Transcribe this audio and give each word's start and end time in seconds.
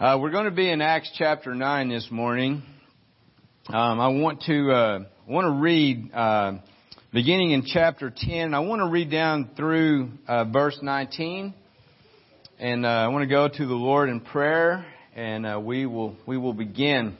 Uh, 0.00 0.16
we're 0.18 0.30
going 0.30 0.46
to 0.46 0.50
be 0.50 0.70
in 0.70 0.80
Acts 0.80 1.12
chapter 1.18 1.54
9 1.54 1.90
this 1.90 2.08
morning. 2.10 2.62
Um, 3.68 4.00
I 4.00 4.08
want 4.08 4.40
to 4.44 4.72
uh, 4.72 4.98
want 5.28 5.44
to 5.44 5.62
read 5.62 6.10
uh, 6.14 6.52
beginning 7.12 7.50
in 7.50 7.64
chapter 7.66 8.10
10. 8.16 8.54
I 8.54 8.60
want 8.60 8.80
to 8.80 8.88
read 8.88 9.10
down 9.10 9.50
through 9.58 10.12
uh, 10.26 10.46
verse 10.46 10.78
19, 10.80 11.52
and 12.58 12.86
uh, 12.86 12.88
I 12.88 13.08
want 13.08 13.24
to 13.24 13.28
go 13.28 13.46
to 13.46 13.66
the 13.66 13.74
Lord 13.74 14.08
in 14.08 14.20
prayer, 14.20 14.86
and 15.14 15.44
uh, 15.44 15.60
we 15.62 15.84
will 15.84 16.16
we 16.24 16.38
will 16.38 16.54
begin. 16.54 17.18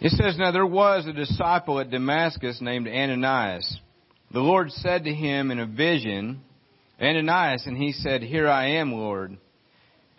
It 0.00 0.10
says, 0.10 0.36
Now 0.36 0.50
there 0.50 0.66
was 0.66 1.06
a 1.06 1.12
disciple 1.12 1.78
at 1.78 1.92
Damascus 1.92 2.58
named 2.60 2.88
Ananias. 2.88 3.78
The 4.32 4.40
Lord 4.40 4.72
said 4.72 5.04
to 5.04 5.14
him 5.14 5.52
in 5.52 5.60
a 5.60 5.66
vision, 5.66 6.40
Ananias, 7.00 7.64
and 7.64 7.76
he 7.76 7.92
said, 7.92 8.24
Here 8.24 8.48
I 8.48 8.70
am, 8.70 8.90
Lord. 8.90 9.38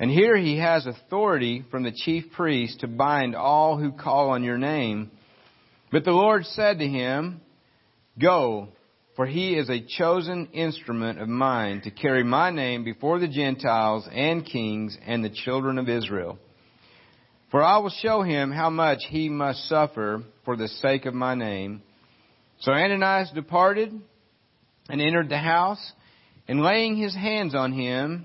And 0.00 0.10
here 0.10 0.34
he 0.34 0.56
has 0.56 0.86
authority 0.86 1.62
from 1.70 1.82
the 1.82 1.92
chief 1.92 2.32
priest 2.32 2.80
to 2.80 2.88
bind 2.88 3.36
all 3.36 3.76
who 3.76 3.92
call 3.92 4.30
on 4.30 4.42
your 4.42 4.56
name. 4.56 5.10
But 5.92 6.04
the 6.04 6.10
Lord 6.10 6.46
said 6.46 6.78
to 6.78 6.88
him, 6.88 7.42
Go, 8.18 8.68
for 9.14 9.26
he 9.26 9.54
is 9.54 9.68
a 9.68 9.84
chosen 9.98 10.48
instrument 10.54 11.20
of 11.20 11.28
mine 11.28 11.82
to 11.82 11.90
carry 11.90 12.24
my 12.24 12.50
name 12.50 12.82
before 12.82 13.18
the 13.18 13.28
Gentiles 13.28 14.08
and 14.10 14.46
kings 14.46 14.96
and 15.06 15.22
the 15.22 15.28
children 15.28 15.76
of 15.76 15.90
Israel. 15.90 16.38
For 17.50 17.62
I 17.62 17.76
will 17.76 17.90
show 17.90 18.22
him 18.22 18.52
how 18.52 18.70
much 18.70 19.00
he 19.06 19.28
must 19.28 19.68
suffer 19.68 20.22
for 20.46 20.56
the 20.56 20.68
sake 20.68 21.04
of 21.04 21.12
my 21.12 21.34
name. 21.34 21.82
So 22.60 22.72
Ananias 22.72 23.32
departed 23.34 23.92
and 24.88 25.02
entered 25.02 25.28
the 25.28 25.38
house, 25.38 25.92
and 26.48 26.62
laying 26.62 26.96
his 26.96 27.14
hands 27.14 27.54
on 27.54 27.72
him, 27.72 28.24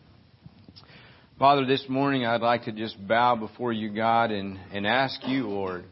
Father, 1.41 1.65
this 1.65 1.83
morning 1.89 2.23
I'd 2.23 2.41
like 2.41 2.65
to 2.65 2.71
just 2.71 2.95
bow 3.07 3.35
before 3.35 3.73
you, 3.73 3.89
God, 3.89 4.29
and, 4.29 4.59
and 4.71 4.85
ask 4.85 5.19
you, 5.25 5.47
Lord, 5.47 5.85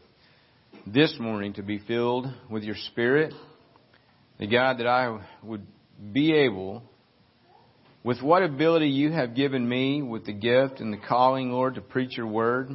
this 0.86 1.16
morning 1.18 1.54
to 1.54 1.62
be 1.64 1.80
filled 1.80 2.32
with 2.48 2.62
your 2.62 2.76
Spirit. 2.92 3.34
The 4.38 4.46
God, 4.46 4.78
that 4.78 4.86
I 4.86 5.18
would 5.42 5.66
be 6.12 6.32
able, 6.32 6.84
with 8.04 8.22
what 8.22 8.44
ability 8.44 8.90
you 8.90 9.10
have 9.10 9.34
given 9.34 9.68
me, 9.68 10.02
with 10.02 10.24
the 10.24 10.32
gift 10.32 10.78
and 10.78 10.92
the 10.92 11.00
calling, 11.08 11.50
Lord, 11.50 11.74
to 11.74 11.80
preach 11.80 12.16
your 12.16 12.28
word. 12.28 12.70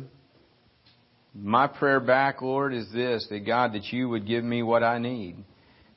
My 1.34 1.68
prayer 1.68 2.02
back, 2.02 2.42
Lord, 2.42 2.74
is 2.74 2.92
this, 2.92 3.25
that 3.30 3.46
God, 3.46 3.72
that 3.72 3.86
you 3.94 4.09
would 4.09 4.28
give 4.28 4.44
me 4.44 4.63
what 4.63 4.84
I 4.84 5.00
need. 5.00 5.38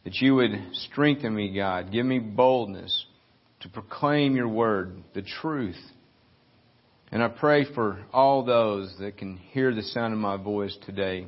That 0.05 0.15
you 0.21 0.37
would 0.37 0.53
strengthen 0.75 1.34
me, 1.34 1.53
God. 1.53 1.91
Give 1.91 2.06
me 2.06 2.21
boldness 2.21 3.05
to 3.62 3.69
proclaim 3.69 4.37
your 4.37 4.47
word, 4.47 5.03
the 5.15 5.22
truth 5.22 5.75
and 7.11 7.23
I 7.23 7.29
pray 7.29 7.65
for 7.75 8.05
all 8.13 8.45
those 8.45 8.95
that 9.01 9.17
can 9.17 9.37
hear 9.37 9.75
the 9.75 9.83
sound 9.83 10.13
of 10.13 10.19
my 10.19 10.37
voice 10.37 10.77
today. 10.85 11.27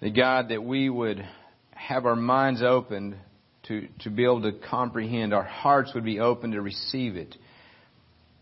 That 0.00 0.16
God, 0.16 0.48
that 0.48 0.62
we 0.62 0.88
would 0.88 1.24
have 1.72 2.06
our 2.06 2.16
minds 2.16 2.62
opened 2.62 3.16
to, 3.64 3.88
to 4.00 4.10
be 4.10 4.24
able 4.24 4.42
to 4.42 4.52
comprehend. 4.52 5.34
Our 5.34 5.44
hearts 5.44 5.92
would 5.94 6.04
be 6.04 6.20
open 6.20 6.52
to 6.52 6.62
receive 6.62 7.16
it. 7.16 7.34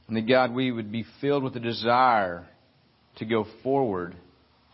And 0.07 0.17
that 0.17 0.29
God, 0.29 0.53
we 0.53 0.71
would 0.71 0.93
be 0.93 1.05
filled 1.21 1.43
with 1.43 1.57
a 1.57 1.61
desire 1.61 2.47
to 3.17 3.25
go 3.25 3.47
forward, 3.63 4.15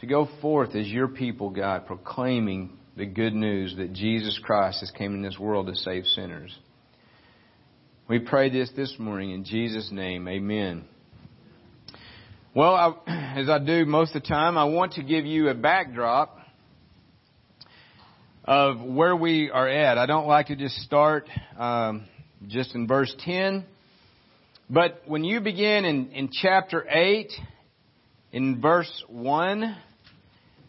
to 0.01 0.07
go 0.07 0.29
forth 0.41 0.75
as 0.75 0.87
your 0.87 1.09
people, 1.09 1.51
God, 1.51 1.87
proclaiming 1.87 2.79
the 2.97 3.07
good 3.07 3.35
news 3.35 3.75
that 3.77 3.93
Jesus 3.93 4.39
Christ 4.43 4.81
has 4.81 4.91
came 4.91 5.15
in 5.15 5.23
this 5.23 5.39
world 5.39 5.69
to 5.69 5.75
save 5.75 6.05
sinners. 6.07 6.57
We 8.09 8.19
pray 8.19 8.51
this 8.51 8.71
this 8.77 8.95
morning 8.99 9.31
in 9.31 9.45
Jesus' 9.45 9.91
name. 9.93 10.27
Amen. 10.29 10.85
Well, 12.55 12.75
I, 12.75 13.35
as 13.37 13.51
I 13.51 13.59
do 13.59 13.85
most 13.85 14.15
of 14.15 14.23
the 14.23 14.29
time, 14.29 14.57
I 14.57 14.65
want 14.65 14.95
to 14.95 15.03
give 15.03 15.27
you 15.27 15.49
a 15.49 15.55
backdrop 15.55 16.39
of 18.43 18.81
where 18.81 19.15
we 19.15 19.51
are 19.51 19.69
at. 19.69 19.99
I 19.99 20.07
don't 20.07 20.27
like 20.27 20.47
to 20.47 20.57
just 20.57 20.77
start 20.77 21.29
um, 21.59 22.07
just 22.47 22.75
in 22.75 22.87
verse 22.87 23.15
10. 23.21 23.67
But 24.71 25.03
when 25.05 25.25
you 25.25 25.41
begin 25.41 25.85
in, 25.85 26.11
in 26.13 26.31
chapter 26.33 26.87
8, 26.89 27.31
in 28.33 28.63
verse 28.63 29.05
1, 29.09 29.77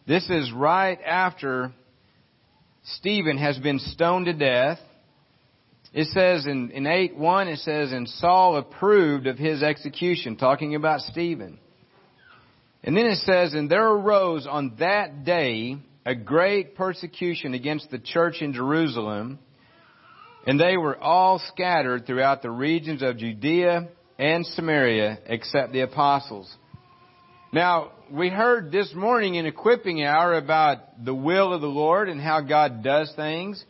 this 0.05 0.29
is 0.29 0.51
right 0.51 0.99
after 1.01 1.71
Stephen 2.83 3.37
has 3.37 3.57
been 3.57 3.79
stoned 3.79 4.25
to 4.25 4.33
death. 4.33 4.79
It 5.93 6.07
says 6.07 6.45
in, 6.45 6.71
in 6.71 6.85
8 6.85 7.15
1, 7.15 7.47
it 7.47 7.59
says, 7.59 7.93
And 7.93 8.07
Saul 8.09 8.57
approved 8.57 9.27
of 9.27 9.37
his 9.37 9.63
execution, 9.63 10.35
talking 10.35 10.75
about 10.75 10.99
Stephen. 10.99 11.57
And 12.83 12.95
then 12.95 13.05
it 13.05 13.17
says, 13.17 13.53
And 13.53 13.69
there 13.69 13.87
arose 13.87 14.47
on 14.47 14.75
that 14.79 15.25
day 15.25 15.77
a 16.05 16.15
great 16.15 16.75
persecution 16.75 17.53
against 17.53 17.91
the 17.91 17.99
church 17.99 18.41
in 18.41 18.53
Jerusalem, 18.53 19.39
and 20.47 20.59
they 20.59 20.77
were 20.77 20.97
all 20.97 21.39
scattered 21.53 22.05
throughout 22.05 22.41
the 22.41 22.51
regions 22.51 23.01
of 23.01 23.17
Judea 23.17 23.89
and 24.17 24.45
Samaria, 24.45 25.19
except 25.25 25.73
the 25.73 25.81
apostles. 25.81 26.49
Now, 27.51 27.91
we 28.11 28.29
heard 28.29 28.71
this 28.71 28.91
morning 28.95 29.35
in 29.35 29.45
equipping 29.45 30.03
hour 30.03 30.35
about 30.35 31.03
the 31.03 31.13
will 31.13 31.53
of 31.53 31.61
the 31.61 31.67
Lord 31.67 32.09
and 32.09 32.21
how 32.21 32.41
God 32.41 32.83
does 32.83 33.11
things. 33.15 33.63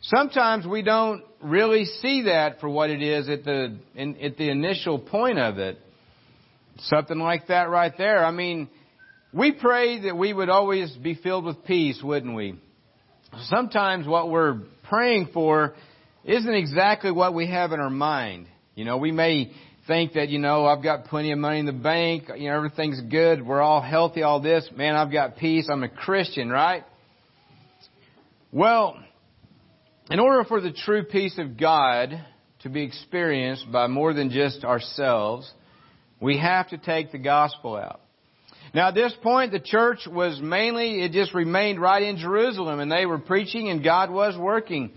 Sometimes 0.00 0.66
we 0.66 0.82
don't 0.82 1.22
really 1.42 1.84
see 1.84 2.22
that 2.22 2.60
for 2.60 2.68
what 2.68 2.90
it 2.90 3.02
is 3.02 3.28
at 3.28 3.44
the, 3.44 3.78
in, 3.94 4.16
at 4.20 4.36
the 4.36 4.50
initial 4.50 4.98
point 4.98 5.38
of 5.38 5.58
it. 5.58 5.78
Something 6.80 7.18
like 7.18 7.48
that 7.48 7.68
right 7.70 7.92
there. 7.98 8.24
I 8.24 8.30
mean, 8.30 8.68
we 9.32 9.52
pray 9.52 10.02
that 10.02 10.16
we 10.16 10.32
would 10.32 10.48
always 10.48 10.90
be 10.92 11.14
filled 11.14 11.44
with 11.44 11.64
peace, 11.64 12.00
wouldn't 12.02 12.34
we? 12.34 12.58
Sometimes 13.42 14.06
what 14.06 14.30
we're 14.30 14.60
praying 14.88 15.30
for 15.34 15.74
isn't 16.24 16.54
exactly 16.54 17.10
what 17.10 17.34
we 17.34 17.46
have 17.48 17.72
in 17.72 17.80
our 17.80 17.90
mind. 17.90 18.46
You 18.74 18.84
know, 18.84 18.96
we 18.96 19.12
may 19.12 19.52
think 19.86 20.12
that, 20.12 20.28
you 20.28 20.38
know, 20.38 20.66
I've 20.66 20.82
got 20.82 21.06
plenty 21.06 21.32
of 21.32 21.38
money 21.38 21.58
in 21.60 21.66
the 21.66 21.72
bank, 21.72 22.24
you 22.36 22.48
know, 22.48 22.56
everything's 22.56 23.00
good, 23.00 23.44
we're 23.44 23.62
all 23.62 23.80
healthy, 23.80 24.22
all 24.22 24.40
this, 24.40 24.68
man, 24.76 24.94
I've 24.94 25.10
got 25.10 25.36
peace, 25.38 25.68
I'm 25.70 25.82
a 25.82 25.88
Christian, 25.88 26.50
right? 26.50 26.84
Well, 28.52 28.98
in 30.10 30.20
order 30.20 30.44
for 30.44 30.60
the 30.60 30.72
true 30.72 31.04
peace 31.04 31.38
of 31.38 31.58
God 31.58 32.22
to 32.60 32.68
be 32.68 32.82
experienced 32.82 33.70
by 33.72 33.86
more 33.86 34.12
than 34.12 34.30
just 34.30 34.62
ourselves, 34.62 35.50
we 36.20 36.38
have 36.38 36.68
to 36.68 36.78
take 36.78 37.12
the 37.12 37.18
gospel 37.18 37.76
out. 37.76 38.00
Now 38.74 38.88
at 38.88 38.94
this 38.94 39.14
point, 39.22 39.52
the 39.52 39.60
church 39.60 40.06
was 40.06 40.40
mainly, 40.42 41.02
it 41.02 41.12
just 41.12 41.34
remained 41.34 41.80
right 41.80 42.02
in 42.02 42.18
Jerusalem 42.18 42.80
and 42.80 42.90
they 42.90 43.06
were 43.06 43.18
preaching 43.18 43.68
and 43.68 43.82
God 43.82 44.10
was 44.10 44.36
working. 44.36 44.92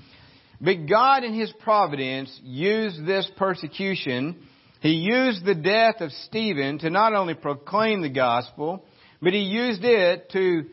But 0.60 0.88
God 0.88 1.24
in 1.24 1.34
His 1.34 1.52
providence 1.62 2.38
used 2.44 3.06
this 3.06 3.30
persecution. 3.38 4.48
He 4.82 4.90
used 4.90 5.46
the 5.46 5.56
death 5.56 6.02
of 6.02 6.12
Stephen 6.12 6.80
to 6.80 6.90
not 6.90 7.14
only 7.14 7.34
proclaim 7.34 8.02
the 8.02 8.10
gospel, 8.10 8.86
but 9.22 9.34
He 9.34 9.40
used 9.40 9.84
it 9.84 10.30
to 10.32 10.66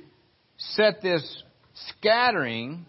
set 0.57 1.01
this 1.01 1.43
scattering, 1.91 2.85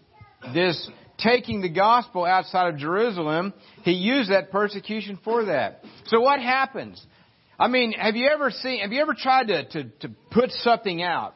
this 0.52 0.88
taking 1.18 1.60
the 1.60 1.68
gospel 1.68 2.24
outside 2.24 2.72
of 2.72 2.78
Jerusalem. 2.78 3.52
He 3.82 3.92
used 3.92 4.30
that 4.30 4.50
persecution 4.50 5.18
for 5.22 5.46
that. 5.46 5.84
So 6.06 6.20
what 6.20 6.40
happens? 6.40 7.04
I 7.60 7.68
mean, 7.68 7.92
have 7.92 8.16
you 8.16 8.26
ever 8.32 8.50
seen, 8.50 8.80
have 8.80 8.90
you 8.90 9.02
ever 9.02 9.12
tried 9.12 9.48
to, 9.48 9.64
to, 9.68 9.84
to 10.00 10.10
put 10.30 10.50
something 10.62 11.02
out? 11.02 11.34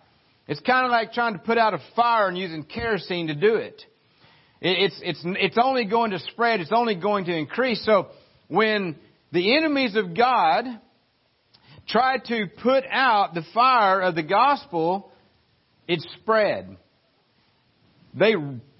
It's 0.48 0.60
kind 0.60 0.86
of 0.86 0.90
like 0.90 1.12
trying 1.12 1.34
to 1.34 1.38
put 1.38 1.58
out 1.58 1.74
a 1.74 1.80
fire 1.94 2.28
and 2.28 2.38
using 2.38 2.64
kerosene 2.64 3.26
to 3.26 3.34
do 3.34 3.56
it. 3.56 3.82
It's, 4.62 4.98
it's, 5.02 5.20
it's 5.22 5.58
only 5.62 5.84
going 5.84 6.12
to 6.12 6.18
spread. 6.18 6.60
It's 6.60 6.72
only 6.74 6.94
going 6.94 7.26
to 7.26 7.36
increase. 7.36 7.84
So 7.84 8.08
when 8.48 8.96
the 9.32 9.54
enemies 9.54 9.96
of 9.96 10.16
God 10.16 10.64
try 11.86 12.16
to 12.16 12.46
put 12.62 12.84
out 12.90 13.34
the 13.34 13.44
fire 13.52 14.00
of 14.00 14.14
the 14.14 14.22
gospel, 14.22 15.12
it 15.86 16.00
spread. 16.22 16.74
They 18.14 18.32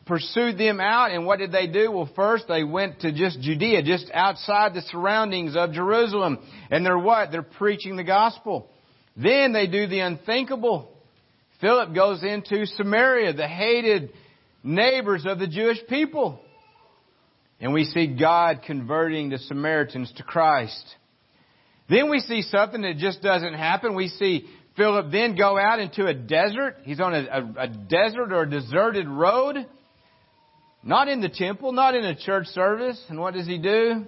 pursued 0.06 0.58
them 0.58 0.80
out, 0.80 1.10
and 1.10 1.26
what 1.26 1.38
did 1.38 1.52
they 1.52 1.66
do? 1.66 1.90
Well, 1.90 2.10
first 2.14 2.46
they 2.48 2.64
went 2.64 3.00
to 3.00 3.12
just 3.12 3.40
Judea, 3.40 3.82
just 3.82 4.10
outside 4.12 4.74
the 4.74 4.82
surroundings 4.82 5.56
of 5.56 5.72
Jerusalem. 5.72 6.38
And 6.70 6.84
they're 6.84 6.98
what? 6.98 7.30
They're 7.30 7.42
preaching 7.42 7.96
the 7.96 8.04
gospel. 8.04 8.68
Then 9.16 9.52
they 9.52 9.66
do 9.66 9.86
the 9.86 10.00
unthinkable. 10.00 10.90
Philip 11.60 11.94
goes 11.94 12.22
into 12.22 12.66
Samaria, 12.66 13.32
the 13.32 13.48
hated 13.48 14.10
neighbors 14.62 15.24
of 15.26 15.38
the 15.38 15.46
Jewish 15.46 15.78
people. 15.88 16.40
And 17.60 17.72
we 17.72 17.84
see 17.84 18.08
God 18.18 18.60
converting 18.66 19.30
the 19.30 19.38
Samaritans 19.38 20.12
to 20.16 20.22
Christ. 20.22 20.84
Then 21.88 22.10
we 22.10 22.20
see 22.20 22.42
something 22.42 22.82
that 22.82 22.96
just 22.96 23.22
doesn't 23.22 23.54
happen. 23.54 23.94
We 23.94 24.08
see 24.08 24.46
Philip 24.76 25.12
then 25.12 25.36
go 25.36 25.58
out 25.58 25.78
into 25.78 26.06
a 26.06 26.14
desert. 26.14 26.78
He's 26.82 27.00
on 27.00 27.14
a, 27.14 27.20
a, 27.20 27.62
a 27.64 27.68
desert 27.68 28.32
or 28.32 28.42
a 28.42 28.50
deserted 28.50 29.08
road. 29.08 29.66
Not 30.84 31.08
in 31.08 31.22
the 31.22 31.30
temple, 31.30 31.72
not 31.72 31.94
in 31.94 32.04
a 32.04 32.14
church 32.14 32.46
service. 32.48 33.02
And 33.08 33.18
what 33.18 33.32
does 33.34 33.46
he 33.46 33.56
do? 33.56 34.04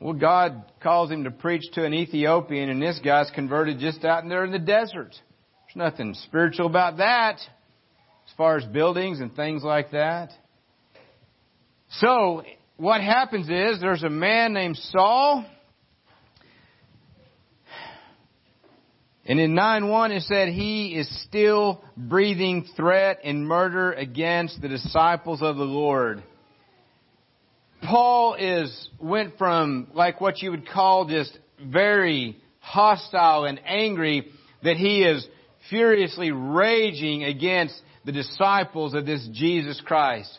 Well, 0.00 0.12
God 0.12 0.64
calls 0.82 1.10
him 1.10 1.24
to 1.24 1.30
preach 1.30 1.62
to 1.74 1.84
an 1.84 1.94
Ethiopian, 1.94 2.68
and 2.68 2.82
this 2.82 3.00
guy's 3.02 3.30
converted 3.30 3.78
just 3.78 4.04
out 4.04 4.28
there 4.28 4.44
in 4.44 4.52
the 4.52 4.58
desert. 4.58 5.10
There's 5.12 5.76
nothing 5.76 6.14
spiritual 6.14 6.66
about 6.66 6.98
that 6.98 7.36
as 7.36 8.34
far 8.36 8.58
as 8.58 8.64
buildings 8.64 9.20
and 9.20 9.34
things 9.34 9.62
like 9.62 9.92
that. 9.92 10.30
So, 12.00 12.42
what 12.76 13.00
happens 13.00 13.48
is 13.48 13.80
there's 13.80 14.02
a 14.02 14.10
man 14.10 14.52
named 14.52 14.76
Saul 14.76 15.44
And 19.24 19.38
in 19.38 19.52
9-1 19.52 20.16
it 20.16 20.22
said 20.22 20.48
he 20.48 20.96
is 20.96 21.08
still 21.24 21.84
breathing 21.96 22.66
threat 22.76 23.20
and 23.24 23.46
murder 23.46 23.92
against 23.92 24.60
the 24.60 24.68
disciples 24.68 25.42
of 25.42 25.56
the 25.56 25.64
Lord. 25.64 26.22
Paul 27.82 28.34
is, 28.34 28.88
went 29.00 29.38
from 29.38 29.88
like 29.94 30.20
what 30.20 30.42
you 30.42 30.50
would 30.50 30.68
call 30.68 31.06
just 31.06 31.36
very 31.64 32.36
hostile 32.60 33.44
and 33.44 33.60
angry 33.64 34.28
that 34.62 34.76
he 34.76 35.02
is 35.02 35.26
furiously 35.70 36.30
raging 36.30 37.24
against 37.24 37.80
the 38.04 38.12
disciples 38.12 38.94
of 38.94 39.06
this 39.06 39.28
Jesus 39.32 39.80
Christ. 39.84 40.38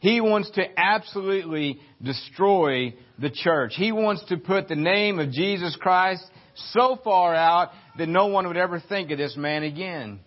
He 0.00 0.20
wants 0.20 0.50
to 0.52 0.64
absolutely 0.78 1.80
destroy 2.02 2.94
the 3.18 3.30
church. 3.30 3.72
He 3.76 3.92
wants 3.92 4.24
to 4.26 4.36
put 4.36 4.68
the 4.68 4.76
name 4.76 5.18
of 5.18 5.30
Jesus 5.30 5.76
Christ 5.80 6.24
so 6.54 6.98
far 7.02 7.34
out 7.34 7.70
that 7.98 8.08
no 8.08 8.26
one 8.26 8.46
would 8.46 8.56
ever 8.56 8.80
think 8.80 9.10
of 9.10 9.18
this 9.18 9.36
man 9.36 9.62
again. 9.62 10.20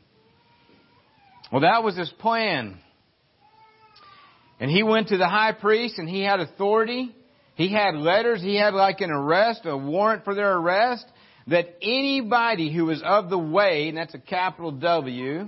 Well, 1.52 1.62
that 1.62 1.84
was 1.84 1.98
his 1.98 2.10
plan. 2.20 2.80
And 4.60 4.70
he 4.72 4.84
went 4.84 5.10
to 5.10 5.18
the 5.18 5.28
high 5.28 5.54
priest 5.54 5.98
and 5.98 6.10
he 6.10 6.22
had 6.22 6.40
authority. 6.40 7.16
He 7.56 7.72
had 7.72 7.96
letters. 7.96 8.42
He 8.42 8.56
had 8.56 8.74
like 8.74 9.02
an 9.02 9.12
arrest, 9.12 9.62
a 9.66 9.78
warrant 9.78 10.24
for 10.24 10.36
their 10.36 10.58
arrest, 10.58 11.06
that 11.48 11.78
anybody 11.82 12.74
who 12.74 12.86
was 12.86 13.02
of 13.06 13.30
the 13.30 13.38
way, 13.38 13.88
and 13.88 13.98
that's 13.98 14.14
a 14.14 14.20
capital 14.20 14.72
W, 14.72 15.48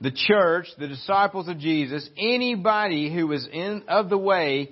the 0.00 0.12
church, 0.12 0.66
the 0.78 0.86
disciples 0.86 1.48
of 1.48 1.58
Jesus, 1.58 2.08
anybody 2.16 3.12
who 3.12 3.26
was 3.26 3.48
in 3.50 3.84
of 3.88 4.08
the 4.10 4.18
way, 4.18 4.70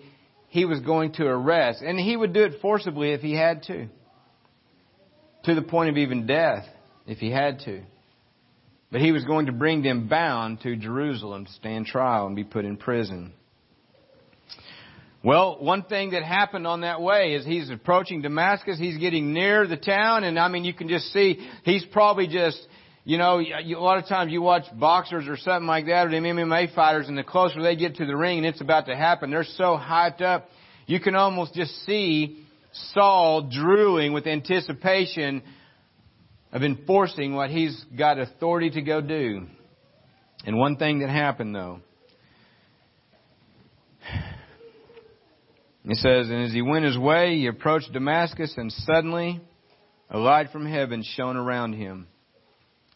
he 0.48 0.64
was 0.64 0.80
going 0.80 1.12
to 1.14 1.24
arrest. 1.24 1.82
And 1.82 1.98
he 1.98 2.16
would 2.16 2.32
do 2.32 2.44
it 2.44 2.60
forcibly 2.60 3.12
if 3.12 3.22
he 3.22 3.34
had 3.34 3.62
to 3.64 3.88
to 5.44 5.54
the 5.54 5.62
point 5.62 5.90
of 5.90 5.96
even 5.96 6.26
death 6.26 6.64
if 7.06 7.18
he 7.18 7.30
had 7.30 7.60
to. 7.60 7.82
But 8.90 9.00
he 9.00 9.12
was 9.12 9.24
going 9.24 9.46
to 9.46 9.52
bring 9.52 9.82
them 9.82 10.06
bound 10.08 10.60
to 10.62 10.76
Jerusalem 10.76 11.46
to 11.46 11.52
stand 11.52 11.86
trial 11.86 12.26
and 12.26 12.36
be 12.36 12.44
put 12.44 12.64
in 12.64 12.76
prison. 12.76 13.32
Well, 15.24 15.58
one 15.60 15.84
thing 15.84 16.10
that 16.10 16.24
happened 16.24 16.66
on 16.66 16.80
that 16.80 17.00
way 17.00 17.34
is 17.34 17.46
he's 17.46 17.70
approaching 17.70 18.22
Damascus. 18.22 18.78
He's 18.78 18.98
getting 18.98 19.32
near 19.32 19.68
the 19.68 19.76
town, 19.76 20.24
and 20.24 20.38
I 20.38 20.48
mean, 20.48 20.64
you 20.64 20.74
can 20.74 20.88
just 20.88 21.12
see 21.12 21.48
he's 21.64 21.84
probably 21.86 22.26
just, 22.26 22.60
you 23.04 23.18
know, 23.18 23.40
a 23.40 23.78
lot 23.78 23.98
of 23.98 24.06
times 24.06 24.32
you 24.32 24.42
watch 24.42 24.64
boxers 24.74 25.28
or 25.28 25.36
something 25.36 25.68
like 25.68 25.86
that, 25.86 26.08
or 26.08 26.10
the 26.10 26.16
MMA 26.16 26.74
fighters, 26.74 27.06
and 27.08 27.16
the 27.16 27.22
closer 27.22 27.62
they 27.62 27.76
get 27.76 27.96
to 27.96 28.06
the 28.06 28.16
ring 28.16 28.38
and 28.38 28.46
it's 28.46 28.60
about 28.60 28.86
to 28.86 28.96
happen, 28.96 29.30
they're 29.30 29.44
so 29.44 29.78
hyped 29.80 30.22
up, 30.22 30.48
you 30.86 30.98
can 30.98 31.14
almost 31.14 31.54
just 31.54 31.70
see 31.86 32.44
Saul 32.94 33.50
drooling 33.50 34.12
with 34.12 34.26
anticipation 34.26 35.42
of 36.52 36.62
enforcing 36.62 37.34
what 37.34 37.50
he's 37.50 37.82
got 37.96 38.18
authority 38.18 38.70
to 38.70 38.82
go 38.82 39.00
do. 39.00 39.46
And 40.44 40.58
one 40.58 40.76
thing 40.76 41.00
that 41.00 41.08
happened 41.08 41.54
though, 41.54 41.80
it 45.84 45.96
says, 45.96 46.28
and 46.30 46.44
as 46.44 46.52
he 46.52 46.62
went 46.62 46.84
his 46.84 46.98
way, 46.98 47.36
he 47.36 47.46
approached 47.46 47.92
Damascus 47.92 48.54
and 48.56 48.70
suddenly 48.72 49.40
a 50.10 50.18
light 50.18 50.50
from 50.50 50.66
heaven 50.66 51.02
shone 51.16 51.36
around 51.36 51.72
him. 51.74 52.06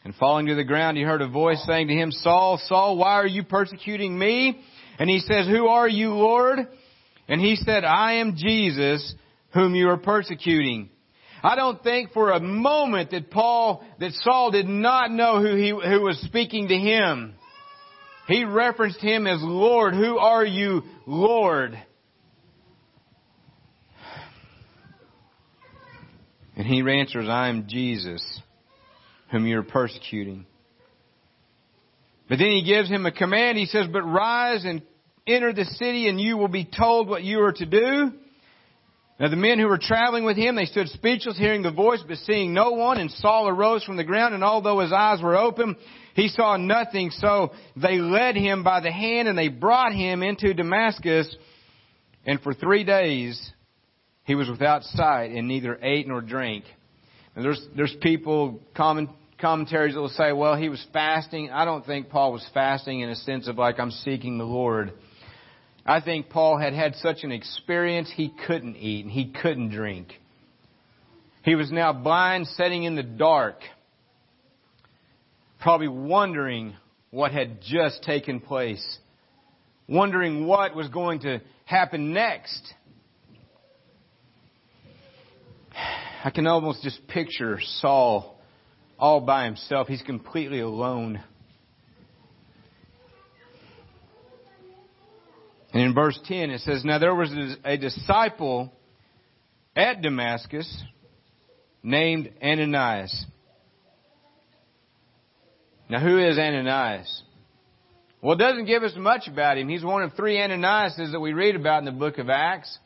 And 0.03 0.15
falling 0.15 0.45
to 0.47 0.55
the 0.55 0.63
ground, 0.63 0.95
he 0.95 1.03
heard 1.03 1.21
a 1.21 1.27
voice 1.27 1.61
saying 1.67 1.87
to 1.89 1.93
him, 1.93 2.11
Saul, 2.11 2.61
Saul, 2.67 2.95
why 2.95 3.13
are 3.13 3.27
you 3.27 3.43
persecuting 3.43 4.17
me? 4.17 4.61
And 4.99 5.09
he 5.09 5.19
says, 5.19 5.47
who 5.47 5.67
are 5.67 5.87
you, 5.87 6.13
Lord? 6.13 6.59
And 7.27 7.41
he 7.41 7.57
said, 7.57 7.83
I 7.83 8.13
am 8.13 8.35
Jesus 8.37 9.13
whom 9.53 9.75
you 9.75 9.89
are 9.89 9.97
persecuting. 9.97 10.89
I 11.43 11.55
don't 11.55 11.81
think 11.83 12.11
for 12.13 12.31
a 12.31 12.39
moment 12.39 13.11
that 13.11 13.29
Paul, 13.29 13.83
that 13.99 14.11
Saul 14.23 14.51
did 14.51 14.67
not 14.67 15.11
know 15.11 15.41
who 15.41 15.55
he, 15.55 15.69
who 15.69 16.01
was 16.01 16.19
speaking 16.25 16.67
to 16.67 16.75
him. 16.75 17.35
He 18.27 18.43
referenced 18.43 18.99
him 18.99 19.27
as 19.27 19.39
Lord. 19.41 19.93
Who 19.93 20.17
are 20.17 20.45
you, 20.45 20.83
Lord? 21.05 21.77
And 26.57 26.65
he 26.65 26.79
answers, 26.79 27.29
I 27.29 27.49
am 27.49 27.67
Jesus, 27.67 28.41
whom 29.31 29.45
you're 29.45 29.63
persecuting. 29.63 30.45
But 32.27 32.39
then 32.39 32.49
he 32.49 32.63
gives 32.63 32.89
him 32.89 33.05
a 33.05 33.11
command. 33.11 33.57
He 33.57 33.67
says, 33.67 33.85
but 33.93 34.01
rise 34.01 34.65
and 34.65 34.81
enter 35.25 35.53
the 35.53 35.65
city 35.65 36.09
and 36.09 36.19
you 36.19 36.35
will 36.35 36.47
be 36.47 36.65
told 36.65 37.07
what 37.07 37.23
you 37.23 37.41
are 37.41 37.53
to 37.53 37.65
do. 37.65 38.11
Now 39.19 39.29
the 39.29 39.35
men 39.35 39.57
who 39.57 39.67
were 39.67 39.79
traveling 39.79 40.25
with 40.25 40.37
him, 40.37 40.55
they 40.55 40.65
stood 40.65 40.89
speechless, 40.89 41.37
hearing 41.37 41.63
the 41.63 41.71
voice, 41.71 42.03
but 42.07 42.17
seeing 42.17 42.53
no 42.53 42.71
one. 42.71 42.99
And 42.99 43.09
Saul 43.09 43.47
arose 43.47 43.83
from 43.83 43.97
the 43.97 44.03
ground, 44.03 44.35
and 44.35 44.43
although 44.43 44.79
his 44.79 44.93
eyes 44.93 45.21
were 45.21 45.35
open, 45.35 45.75
he 46.13 46.27
saw 46.27 46.57
nothing. 46.57 47.09
So 47.11 47.51
they 47.75 47.97
led 47.97 48.35
him 48.35 48.63
by 48.63 48.79
the 48.79 48.91
hand, 48.91 49.27
and 49.27 49.37
they 49.37 49.47
brought 49.47 49.93
him 49.93 50.21
into 50.21 50.53
Damascus. 50.53 51.35
And 52.25 52.39
for 52.41 52.53
three 52.53 52.83
days, 52.83 53.51
he 54.23 54.35
was 54.35 54.49
without 54.49 54.83
sight, 54.83 55.31
and 55.31 55.47
neither 55.47 55.79
ate 55.81 56.07
nor 56.07 56.21
drank. 56.21 56.65
And 57.35 57.43
there's 57.43 57.65
there's 57.75 57.95
people 58.01 58.59
common 58.75 59.09
commentaries 59.39 59.93
that 59.93 60.01
will 60.01 60.09
say, 60.09 60.31
well, 60.31 60.55
he 60.55 60.69
was 60.69 60.83
fasting. 60.93 61.51
I 61.51 61.65
don't 61.65 61.85
think 61.85 62.09
Paul 62.09 62.33
was 62.33 62.47
fasting 62.53 63.01
in 63.01 63.09
a 63.09 63.15
sense 63.15 63.47
of 63.47 63.57
like 63.57 63.79
I'm 63.79 63.91
seeking 63.91 64.37
the 64.37 64.43
Lord. 64.43 64.93
I 65.87 66.01
think 66.01 66.29
Paul 66.29 66.57
had 66.57 66.73
had 66.73 66.95
such 66.95 67.23
an 67.23 67.31
experience 67.31 68.11
he 68.13 68.33
couldn't 68.45 68.75
eat 68.75 69.05
and 69.05 69.11
he 69.11 69.31
couldn't 69.31 69.69
drink. 69.69 70.13
He 71.43 71.55
was 71.55 71.71
now 71.71 71.93
blind, 71.93 72.47
sitting 72.47 72.83
in 72.83 72.95
the 72.95 73.03
dark, 73.03 73.61
probably 75.61 75.87
wondering 75.87 76.75
what 77.09 77.31
had 77.31 77.61
just 77.61 78.03
taken 78.03 78.41
place, 78.41 78.97
wondering 79.87 80.45
what 80.45 80.75
was 80.75 80.89
going 80.89 81.21
to 81.21 81.39
happen 81.63 82.11
next. 82.11 82.73
I 86.21 86.31
can 86.31 86.47
almost 86.47 86.83
just 86.83 87.07
picture 87.07 87.59
Saul 87.79 88.41
all 88.99 89.21
by 89.21 89.45
himself. 89.45 89.87
He's 89.87 90.01
completely 90.01 90.59
alone. 90.59 91.23
In 95.87 95.95
verse 95.95 96.19
10 96.25 96.51
it 96.51 96.61
says, 96.61 96.83
Now 96.83 96.99
there 96.99 97.15
was 97.15 97.31
a 97.63 97.77
disciple 97.77 98.73
at 99.75 100.01
Damascus 100.01 100.83
named 101.81 102.31
Ananias. 102.43 103.25
Now 105.89 105.99
who 105.99 106.19
is 106.19 106.37
Ananias? 106.37 107.23
Well, 108.21 108.35
it 108.35 108.39
doesn't 108.39 108.65
give 108.65 108.83
us 108.83 108.93
much 108.97 109.27
about 109.27 109.57
him. 109.57 109.69
He's 109.69 109.83
one 109.83 110.03
of 110.03 110.13
three 110.13 110.37
Ananiases 110.37 111.13
that 111.13 111.19
we 111.19 111.33
read 111.33 111.55
about 111.55 111.79
in 111.79 111.85
the 111.85 111.91
book 111.91 112.17
of 112.17 112.29
Acts. 112.29 112.77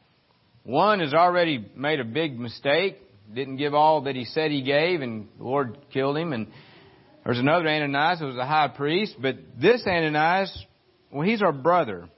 One 0.63 0.99
has 0.99 1.13
already 1.13 1.65
made 1.75 1.99
a 1.99 2.05
big 2.05 2.37
mistake, 2.37 2.97
didn't 3.33 3.57
give 3.57 3.73
all 3.73 4.01
that 4.01 4.15
he 4.15 4.25
said 4.25 4.51
he 4.51 4.61
gave, 4.61 5.01
and 5.01 5.27
the 5.39 5.43
Lord 5.43 5.77
killed 5.91 6.17
him. 6.17 6.33
And 6.33 6.47
There's 7.25 7.39
another 7.39 7.67
Ananias 7.67 8.19
who 8.19 8.27
was 8.27 8.37
a 8.37 8.45
high 8.45 8.67
priest, 8.67 9.15
but 9.19 9.37
this 9.59 9.81
Ananias, 9.87 10.65
well, 11.11 11.27
he's 11.27 11.41
our 11.41 11.53
brother. 11.53 12.09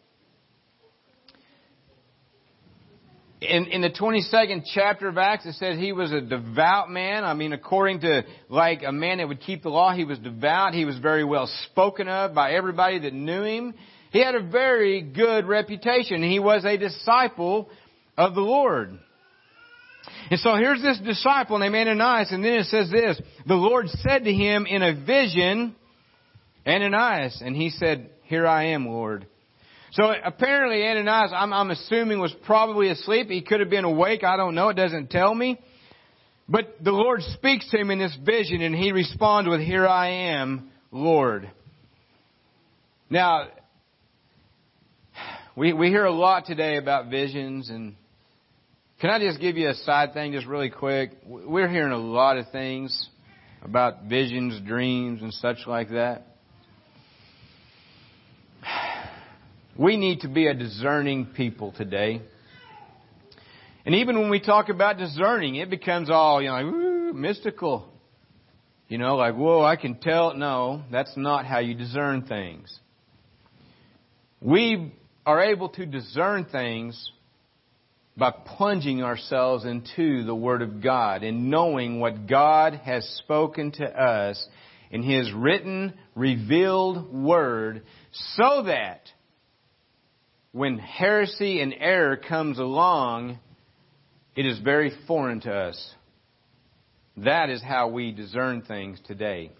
In, 3.43 3.65
in 3.67 3.81
the 3.81 3.89
22nd 3.89 4.63
chapter 4.73 5.07
of 5.07 5.17
Acts, 5.17 5.45
it 5.45 5.53
says 5.53 5.77
he 5.77 5.91
was 5.91 6.11
a 6.11 6.21
devout 6.21 6.89
man. 6.89 7.23
I 7.23 7.33
mean, 7.33 7.53
according 7.53 8.01
to 8.01 8.23
like 8.49 8.83
a 8.83 8.91
man 8.91 9.17
that 9.17 9.27
would 9.27 9.41
keep 9.41 9.63
the 9.63 9.69
law, 9.69 9.93
he 9.93 10.05
was 10.05 10.19
devout. 10.19 10.73
He 10.73 10.85
was 10.85 10.97
very 10.97 11.23
well 11.23 11.47
spoken 11.65 12.07
of 12.07 12.33
by 12.33 12.53
everybody 12.53 12.99
that 12.99 13.13
knew 13.13 13.43
him. 13.43 13.73
He 14.11 14.23
had 14.23 14.35
a 14.35 14.43
very 14.43 15.01
good 15.01 15.45
reputation. 15.45 16.23
He 16.23 16.39
was 16.39 16.65
a 16.65 16.77
disciple 16.77 17.69
of 18.17 18.35
the 18.35 18.41
Lord. 18.41 18.99
And 20.29 20.39
so 20.39 20.55
here's 20.55 20.81
this 20.81 20.99
disciple 20.99 21.57
named 21.59 21.75
Ananias, 21.75 22.31
and 22.31 22.43
then 22.43 22.53
it 22.53 22.65
says 22.65 22.89
this, 22.91 23.19
the 23.47 23.55
Lord 23.55 23.89
said 23.89 24.23
to 24.25 24.33
him 24.33 24.65
in 24.65 24.83
a 24.83 24.93
vision, 24.93 25.75
Ananias, 26.67 27.41
and 27.43 27.55
he 27.55 27.69
said, 27.69 28.09
here 28.23 28.47
I 28.47 28.67
am, 28.67 28.87
Lord. 28.87 29.27
So 29.93 30.11
apparently 30.23 30.83
Ananias, 30.87 31.31
I'm, 31.35 31.53
I'm 31.53 31.69
assuming, 31.69 32.19
was 32.19 32.33
probably 32.45 32.89
asleep. 32.89 33.29
He 33.29 33.41
could 33.41 33.59
have 33.59 33.69
been 33.69 33.85
awake. 33.85 34.23
I 34.23 34.37
don't 34.37 34.55
know. 34.55 34.69
It 34.69 34.73
doesn't 34.75 35.11
tell 35.11 35.33
me. 35.33 35.59
But 36.49 36.77
the 36.83 36.91
Lord 36.91 37.21
speaks 37.21 37.69
to 37.69 37.77
him 37.77 37.91
in 37.91 37.99
this 37.99 38.15
vision 38.25 38.61
and 38.61 38.75
he 38.75 38.91
responds 38.91 39.47
with, 39.47 39.61
Here 39.61 39.87
I 39.87 40.31
am, 40.33 40.71
Lord. 40.91 41.49
Now, 43.09 43.49
we, 45.55 45.73
we 45.73 45.89
hear 45.89 46.05
a 46.05 46.11
lot 46.11 46.45
today 46.45 46.77
about 46.77 47.11
visions 47.11 47.69
and 47.69 47.95
can 48.99 49.11
I 49.11 49.19
just 49.19 49.39
give 49.39 49.57
you 49.57 49.69
a 49.69 49.75
side 49.75 50.13
thing 50.13 50.31
just 50.31 50.47
really 50.47 50.71
quick? 50.71 51.11
We're 51.25 51.67
hearing 51.67 51.91
a 51.91 51.97
lot 51.97 52.37
of 52.37 52.49
things 52.51 53.09
about 53.61 54.05
visions, 54.05 54.59
dreams, 54.65 55.21
and 55.21 55.31
such 55.33 55.67
like 55.67 55.89
that. 55.91 56.32
We 59.77 59.97
need 59.97 60.21
to 60.21 60.27
be 60.27 60.47
a 60.47 60.53
discerning 60.53 61.27
people 61.35 61.71
today. 61.71 62.21
And 63.85 63.95
even 63.95 64.19
when 64.19 64.29
we 64.29 64.39
talk 64.39 64.69
about 64.69 64.97
discerning, 64.97 65.55
it 65.55 65.69
becomes 65.69 66.11
all, 66.11 66.41
you 66.41 66.49
know, 66.49 66.53
like, 66.53 66.65
ooh, 66.65 67.13
mystical. 67.13 67.89
You 68.87 68.99
know, 68.99 69.15
like, 69.15 69.35
whoa, 69.35 69.63
I 69.63 69.75
can 69.75 69.95
tell. 69.95 70.35
No, 70.35 70.83
that's 70.91 71.17
not 71.17 71.47
how 71.47 71.57
you 71.57 71.73
discern 71.73 72.23
things. 72.23 72.77
We 74.39 74.93
are 75.25 75.41
able 75.43 75.69
to 75.69 75.87
discern 75.87 76.45
things 76.45 77.11
by 78.15 78.29
plunging 78.29 79.01
ourselves 79.01 79.65
into 79.65 80.23
the 80.23 80.35
Word 80.35 80.61
of 80.61 80.83
God 80.83 81.23
and 81.23 81.49
knowing 81.49 81.99
what 81.99 82.27
God 82.27 82.75
has 82.83 83.03
spoken 83.23 83.71
to 83.71 83.85
us 83.85 84.45
in 84.91 85.01
His 85.01 85.33
written, 85.33 85.93
revealed 86.13 87.11
Word 87.11 87.81
so 88.11 88.63
that 88.67 89.09
when 90.53 90.77
heresy 90.77 91.61
and 91.61 91.73
error 91.77 92.15
comes 92.15 92.59
along, 92.59 93.39
it 94.35 94.45
is 94.45 94.59
very 94.59 94.93
foreign 95.07 95.41
to 95.41 95.51
us. 95.51 95.95
That 97.17 97.49
is 97.49 97.61
how 97.61 97.89
we 97.89 98.11
discern 98.11 98.61
things 98.61 98.99
today. 99.05 99.51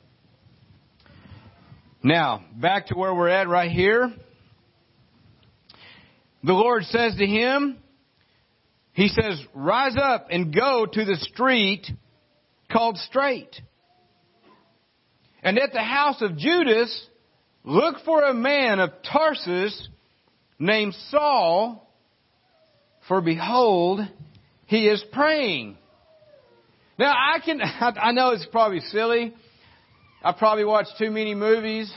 Now, 2.03 2.45
back 2.55 2.88
to 2.88 2.95
where 2.95 3.13
we're 3.13 3.29
at 3.29 3.47
right 3.47 3.71
here. 3.71 4.13
The 6.43 6.53
Lord 6.53 6.83
says 6.83 7.15
to 7.17 7.25
him, 7.25 7.77
He 8.93 9.07
says, 9.07 9.43
rise 9.55 9.95
up 10.00 10.27
and 10.29 10.53
go 10.53 10.85
to 10.85 11.05
the 11.05 11.15
street 11.15 11.88
called 12.71 12.97
Straight. 12.97 13.59
And 15.41 15.57
at 15.57 15.73
the 15.73 15.81
house 15.81 16.21
of 16.21 16.38
Judas, 16.38 17.07
look 17.63 17.95
for 18.05 18.23
a 18.23 18.33
man 18.33 18.79
of 18.79 18.91
Tarsus 19.12 19.89
named 20.60 20.93
Saul, 21.10 21.88
for 23.07 23.22
behold, 23.22 24.01
he 24.65 24.88
is 24.88 25.03
praying. 25.12 25.77
Now 26.98 27.12
I 27.12 27.39
can, 27.43 27.60
I 27.81 28.12
know 28.12 28.29
it's 28.29 28.48
probably 28.51 28.79
silly. 28.79 29.33
I 30.24 30.31
probably 30.31 30.65
watched 30.65 30.93
too 30.98 31.12
many 31.12 31.36
movies. 31.36 31.93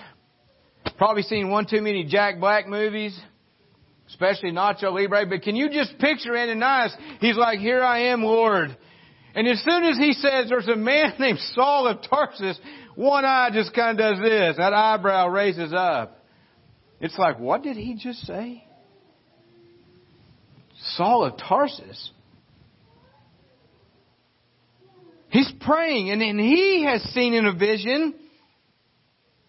Probably 0.99 1.23
seen 1.23 1.51
one 1.51 1.67
too 1.67 1.83
many 1.83 2.05
Jack 2.05 2.41
Black 2.41 2.67
movies. 2.67 3.19
Especially 4.09 4.51
Nacho 4.51 4.93
Libre. 4.93 5.27
But 5.27 5.43
can 5.43 5.57
you 5.57 5.69
just 5.69 5.99
picture 5.99 6.37
Ananias? 6.37 6.97
He's 7.21 7.37
like, 7.37 7.59
here 7.59 7.83
I 7.83 8.11
am, 8.11 8.23
Lord. 8.23 8.77
And 9.35 9.47
as 9.47 9.63
soon 9.63 9.85
as 9.85 9.99
he 9.99 10.13
says 10.15 10.49
there's 10.49 10.69
a 10.69 10.77
man 10.77 11.15
named 11.19 11.39
Saul 11.55 11.87
of 11.87 11.99
Tarsus, 12.09 12.59
one 12.95 13.25
eye 13.25 13.51
just 13.53 13.75
kind 13.75 14.01
of 14.01 14.17
does 14.17 14.25
this. 14.25 14.57
That 14.57 14.73
eyebrow 14.73 15.29
raises 15.29 15.73
up. 15.77 16.16
It's 17.01 17.19
like, 17.19 17.39
what 17.39 17.63
did 17.63 17.77
he 17.77 17.95
just 17.95 18.27
say? 18.27 18.65
Saul 20.97 21.25
of 21.25 21.39
Tarsus. 21.39 22.11
He's 25.29 25.51
praying 25.61 26.11
and, 26.11 26.23
and 26.23 26.41
he 26.41 26.85
has 26.85 27.03
seen 27.13 27.35
in 27.35 27.47
a 27.47 27.53
vision. 27.53 28.15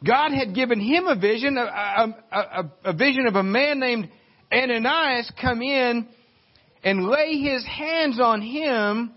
God 0.05 0.31
had 0.31 0.53
given 0.53 0.79
him 0.79 1.07
a 1.07 1.15
vision, 1.15 1.57
a, 1.57 1.61
a, 1.61 2.15
a, 2.31 2.71
a 2.85 2.93
vision 2.93 3.25
of 3.27 3.35
a 3.35 3.43
man 3.43 3.79
named 3.79 4.09
Ananias 4.51 5.31
come 5.41 5.61
in 5.61 6.07
and 6.83 7.05
lay 7.05 7.39
his 7.39 7.65
hands 7.65 8.19
on 8.19 8.41
him 8.41 9.11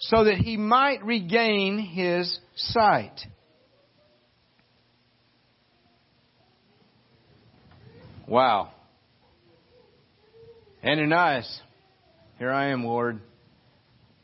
so 0.00 0.24
that 0.24 0.36
he 0.36 0.56
might 0.56 1.04
regain 1.04 1.78
his 1.78 2.38
sight. 2.56 3.20
Wow. 8.28 8.72
Ananias, 10.84 11.60
here 12.38 12.52
I 12.52 12.68
am, 12.68 12.84
Lord. 12.84 13.20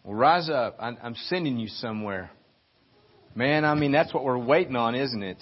Well, 0.05 0.15
rise 0.15 0.51
up. 0.51 0.77
I'm 0.79 1.15
sending 1.29 1.59
you 1.59 1.69
somewhere. 1.69 2.31
Man, 3.35 3.65
I 3.65 3.75
mean, 3.75 3.93
that's 3.93 4.13
what 4.13 4.23
we're 4.23 4.37
waiting 4.37 4.77
on, 4.77 4.95
isn't 4.95 5.23
it? 5.23 5.39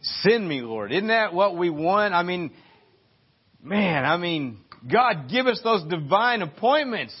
Send 0.00 0.48
me, 0.48 0.60
Lord. 0.60 0.92
Isn't 0.92 1.08
that 1.08 1.34
what 1.34 1.56
we 1.56 1.70
want? 1.70 2.14
I 2.14 2.22
mean, 2.22 2.52
man, 3.60 4.04
I 4.04 4.16
mean, 4.16 4.58
God, 4.90 5.28
give 5.28 5.48
us 5.48 5.60
those 5.64 5.82
divine 5.90 6.42
appointments. 6.42 7.14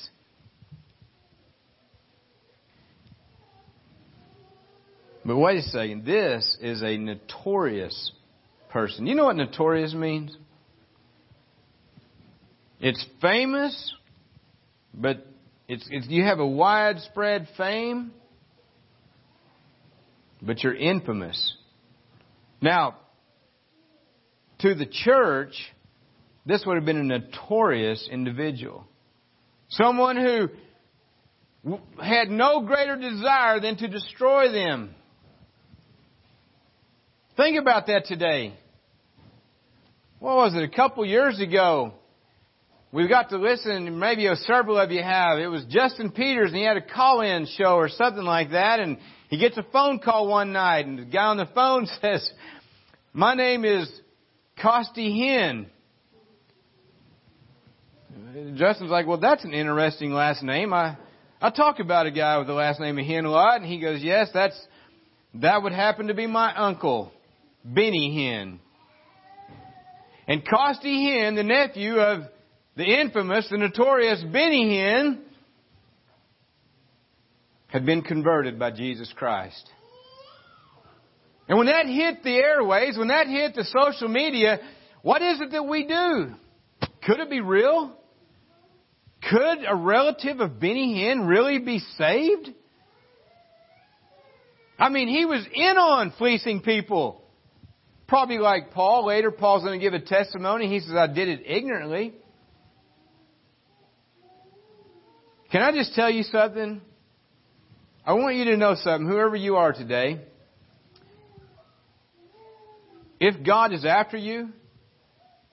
But 5.24 5.36
wait 5.36 5.58
a 5.58 5.62
second. 5.62 6.06
This 6.06 6.56
is 6.62 6.82
a 6.82 6.96
notorious 6.96 8.12
person. 8.70 9.06
You 9.06 9.14
know 9.14 9.24
what 9.24 9.36
notorious 9.36 9.94
means? 9.94 10.36
It's 12.80 13.04
famous, 13.20 13.94
but 14.94 15.26
it's, 15.68 15.86
it's, 15.90 16.06
you 16.08 16.24
have 16.24 16.40
a 16.40 16.46
widespread 16.46 17.48
fame, 17.56 18.12
but 20.40 20.62
you're 20.62 20.74
infamous. 20.74 21.56
Now, 22.62 22.96
to 24.60 24.74
the 24.74 24.86
church, 24.86 25.54
this 26.46 26.64
would 26.66 26.76
have 26.76 26.84
been 26.84 26.96
a 26.96 27.04
notorious 27.04 28.08
individual. 28.10 28.86
Someone 29.68 30.16
who 30.16 31.78
had 32.02 32.30
no 32.30 32.62
greater 32.62 32.96
desire 32.96 33.60
than 33.60 33.76
to 33.76 33.88
destroy 33.88 34.50
them. 34.50 34.94
Think 37.36 37.58
about 37.58 37.86
that 37.86 38.06
today. 38.06 38.54
What 40.18 40.36
was 40.36 40.54
it? 40.54 40.62
A 40.62 40.68
couple 40.68 41.06
years 41.06 41.40
ago, 41.40 41.94
we 42.92 43.06
got 43.06 43.30
to 43.30 43.38
listen, 43.38 43.98
maybe 43.98 44.26
a 44.26 44.34
several 44.34 44.78
of 44.78 44.90
you 44.90 45.02
have. 45.02 45.38
It 45.38 45.46
was 45.46 45.64
Justin 45.66 46.10
Peters 46.10 46.48
and 46.48 46.56
he 46.56 46.64
had 46.64 46.76
a 46.76 46.82
call-in 46.82 47.46
show 47.56 47.76
or 47.76 47.88
something 47.88 48.24
like 48.24 48.50
that 48.50 48.80
and 48.80 48.98
he 49.28 49.38
gets 49.38 49.56
a 49.56 49.62
phone 49.72 50.00
call 50.00 50.26
one 50.26 50.52
night 50.52 50.86
and 50.86 50.98
the 50.98 51.04
guy 51.04 51.26
on 51.26 51.36
the 51.36 51.48
phone 51.54 51.86
says, 52.02 52.28
my 53.12 53.34
name 53.34 53.64
is 53.64 53.88
Costi 54.60 55.10
Hinn. 55.10 55.66
Justin's 58.56 58.90
like, 58.90 59.06
well, 59.06 59.18
that's 59.18 59.44
an 59.44 59.54
interesting 59.54 60.12
last 60.12 60.42
name. 60.42 60.72
I, 60.72 60.96
I 61.40 61.50
talk 61.50 61.78
about 61.78 62.06
a 62.06 62.10
guy 62.10 62.38
with 62.38 62.48
the 62.48 62.54
last 62.54 62.80
name 62.80 62.98
of 62.98 63.04
Hinn 63.04 63.24
a 63.24 63.30
lot 63.30 63.60
and 63.60 63.66
he 63.66 63.78
goes, 63.78 64.02
yes, 64.02 64.28
that's, 64.34 64.60
that 65.34 65.62
would 65.62 65.72
happen 65.72 66.08
to 66.08 66.14
be 66.14 66.26
my 66.26 66.52
uncle. 66.54 67.12
Benny 67.64 68.10
Hinn. 68.16 68.58
And 70.26 70.46
Costi 70.46 71.06
Hinn, 71.06 71.34
the 71.36 71.42
nephew 71.42 71.98
of 71.98 72.22
the 72.76 72.84
infamous, 72.84 73.48
the 73.50 73.58
notorious 73.58 74.22
Benny 74.22 74.64
Hinn, 74.64 75.18
had 77.66 77.84
been 77.86 78.02
converted 78.02 78.58
by 78.58 78.70
Jesus 78.70 79.12
Christ. 79.14 79.68
And 81.48 81.58
when 81.58 81.66
that 81.66 81.86
hit 81.86 82.22
the 82.22 82.36
airways, 82.36 82.96
when 82.96 83.08
that 83.08 83.26
hit 83.26 83.54
the 83.54 83.64
social 83.64 84.08
media, 84.08 84.60
what 85.02 85.20
is 85.20 85.40
it 85.40 85.50
that 85.50 85.66
we 85.66 85.86
do? 85.86 86.34
Could 87.04 87.20
it 87.20 87.30
be 87.30 87.40
real? 87.40 87.96
Could 89.28 89.58
a 89.68 89.74
relative 89.74 90.40
of 90.40 90.60
Benny 90.60 90.94
Hinn 90.94 91.26
really 91.26 91.58
be 91.58 91.80
saved? 91.98 92.50
I 94.78 94.88
mean, 94.88 95.08
he 95.08 95.26
was 95.26 95.44
in 95.52 95.76
on 95.76 96.12
fleecing 96.16 96.62
people. 96.62 97.19
Probably 98.10 98.38
like 98.38 98.72
Paul. 98.72 99.06
Later, 99.06 99.30
Paul's 99.30 99.62
going 99.62 99.78
to 99.78 99.82
give 99.82 99.94
a 99.94 100.00
testimony. 100.04 100.66
He 100.68 100.80
says, 100.80 100.96
I 100.96 101.06
did 101.06 101.28
it 101.28 101.42
ignorantly. 101.46 102.12
Can 105.52 105.62
I 105.62 105.70
just 105.70 105.94
tell 105.94 106.10
you 106.10 106.24
something? 106.24 106.80
I 108.04 108.14
want 108.14 108.34
you 108.34 108.46
to 108.46 108.56
know 108.56 108.74
something, 108.74 109.06
whoever 109.06 109.36
you 109.36 109.54
are 109.54 109.72
today. 109.72 110.20
If 113.20 113.46
God 113.46 113.72
is 113.72 113.84
after 113.84 114.16
you, 114.16 114.48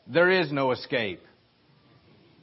there 0.08 0.32
is 0.32 0.52
no 0.52 0.72
escape. 0.72 1.22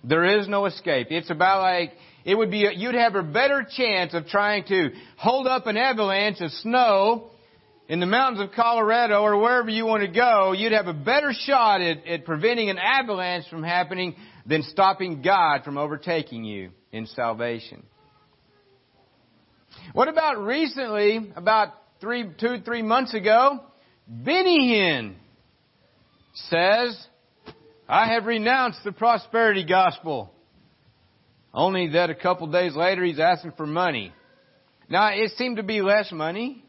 There 0.05 0.39
is 0.39 0.47
no 0.47 0.67
escape. 0.67 1.09
It's 1.11 1.31
about 1.31 1.63
like, 1.63 1.93
it 2.25 2.37
would 2.37 2.53
be, 2.53 2.71
you'd 2.77 2.95
have 2.95 3.17
a 3.17 3.23
better 3.25 3.67
chance 3.69 4.15
of 4.15 4.27
trying 4.27 4.63
to 4.67 4.91
hold 5.17 5.49
up 5.49 5.67
an 5.67 5.77
avalanche 5.77 6.41
of 6.41 6.53
snow 6.53 7.31
in 7.89 8.01
the 8.01 8.07
mountains 8.07 8.41
of 8.41 8.53
Colorado 8.53 9.21
or 9.21 9.39
wherever 9.39 9.69
you 9.69 9.85
want 9.85 10.03
to 10.03 10.09
go. 10.09 10.53
You'd 10.53 10.73
have 10.73 10.87
a 10.87 10.95
better 10.95 11.33
shot 11.33 11.81
at, 11.81 12.07
at 12.07 12.25
preventing 12.25 12.71
an 12.71 12.79
avalanche 12.79 13.45
from 13.51 13.63
happening 13.63 14.17
than 14.47 14.63
stopping 14.63 15.23
God 15.23 15.65
from 15.65 15.79
overtaking 15.79 16.45
you 16.45 16.71
in 16.93 17.07
salvation. 17.07 17.85
What 19.93 20.09
about 20.09 20.39
recently, 20.39 21.33
about 21.37 21.75
three, 22.01 22.31
two, 22.41 22.61
three 22.65 22.83
months 22.83 23.15
ago, 23.15 23.61
Benny 24.07 24.73
Hinn 24.73 25.15
says, 26.35 27.07
I 27.89 28.13
have 28.13 28.25
renounced 28.25 28.81
the 28.85 28.93
prosperity 28.93 29.65
gospel. 29.65 30.33
Only 31.53 31.91
that 31.91 32.11
a 32.11 32.15
couple 32.15 32.47
days 32.49 32.75
later 32.75 33.05
he's 33.05 33.21
asking 33.21 33.53
for 33.57 33.67
money. 33.67 34.13
Now 34.89 35.11
it 35.13 35.31
seemed 35.37 35.59
to 35.59 35.63
be 35.63 35.83
less 35.83 36.11
money. 36.11 36.64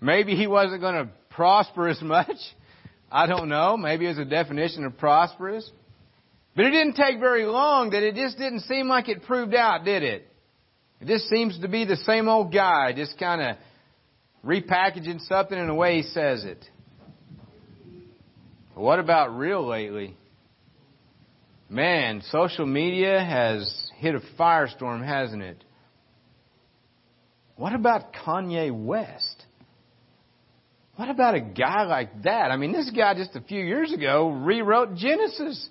Maybe 0.00 0.36
he 0.36 0.46
wasn't 0.46 0.80
going 0.80 1.06
to 1.06 1.10
prosper 1.30 1.88
as 1.88 2.00
much. 2.02 2.36
I 3.10 3.26
don't 3.26 3.48
know. 3.48 3.76
Maybe 3.76 4.06
it 4.06 4.08
was 4.08 4.18
a 4.18 4.24
definition 4.24 4.84
of 4.84 4.98
prosperous. 4.98 5.70
But 6.54 6.66
it 6.66 6.70
didn't 6.70 6.94
take 6.94 7.20
very 7.20 7.44
long 7.44 7.90
that 7.90 8.02
it 8.02 8.14
just 8.14 8.38
didn't 8.38 8.60
seem 8.60 8.88
like 8.88 9.08
it 9.08 9.24
proved 9.24 9.54
out, 9.54 9.84
did 9.84 10.02
it? 10.02 10.26
It 11.00 11.06
just 11.06 11.28
seems 11.28 11.58
to 11.60 11.68
be 11.68 11.84
the 11.84 11.96
same 11.96 12.28
old 12.28 12.52
guy, 12.52 12.92
just 12.94 13.18
kind 13.18 13.42
of 13.42 13.56
repackaging 14.44 15.20
something 15.26 15.58
in 15.58 15.66
the 15.66 15.74
way 15.74 15.96
he 15.96 16.02
says 16.02 16.44
it. 16.44 16.64
But 18.74 18.80
what 18.80 18.98
about 18.98 19.36
real 19.36 19.66
lately? 19.66 20.16
Man, 21.68 22.22
social 22.30 22.64
media 22.64 23.22
has 23.22 23.90
hit 23.96 24.14
a 24.14 24.20
firestorm, 24.38 25.04
hasn't 25.04 25.42
it? 25.42 25.62
What 27.56 27.74
about 27.74 28.12
Kanye 28.14 28.70
West? 28.72 29.35
What 30.96 31.10
about 31.10 31.34
a 31.34 31.40
guy 31.40 31.84
like 31.84 32.22
that? 32.22 32.50
I 32.50 32.56
mean, 32.56 32.72
this 32.72 32.90
guy 32.90 33.14
just 33.14 33.36
a 33.36 33.42
few 33.42 33.62
years 33.62 33.92
ago 33.92 34.30
rewrote 34.30 34.96
Genesis. 34.96 35.68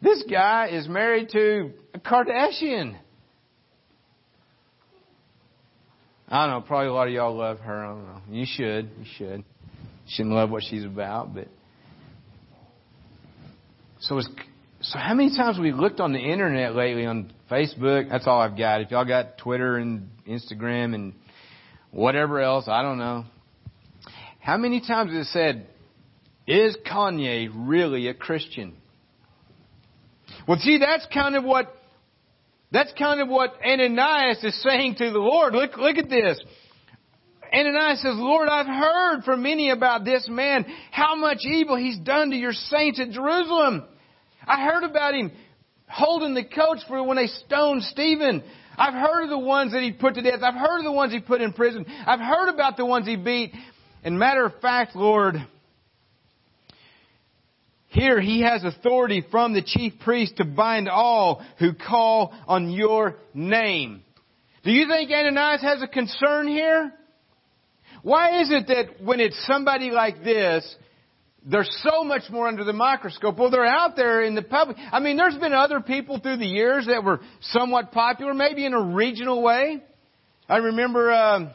This 0.00 0.22
guy 0.30 0.68
is 0.70 0.88
married 0.88 1.28
to 1.30 1.72
a 1.94 1.98
Kardashian. 1.98 2.96
I 6.28 6.46
don't 6.46 6.54
know, 6.54 6.66
probably 6.66 6.88
a 6.88 6.92
lot 6.92 7.08
of 7.08 7.14
y'all 7.14 7.36
love 7.36 7.58
her. 7.60 7.84
I 7.84 7.88
don't 7.88 8.06
know. 8.06 8.20
You 8.30 8.46
should. 8.46 8.90
You 8.98 9.04
should. 9.16 9.38
You 9.38 10.08
shouldn't 10.08 10.34
love 10.34 10.50
what 10.50 10.62
she's 10.62 10.84
about, 10.84 11.34
but 11.34 11.48
so 14.00 14.18
it's 14.18 14.28
so 14.84 14.98
how 14.98 15.14
many 15.14 15.34
times 15.34 15.58
we 15.58 15.72
looked 15.72 15.98
on 15.98 16.12
the 16.12 16.18
internet 16.18 16.74
lately 16.74 17.06
on 17.06 17.32
Facebook? 17.50 18.10
That's 18.10 18.26
all 18.26 18.38
I've 18.38 18.56
got. 18.56 18.82
If 18.82 18.90
y'all 18.90 19.06
got 19.06 19.38
Twitter 19.38 19.78
and 19.78 20.10
Instagram 20.28 20.94
and 20.94 21.14
whatever 21.90 22.38
else, 22.40 22.66
I 22.68 22.82
don't 22.82 22.98
know. 22.98 23.24
How 24.40 24.58
many 24.58 24.80
times 24.80 25.12
it 25.14 25.24
said, 25.32 25.68
is 26.46 26.76
Kanye 26.86 27.48
really 27.54 28.08
a 28.08 28.14
Christian? 28.14 28.74
Well, 30.46 30.58
see, 30.58 30.76
that's 30.76 31.06
kind 31.14 31.34
of 31.34 31.44
what, 31.44 31.74
that's 32.70 32.92
kind 32.98 33.22
of 33.22 33.28
what 33.28 33.54
Ananias 33.64 34.44
is 34.44 34.62
saying 34.62 34.96
to 34.96 35.10
the 35.10 35.18
Lord. 35.18 35.54
Look, 35.54 35.78
look 35.78 35.96
at 35.96 36.10
this. 36.10 36.38
Ananias 37.54 38.02
says, 38.02 38.16
Lord, 38.16 38.48
I've 38.50 38.66
heard 38.66 39.22
from 39.24 39.44
many 39.44 39.70
about 39.70 40.04
this 40.04 40.28
man, 40.28 40.66
how 40.90 41.16
much 41.16 41.38
evil 41.42 41.76
he's 41.76 41.98
done 42.00 42.32
to 42.32 42.36
your 42.36 42.52
saints 42.52 43.00
at 43.00 43.12
Jerusalem. 43.12 43.84
I 44.46 44.64
heard 44.64 44.84
about 44.84 45.14
him 45.14 45.32
holding 45.88 46.34
the 46.34 46.44
coach 46.44 46.78
for 46.88 47.02
when 47.02 47.16
they 47.16 47.26
stoned 47.26 47.82
Stephen. 47.84 48.42
I've 48.76 48.94
heard 48.94 49.24
of 49.24 49.30
the 49.30 49.38
ones 49.38 49.72
that 49.72 49.82
he 49.82 49.92
put 49.92 50.14
to 50.14 50.22
death. 50.22 50.40
I've 50.42 50.54
heard 50.54 50.78
of 50.78 50.84
the 50.84 50.92
ones 50.92 51.12
he 51.12 51.20
put 51.20 51.40
in 51.40 51.52
prison. 51.52 51.86
I've 52.06 52.20
heard 52.20 52.52
about 52.52 52.76
the 52.76 52.86
ones 52.86 53.06
he 53.06 53.16
beat. 53.16 53.52
And 54.02 54.18
matter 54.18 54.44
of 54.44 54.60
fact, 54.60 54.96
Lord, 54.96 55.36
here 57.88 58.20
he 58.20 58.42
has 58.42 58.64
authority 58.64 59.24
from 59.30 59.54
the 59.54 59.62
chief 59.62 59.92
priest 60.00 60.38
to 60.38 60.44
bind 60.44 60.88
all 60.88 61.44
who 61.58 61.72
call 61.72 62.34
on 62.46 62.70
your 62.70 63.16
name. 63.32 64.02
Do 64.64 64.72
you 64.72 64.88
think 64.88 65.10
Ananias 65.10 65.62
has 65.62 65.82
a 65.82 65.86
concern 65.86 66.48
here? 66.48 66.92
Why 68.02 68.42
is 68.42 68.50
it 68.50 68.66
that 68.66 69.02
when 69.02 69.20
it's 69.20 69.46
somebody 69.46 69.90
like 69.90 70.24
this, 70.24 70.74
they're 71.44 71.64
so 71.64 72.04
much 72.04 72.22
more 72.30 72.48
under 72.48 72.64
the 72.64 72.72
microscope? 72.72 73.38
Well, 73.38 73.50
they're 73.50 73.66
out 73.66 73.96
there 73.96 74.22
in 74.22 74.34
the 74.34 74.42
public. 74.42 74.78
I 74.92 75.00
mean, 75.00 75.16
there's 75.16 75.36
been 75.36 75.52
other 75.52 75.80
people 75.80 76.18
through 76.18 76.38
the 76.38 76.46
years 76.46 76.86
that 76.86 77.04
were 77.04 77.20
somewhat 77.40 77.92
popular, 77.92 78.32
maybe 78.32 78.64
in 78.64 78.72
a 78.72 78.80
regional 78.80 79.42
way. 79.42 79.82
I 80.48 80.56
remember 80.58 81.10
uh, 81.10 81.52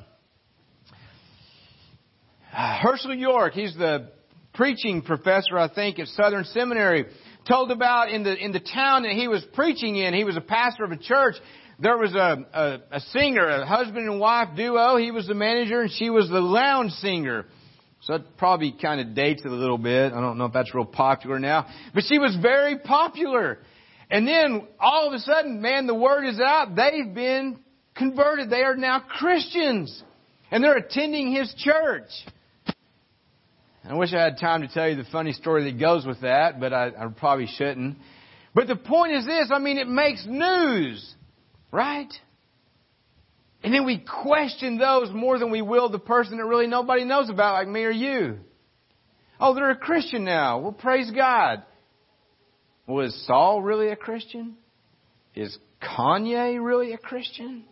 Hershael 2.55 3.17
York. 3.17 3.53
He's 3.53 3.75
the 3.75 4.11
preaching 4.53 5.01
professor, 5.01 5.57
I 5.57 5.73
think, 5.73 5.99
at 5.99 6.07
Southern 6.09 6.43
Seminary, 6.43 7.05
told 7.47 7.71
about 7.71 8.09
in 8.09 8.23
the 8.23 8.35
in 8.35 8.51
the 8.51 8.59
town 8.59 9.03
that 9.03 9.13
he 9.13 9.27
was 9.27 9.45
preaching 9.53 9.95
in. 9.95 10.13
He 10.13 10.23
was 10.23 10.37
a 10.37 10.41
pastor 10.41 10.83
of 10.83 10.91
a 10.91 10.97
church. 10.97 11.35
There 11.79 11.97
was 11.97 12.13
a, 12.13 12.45
a, 12.53 12.97
a 12.97 12.99
singer, 12.99 13.47
a 13.47 13.65
husband 13.65 14.09
and 14.09 14.19
wife 14.19 14.49
duo. 14.55 14.97
He 14.97 15.11
was 15.11 15.27
the 15.27 15.33
manager, 15.33 15.81
and 15.81 15.91
she 15.91 16.09
was 16.09 16.27
the 16.27 16.41
lounge 16.41 16.91
singer. 16.93 17.45
So 18.01 18.15
it 18.15 18.37
probably 18.37 18.73
kind 18.81 19.01
of 19.01 19.13
dates 19.13 19.43
it 19.43 19.51
a 19.51 19.55
little 19.55 19.77
bit. 19.77 20.13
I 20.13 20.21
don't 20.21 20.37
know 20.37 20.45
if 20.45 20.53
that's 20.53 20.73
real 20.73 20.85
popular 20.85 21.39
now, 21.39 21.67
but 21.93 22.03
she 22.07 22.17
was 22.17 22.35
very 22.41 22.79
popular. 22.79 23.59
And 24.09 24.27
then 24.27 24.67
all 24.79 25.07
of 25.07 25.13
a 25.13 25.19
sudden, 25.19 25.61
man, 25.61 25.85
the 25.85 25.95
word 25.95 26.25
is 26.25 26.39
out. 26.39 26.75
They've 26.75 27.13
been 27.13 27.59
converted. 27.95 28.49
They 28.49 28.63
are 28.63 28.75
now 28.75 28.99
Christians. 28.99 30.03
And 30.49 30.63
they're 30.63 30.77
attending 30.77 31.31
his 31.31 31.53
church. 31.57 32.09
I 33.83 33.95
wish 33.95 34.13
I 34.13 34.21
had 34.23 34.37
time 34.39 34.61
to 34.61 34.67
tell 34.67 34.87
you 34.87 34.95
the 34.95 35.09
funny 35.11 35.33
story 35.33 35.71
that 35.71 35.79
goes 35.79 36.05
with 36.05 36.21
that, 36.21 36.59
but 36.59 36.73
I, 36.73 36.87
I 36.87 37.07
probably 37.07 37.47
shouldn't. 37.47 37.97
But 38.53 38.67
the 38.67 38.75
point 38.75 39.13
is 39.13 39.25
this, 39.25 39.49
I 39.51 39.59
mean, 39.59 39.77
it 39.77 39.87
makes 39.87 40.25
news, 40.27 41.15
right? 41.71 42.11
And 43.63 43.73
then 43.73 43.85
we 43.85 43.97
question 43.99 44.77
those 44.77 45.11
more 45.11 45.37
than 45.37 45.51
we 45.51 45.61
will 45.61 45.89
the 45.89 45.99
person 45.99 46.37
that 46.37 46.45
really 46.45 46.67
nobody 46.67 47.03
knows 47.03 47.29
about, 47.29 47.53
like 47.53 47.67
me 47.67 47.83
or 47.83 47.91
you. 47.91 48.37
Oh, 49.39 49.53
they're 49.53 49.71
a 49.71 49.77
Christian 49.77 50.23
now. 50.23 50.59
Well, 50.59 50.71
praise 50.71 51.11
God. 51.11 51.63
Was 52.87 53.13
Saul 53.27 53.61
really 53.61 53.89
a 53.89 53.95
Christian? 53.95 54.55
Is 55.35 55.57
Kanye 55.81 56.63
really 56.63 56.93
a 56.93 56.97
Christian? 56.97 57.63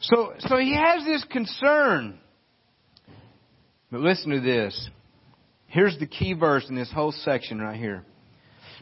So, 0.00 0.34
so 0.38 0.56
he 0.58 0.76
has 0.76 1.04
this 1.04 1.24
concern. 1.30 2.18
But 3.90 4.00
listen 4.00 4.30
to 4.30 4.40
this. 4.40 4.90
Here's 5.66 5.98
the 5.98 6.06
key 6.06 6.34
verse 6.34 6.66
in 6.68 6.74
this 6.74 6.90
whole 6.92 7.12
section 7.12 7.58
right 7.58 7.78
here. 7.78 8.04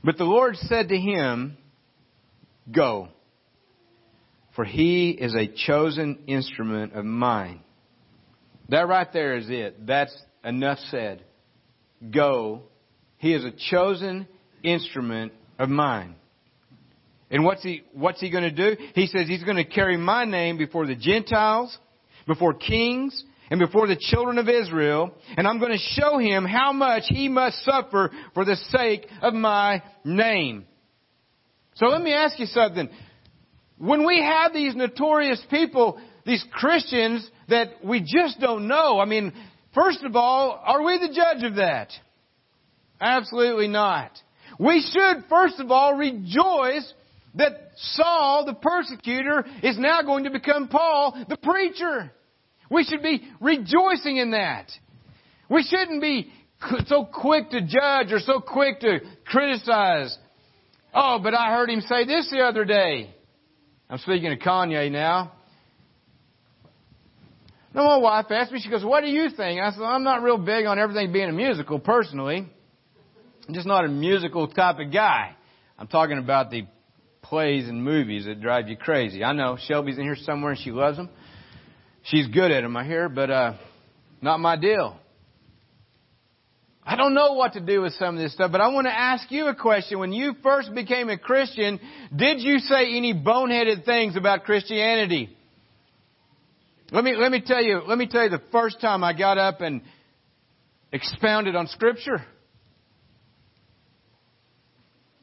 But 0.03 0.19
the 0.19 0.25
Lord 0.25 0.57
said 0.57 0.89
to 0.89 0.97
him, 0.97 1.57
Go, 2.71 3.09
for 4.55 4.65
he 4.65 5.11
is 5.11 5.35
a 5.35 5.47
chosen 5.67 6.19
instrument 6.27 6.95
of 6.95 7.05
mine. 7.05 7.61
That 8.69 8.89
right 8.89 9.13
there 9.13 9.37
is 9.37 9.47
it. 9.49 9.87
That's 9.87 10.17
enough 10.45 10.79
said. 10.91 11.25
Go. 12.11 12.63
He 13.19 13.33
is 13.35 13.45
a 13.45 13.53
chosen 13.71 14.27
instrument 14.63 15.33
of 15.59 15.69
mine. 15.69 16.17
And 17.31 17.45
what's 17.45 17.63
he, 17.63 17.83
what's 17.93 18.21
he 18.21 18.31
going 18.31 18.45
to 18.45 18.51
do? 18.51 18.81
He 18.95 19.07
says 19.07 19.27
he's 19.27 19.45
going 19.45 19.57
to 19.57 19.65
carry 19.65 19.97
my 19.97 20.25
name 20.25 20.57
before 20.57 20.87
the 20.87 20.95
Gentiles, 20.95 21.77
before 22.27 22.55
kings, 22.55 23.25
and 23.51 23.61
before 23.61 23.87
the 23.87 23.97
children 23.99 24.39
of 24.39 24.49
Israel, 24.49 25.13
and 25.37 25.47
I'm 25.47 25.59
going 25.59 25.73
to 25.73 26.01
show 26.01 26.19
him 26.19 26.45
how 26.45 26.73
much 26.73 27.03
he 27.07 27.29
must 27.29 27.63
suffer 27.65 28.11
for 28.33 28.45
the 28.45 28.57
sake 28.71 29.07
of 29.21 29.35
my 29.35 29.83
name. 30.05 30.65
So 31.75 31.87
let 31.87 32.01
me 32.01 32.13
ask 32.13 32.39
you 32.39 32.47
something. 32.47 32.89
When 33.79 34.07
we 34.07 34.23
have 34.23 34.53
these 34.53 34.75
notorious 34.75 35.43
people, 35.51 36.01
these 36.25 36.45
Christians 36.53 37.29
that 37.49 37.85
we 37.85 38.01
just 38.01 38.41
don't 38.41 38.69
know, 38.69 39.01
I 39.01 39.05
mean, 39.05 39.33
first 39.75 40.03
of 40.05 40.17
all, 40.17 40.61
are 40.65 40.83
we 40.85 40.99
the 40.99 41.13
judge 41.15 41.43
of 41.45 41.57
that? 41.57 41.89
Absolutely 43.01 43.69
not. 43.69 44.11
We 44.59 44.81
should, 44.81 45.25
first 45.29 45.59
of 45.59 45.71
all, 45.71 45.95
rejoice 45.95 46.93
that 47.35 47.73
Saul, 47.77 48.47
the 48.47 48.55
persecutor, 48.55 49.45
is 49.63 49.77
now 49.79 50.03
going 50.03 50.25
to 50.25 50.31
become 50.31 50.69
Paul, 50.69 51.25
the 51.29 51.37
preacher. 51.37 52.13
We 52.71 52.85
should 52.85 53.03
be 53.03 53.23
rejoicing 53.41 54.17
in 54.17 54.31
that. 54.31 54.71
We 55.51 55.65
shouldn't 55.65 56.01
be 56.01 56.33
so 56.87 57.05
quick 57.05 57.51
to 57.51 57.61
judge 57.61 58.13
or 58.13 58.21
so 58.21 58.41
quick 58.41 58.81
to 58.81 59.01
criticize. 59.27 60.17
Oh, 60.95 61.19
but 61.23 61.35
I 61.35 61.51
heard 61.51 61.69
him 61.69 61.81
say 61.81 62.07
this 62.07 62.31
the 62.31 62.41
other 62.41 62.65
day. 62.65 63.14
I'm 63.89 63.99
speaking 63.99 64.31
to 64.31 64.37
Kanye 64.37 64.91
now. 64.91 65.33
No, 67.75 67.85
my 67.85 67.97
wife 67.97 68.27
asked 68.31 68.53
me, 68.53 68.61
she 68.61 68.71
goes, 68.71 68.85
what 68.85 69.01
do 69.01 69.09
you 69.09 69.31
think? 69.31 69.61
I 69.61 69.73
said, 69.73 69.83
I'm 69.83 70.05
not 70.05 70.23
real 70.23 70.39
big 70.39 70.65
on 70.67 70.79
everything 70.79 71.13
being 71.13 71.29
a 71.29 71.33
musical 71.33 71.81
personally. 71.81 72.49
I'm 73.49 73.55
just 73.55 73.67
not 73.67 73.85
a 73.85 73.89
musical 73.89 74.47
type 74.47 74.79
of 74.79 74.93
guy. 74.93 75.35
I'm 75.79 75.89
talking 75.89 76.19
about 76.19 76.51
the 76.51 76.67
plays 77.21 77.69
and 77.69 77.83
movies 77.83 78.27
that 78.27 78.41
drive 78.41 78.69
you 78.69 78.77
crazy. 78.77 79.25
I 79.25 79.33
know 79.33 79.59
Shelby's 79.67 79.99
in 79.99 80.05
here 80.05 80.17
somewhere 80.17 80.53
and 80.53 80.61
she 80.61 80.71
loves 80.71 80.97
them. 80.97 81.09
She's 82.05 82.29
good 82.29 82.53
at 82.53 82.63
them, 82.63 82.77
I 82.77 82.85
hear, 82.85 83.09
but 83.09 83.31
uh, 83.31 83.55
not 84.23 84.39
my 84.39 84.57
deal. 84.57 84.97
I 86.87 86.97
don't 86.97 87.15
know 87.15 87.33
what 87.33 87.55
to 87.55 87.61
do 87.61 87.81
with 87.81 87.95
some 87.95 88.17
of 88.17 88.23
this 88.23 88.35
stuff, 88.35 88.53
but 88.53 88.61
I 88.61 88.69
want 88.69 88.87
to 88.87 88.93
ask 88.93 89.31
you 89.31 89.47
a 89.47 89.55
question. 89.55 89.99
When 89.99 90.13
you 90.13 90.35
first 90.43 90.75
became 90.75 91.09
a 91.09 91.17
Christian, 91.17 91.81
did 92.15 92.41
you 92.41 92.59
say 92.59 92.95
any 92.97 93.15
boneheaded 93.15 93.87
things 93.87 94.17
about 94.17 94.45
Christianity? 94.45 95.35
Let 96.91 97.03
me, 97.03 97.17
let 97.17 97.33
me 97.33 97.43
tell 97.45 97.63
you, 97.63 97.81
let 97.87 97.97
me 97.97 98.07
tell 98.07 98.25
you 98.25 98.31
the 98.31 98.43
first 98.53 98.81
time 98.81 99.03
I 99.03 99.17
got 99.17 99.39
up 99.39 99.63
and 99.63 99.81
expounded 100.93 101.57
on 101.57 101.69
Scripture. 101.69 102.25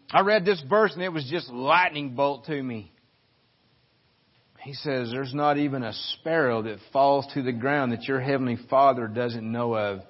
I 0.09 0.21
read 0.21 0.43
this 0.43 0.61
verse 0.67 0.93
and 0.93 1.03
it 1.03 1.13
was 1.13 1.25
just 1.29 1.49
lightning 1.49 2.15
bolt 2.15 2.45
to 2.45 2.61
me. 2.61 2.91
He 4.63 4.73
says, 4.73 5.09
There's 5.11 5.33
not 5.33 5.57
even 5.57 5.83
a 5.83 5.93
sparrow 5.93 6.63
that 6.63 6.79
falls 6.91 7.25
to 7.33 7.41
the 7.41 7.53
ground 7.53 7.91
that 7.91 8.03
your 8.03 8.19
heavenly 8.19 8.57
Father 8.69 9.07
doesn't 9.07 9.49
know 9.49 9.75
of. 9.75 10.01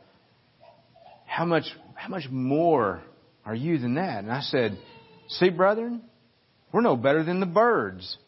How 1.31 1.45
much, 1.45 1.63
how 1.95 2.09
much 2.09 2.27
more 2.29 3.01
are 3.45 3.55
you 3.55 3.77
than 3.77 3.95
that? 3.95 4.19
And 4.25 4.29
I 4.29 4.41
said, 4.41 4.77
See, 5.29 5.49
brethren, 5.49 6.01
we're 6.73 6.81
no 6.81 6.97
better 6.97 7.23
than 7.23 7.39
the 7.39 7.45
birds. 7.45 8.17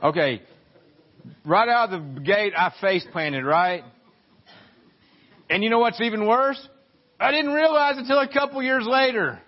Okay, 0.00 0.40
right 1.44 1.68
out 1.68 1.92
of 1.92 2.14
the 2.14 2.20
gate, 2.20 2.52
I 2.56 2.72
face 2.80 3.04
planted, 3.10 3.44
right? 3.44 3.82
And 5.50 5.64
you 5.64 5.70
know 5.70 5.80
what's 5.80 6.00
even 6.00 6.24
worse? 6.24 6.68
I 7.18 7.32
didn't 7.32 7.50
realize 7.52 7.98
until 7.98 8.20
a 8.20 8.32
couple 8.32 8.62
years 8.62 8.86
later. 8.86 9.40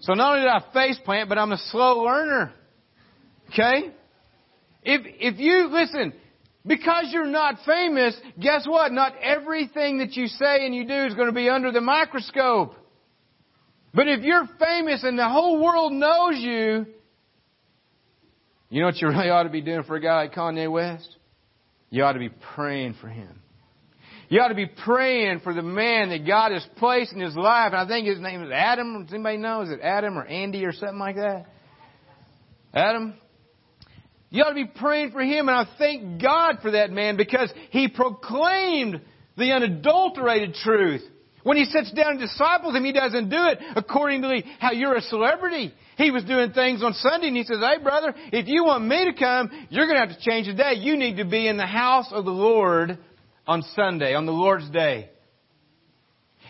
So 0.00 0.12
not 0.12 0.34
only 0.34 0.42
did 0.42 0.50
I 0.50 0.62
face 0.74 1.00
plant, 1.02 1.30
but 1.30 1.38
I'm 1.38 1.52
a 1.52 1.56
slow 1.70 2.02
learner. 2.02 2.52
Okay? 3.48 3.94
If, 4.82 5.00
if 5.06 5.38
you, 5.40 5.68
listen, 5.70 6.12
because 6.66 7.08
you're 7.10 7.26
not 7.26 7.56
famous, 7.66 8.16
guess 8.40 8.66
what? 8.66 8.92
Not 8.92 9.14
everything 9.20 9.98
that 9.98 10.12
you 10.12 10.26
say 10.26 10.64
and 10.64 10.74
you 10.74 10.86
do 10.86 11.06
is 11.06 11.14
going 11.14 11.26
to 11.26 11.34
be 11.34 11.48
under 11.48 11.72
the 11.72 11.80
microscope. 11.80 12.74
But 13.94 14.08
if 14.08 14.22
you're 14.22 14.48
famous 14.58 15.02
and 15.02 15.18
the 15.18 15.28
whole 15.28 15.62
world 15.62 15.92
knows 15.92 16.36
you, 16.36 16.86
you 18.70 18.80
know 18.80 18.86
what 18.86 18.96
you 19.02 19.08
really 19.08 19.28
ought 19.28 19.42
to 19.42 19.50
be 19.50 19.60
doing 19.60 19.82
for 19.82 19.96
a 19.96 20.00
guy 20.00 20.22
like 20.22 20.34
Kanye 20.34 20.70
West? 20.70 21.16
You 21.90 22.04
ought 22.04 22.14
to 22.14 22.18
be 22.18 22.30
praying 22.54 22.94
for 23.00 23.08
him. 23.08 23.42
You 24.30 24.40
ought 24.40 24.48
to 24.48 24.54
be 24.54 24.64
praying 24.64 25.40
for 25.40 25.52
the 25.52 25.60
man 25.60 26.08
that 26.08 26.26
God 26.26 26.52
has 26.52 26.66
placed 26.78 27.12
in 27.12 27.20
his 27.20 27.36
life. 27.36 27.74
And 27.74 27.76
I 27.76 27.86
think 27.86 28.06
his 28.06 28.18
name 28.18 28.42
is 28.42 28.50
Adam. 28.50 29.04
Does 29.04 29.12
anybody 29.12 29.36
know? 29.36 29.60
Is 29.60 29.68
it 29.68 29.80
Adam 29.82 30.16
or 30.16 30.24
Andy 30.24 30.64
or 30.64 30.72
something 30.72 30.98
like 30.98 31.16
that? 31.16 31.44
Adam? 32.72 33.12
You 34.32 34.42
ought 34.44 34.48
to 34.48 34.54
be 34.54 34.64
praying 34.64 35.12
for 35.12 35.20
him. 35.20 35.48
And 35.48 35.56
I 35.56 35.66
thank 35.78 36.20
God 36.20 36.56
for 36.62 36.70
that 36.70 36.90
man 36.90 37.18
because 37.18 37.52
he 37.70 37.88
proclaimed 37.88 39.02
the 39.36 39.52
unadulterated 39.52 40.54
truth. 40.54 41.02
When 41.42 41.58
he 41.58 41.66
sits 41.66 41.92
down 41.92 42.12
and 42.12 42.20
disciples 42.20 42.74
him, 42.74 42.84
he 42.84 42.92
doesn't 42.92 43.28
do 43.28 43.36
it 43.36 43.58
according 43.76 44.22
to 44.22 44.42
how 44.58 44.72
you're 44.72 44.96
a 44.96 45.02
celebrity. 45.02 45.74
He 45.98 46.10
was 46.10 46.24
doing 46.24 46.52
things 46.52 46.82
on 46.82 46.94
Sunday 46.94 47.28
and 47.28 47.36
he 47.36 47.44
says, 47.44 47.58
Hey 47.58 47.82
brother, 47.82 48.14
if 48.32 48.48
you 48.48 48.64
want 48.64 48.86
me 48.86 49.04
to 49.04 49.12
come, 49.12 49.50
you're 49.68 49.86
going 49.86 50.00
to 50.00 50.06
have 50.08 50.18
to 50.18 50.24
change 50.24 50.46
the 50.46 50.54
day. 50.54 50.74
You 50.76 50.96
need 50.96 51.16
to 51.18 51.26
be 51.26 51.46
in 51.46 51.58
the 51.58 51.66
house 51.66 52.08
of 52.10 52.24
the 52.24 52.30
Lord 52.30 52.98
on 53.46 53.62
Sunday, 53.74 54.14
on 54.14 54.24
the 54.24 54.32
Lord's 54.32 54.70
day. 54.70 55.10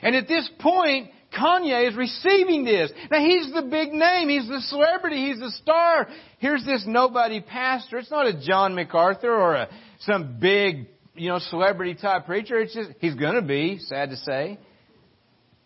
And 0.02 0.14
at 0.14 0.28
this 0.28 0.48
point, 0.60 1.10
Kanye 1.32 1.88
is 1.88 1.96
receiving 1.96 2.64
this. 2.64 2.92
Now 3.10 3.20
he's 3.20 3.52
the 3.52 3.62
big 3.62 3.92
name. 3.92 4.28
He's 4.28 4.48
the 4.48 4.60
celebrity. 4.60 5.28
He's 5.28 5.38
the 5.38 5.50
star. 5.50 6.08
Here's 6.38 6.64
this 6.64 6.84
nobody 6.86 7.40
pastor. 7.40 7.98
It's 7.98 8.10
not 8.10 8.26
a 8.26 8.40
John 8.40 8.74
MacArthur 8.74 9.32
or 9.32 9.54
a, 9.54 9.68
some 10.00 10.38
big, 10.40 10.88
you 11.14 11.28
know, 11.28 11.38
celebrity 11.38 11.94
type 11.94 12.26
preacher. 12.26 12.58
It's 12.58 12.74
just, 12.74 12.90
he's 13.00 13.14
gonna 13.14 13.42
be, 13.42 13.78
sad 13.78 14.10
to 14.10 14.16
say. 14.16 14.58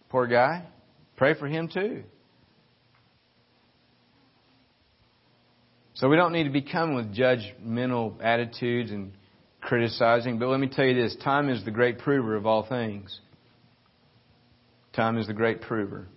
Poor 0.09 0.27
guy. 0.27 0.65
Pray 1.17 1.35
for 1.35 1.47
him 1.47 1.69
too. 1.69 2.05
So 5.95 6.11
we 6.11 6.17
don't 6.17 6.33
need 6.33 6.45
to 6.45 6.51
be 6.51 6.61
coming 6.61 6.95
with 6.95 7.15
judgmental 7.15 8.23
attitudes 8.23 8.91
and 8.91 9.13
criticizing, 9.63 10.39
but 10.39 10.49
let 10.49 10.61
me 10.61 10.69
tell 10.69 10.85
you 10.85 10.95
this 10.95 11.17
time 11.25 11.49
is 11.49 11.65
the 11.65 11.71
great 11.71 11.99
prover 11.99 12.37
of 12.37 12.45
all 12.45 12.67
things. 12.69 13.19
Time 14.97 15.19
is 15.19 15.27
the 15.27 15.35
great 15.35 15.61
prover. 15.61 16.09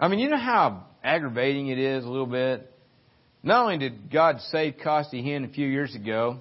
I 0.00 0.08
mean, 0.08 0.20
you 0.20 0.30
know 0.30 0.38
how 0.38 0.86
aggravating 1.04 1.68
it 1.68 1.78
is 1.78 2.02
a 2.02 2.08
little 2.08 2.26
bit? 2.26 2.72
Not 3.42 3.64
only 3.64 3.76
did 3.76 4.10
God 4.10 4.40
save 4.48 4.76
Costi 4.82 5.22
Hinn 5.22 5.44
a 5.44 5.52
few 5.52 5.68
years 5.68 5.94
ago, 5.94 6.40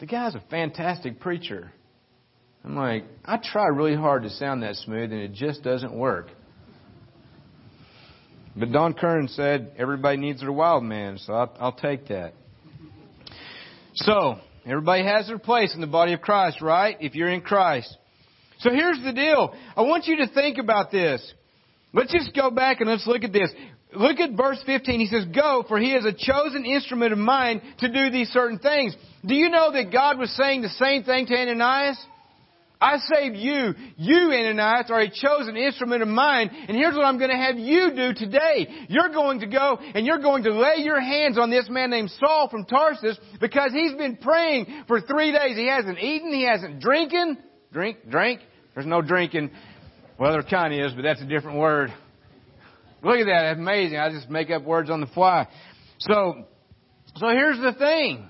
the 0.00 0.06
guy's 0.06 0.34
a 0.34 0.42
fantastic 0.50 1.20
preacher. 1.20 1.70
I'm 2.64 2.74
like, 2.74 3.04
I 3.24 3.36
try 3.36 3.68
really 3.68 3.94
hard 3.94 4.24
to 4.24 4.30
sound 4.30 4.64
that 4.64 4.74
smooth 4.76 5.12
and 5.12 5.20
it 5.20 5.32
just 5.32 5.62
doesn't 5.62 5.94
work. 5.94 6.26
But 8.56 8.72
Don 8.72 8.94
Kern 8.94 9.28
said 9.28 9.74
everybody 9.78 10.16
needs 10.16 10.40
their 10.40 10.50
wild 10.50 10.82
man, 10.82 11.18
so 11.18 11.34
I'll, 11.34 11.56
I'll 11.60 11.72
take 11.72 12.08
that. 12.08 12.34
So, 13.94 14.38
everybody 14.66 15.04
has 15.04 15.28
their 15.28 15.38
place 15.38 15.72
in 15.74 15.80
the 15.80 15.86
body 15.86 16.14
of 16.14 16.20
Christ, 16.20 16.60
right? 16.60 16.96
If 16.98 17.14
you're 17.14 17.28
in 17.28 17.42
Christ. 17.42 17.96
So 18.60 18.70
here's 18.70 19.02
the 19.02 19.12
deal. 19.12 19.54
I 19.76 19.82
want 19.82 20.06
you 20.06 20.16
to 20.18 20.28
think 20.28 20.58
about 20.58 20.90
this. 20.90 21.20
Let's 21.92 22.12
just 22.12 22.34
go 22.34 22.50
back 22.50 22.80
and 22.80 22.88
let's 22.88 23.06
look 23.06 23.24
at 23.24 23.32
this. 23.32 23.50
Look 23.94 24.20
at 24.20 24.36
verse 24.36 24.62
15. 24.64 25.00
He 25.00 25.06
says, 25.06 25.24
Go, 25.34 25.64
for 25.66 25.78
he 25.78 25.92
is 25.92 26.04
a 26.04 26.12
chosen 26.12 26.64
instrument 26.64 27.12
of 27.12 27.18
mine 27.18 27.60
to 27.78 27.92
do 27.92 28.10
these 28.10 28.28
certain 28.28 28.58
things. 28.58 28.94
Do 29.26 29.34
you 29.34 29.48
know 29.48 29.72
that 29.72 29.92
God 29.92 30.18
was 30.18 30.30
saying 30.36 30.62
the 30.62 30.68
same 30.68 31.02
thing 31.02 31.26
to 31.26 31.34
Ananias? 31.34 31.98
I 32.80 32.96
saved 33.12 33.36
you. 33.36 33.74
You, 33.96 34.32
Ananias, 34.32 34.90
are 34.90 35.00
a 35.00 35.10
chosen 35.10 35.56
instrument 35.56 36.02
of 36.02 36.08
mine. 36.08 36.50
And 36.68 36.76
here's 36.76 36.94
what 36.94 37.04
I'm 37.04 37.18
going 37.18 37.30
to 37.30 37.36
have 37.36 37.58
you 37.58 37.90
do 37.94 38.14
today. 38.14 38.86
You're 38.88 39.10
going 39.10 39.40
to 39.40 39.46
go 39.46 39.78
and 39.94 40.06
you're 40.06 40.20
going 40.20 40.44
to 40.44 40.52
lay 40.52 40.76
your 40.78 41.00
hands 41.00 41.38
on 41.38 41.50
this 41.50 41.68
man 41.68 41.90
named 41.90 42.10
Saul 42.18 42.48
from 42.48 42.64
Tarsus 42.64 43.18
because 43.38 43.72
he's 43.72 43.92
been 43.94 44.16
praying 44.16 44.84
for 44.86 45.00
three 45.00 45.32
days. 45.32 45.56
He 45.56 45.66
hasn't 45.66 45.98
eaten. 45.98 46.32
He 46.32 46.46
hasn't 46.46 46.80
drinking. 46.80 47.36
Drink, 47.72 47.98
drink. 48.08 48.40
There's 48.74 48.86
no 48.86 49.02
drinking. 49.02 49.50
Well, 50.18 50.32
there 50.32 50.42
kind 50.42 50.74
of 50.74 50.80
is, 50.80 50.92
but 50.92 51.02
that's 51.02 51.20
a 51.22 51.26
different 51.26 51.58
word. 51.58 51.92
Look 53.02 53.18
at 53.18 53.26
that. 53.26 53.42
That's 53.42 53.58
amazing. 53.58 53.98
I 53.98 54.10
just 54.10 54.28
make 54.28 54.50
up 54.50 54.64
words 54.64 54.90
on 54.90 55.00
the 55.00 55.06
fly. 55.06 55.48
So, 56.00 56.44
so 57.16 57.28
here's 57.28 57.58
the 57.58 57.72
thing. 57.78 58.28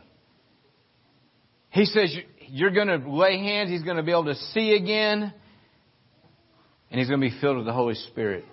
He 1.70 1.84
says, 1.84 2.14
you're 2.48 2.70
going 2.70 2.88
to 2.88 3.10
lay 3.10 3.38
hands. 3.38 3.70
He's 3.70 3.82
going 3.82 3.96
to 3.96 4.02
be 4.02 4.12
able 4.12 4.26
to 4.26 4.34
see 4.34 4.72
again. 4.74 5.32
And 6.90 6.98
he's 6.98 7.08
going 7.08 7.20
to 7.20 7.28
be 7.28 7.40
filled 7.40 7.56
with 7.56 7.66
the 7.66 7.72
Holy 7.72 7.94
Spirit. 7.94 8.44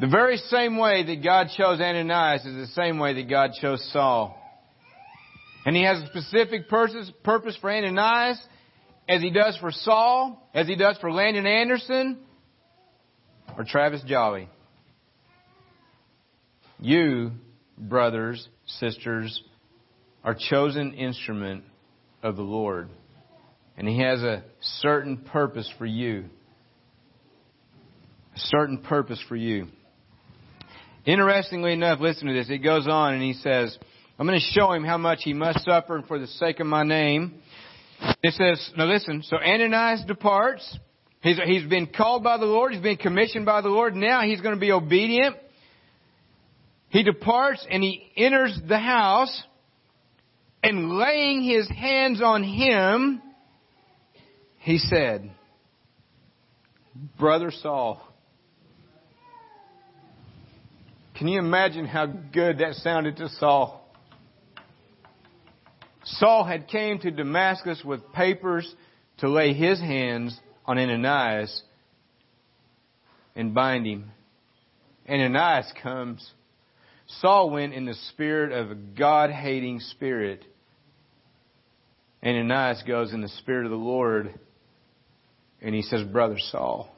The 0.00 0.08
very 0.08 0.36
same 0.36 0.76
way 0.76 1.04
that 1.04 1.22
God 1.22 1.48
chose 1.56 1.80
Ananias 1.80 2.44
is 2.44 2.68
the 2.68 2.74
same 2.74 2.98
way 2.98 3.14
that 3.14 3.30
God 3.30 3.50
chose 3.60 3.88
Saul. 3.92 4.40
And 5.64 5.74
he 5.74 5.84
has 5.84 6.02
a 6.02 6.06
specific 6.06 6.68
purpose, 6.68 7.10
purpose 7.22 7.56
for 7.60 7.70
Ananias 7.70 8.40
as 9.08 9.20
he 9.20 9.30
does 9.30 9.56
for 9.58 9.70
Saul, 9.70 10.48
as 10.54 10.66
he 10.66 10.76
does 10.76 10.96
for 10.98 11.12
Landon 11.12 11.46
Anderson, 11.46 12.18
or 13.56 13.64
Travis 13.64 14.02
Jolly. 14.06 14.48
You, 16.80 17.32
brothers, 17.78 18.48
sisters, 18.66 19.42
are 20.22 20.36
chosen 20.38 20.94
instrument 20.94 21.64
of 22.22 22.36
the 22.36 22.42
Lord. 22.42 22.88
And 23.76 23.88
He 23.88 24.00
has 24.00 24.22
a 24.22 24.44
certain 24.60 25.18
purpose 25.18 25.70
for 25.78 25.86
you. 25.86 26.24
A 28.34 28.38
certain 28.38 28.78
purpose 28.78 29.22
for 29.28 29.36
you. 29.36 29.68
Interestingly 31.04 31.72
enough, 31.72 32.00
listen 32.00 32.28
to 32.28 32.34
this. 32.34 32.48
It 32.48 32.58
goes 32.58 32.86
on 32.88 33.12
and 33.14 33.22
he 33.22 33.34
says, 33.34 33.76
I'm 34.18 34.26
going 34.26 34.40
to 34.40 34.58
show 34.58 34.72
him 34.72 34.84
how 34.84 34.96
much 34.96 35.18
he 35.22 35.34
must 35.34 35.64
suffer 35.64 36.02
for 36.08 36.18
the 36.18 36.26
sake 36.26 36.60
of 36.60 36.66
my 36.66 36.82
name. 36.82 37.42
It 38.22 38.34
says, 38.34 38.70
now 38.76 38.86
listen, 38.86 39.22
so 39.22 39.36
Ananias 39.36 40.04
departs 40.06 40.78
He's, 41.24 41.40
he's 41.42 41.64
been 41.64 41.86
called 41.86 42.22
by 42.22 42.36
the 42.36 42.44
Lord. 42.44 42.74
He's 42.74 42.82
been 42.82 42.98
commissioned 42.98 43.46
by 43.46 43.62
the 43.62 43.70
Lord. 43.70 43.96
Now 43.96 44.20
he's 44.20 44.42
going 44.42 44.54
to 44.54 44.60
be 44.60 44.72
obedient. 44.72 45.36
He 46.90 47.02
departs 47.02 47.66
and 47.68 47.82
he 47.82 48.12
enters 48.14 48.60
the 48.68 48.78
house 48.78 49.42
and 50.62 50.98
laying 50.98 51.42
his 51.42 51.66
hands 51.68 52.20
on 52.22 52.44
him, 52.44 53.22
he 54.58 54.76
said, 54.76 55.30
Brother 57.18 57.50
Saul. 57.50 58.06
Can 61.16 61.28
you 61.28 61.38
imagine 61.38 61.86
how 61.86 62.04
good 62.04 62.58
that 62.58 62.74
sounded 62.74 63.16
to 63.16 63.30
Saul? 63.40 63.83
Saul 66.04 66.44
had 66.44 66.68
came 66.68 66.98
to 67.00 67.10
Damascus 67.10 67.82
with 67.84 68.12
papers 68.12 68.72
to 69.18 69.28
lay 69.28 69.54
his 69.54 69.80
hands 69.80 70.38
on 70.66 70.78
Ananias 70.78 71.62
and 73.34 73.54
bind 73.54 73.86
him. 73.86 74.10
Ananias 75.08 75.72
comes. 75.82 76.30
Saul 77.20 77.50
went 77.50 77.74
in 77.74 77.84
the 77.84 77.94
spirit 78.10 78.52
of 78.52 78.70
a 78.70 78.74
God 78.74 79.30
hating 79.30 79.80
spirit. 79.80 80.44
Ananias 82.24 82.82
goes 82.86 83.12
in 83.12 83.20
the 83.20 83.28
spirit 83.28 83.66
of 83.66 83.70
the 83.70 83.76
Lord 83.76 84.38
and 85.60 85.74
he 85.74 85.82
says, 85.82 86.02
Brother 86.04 86.38
Saul. 86.50 86.94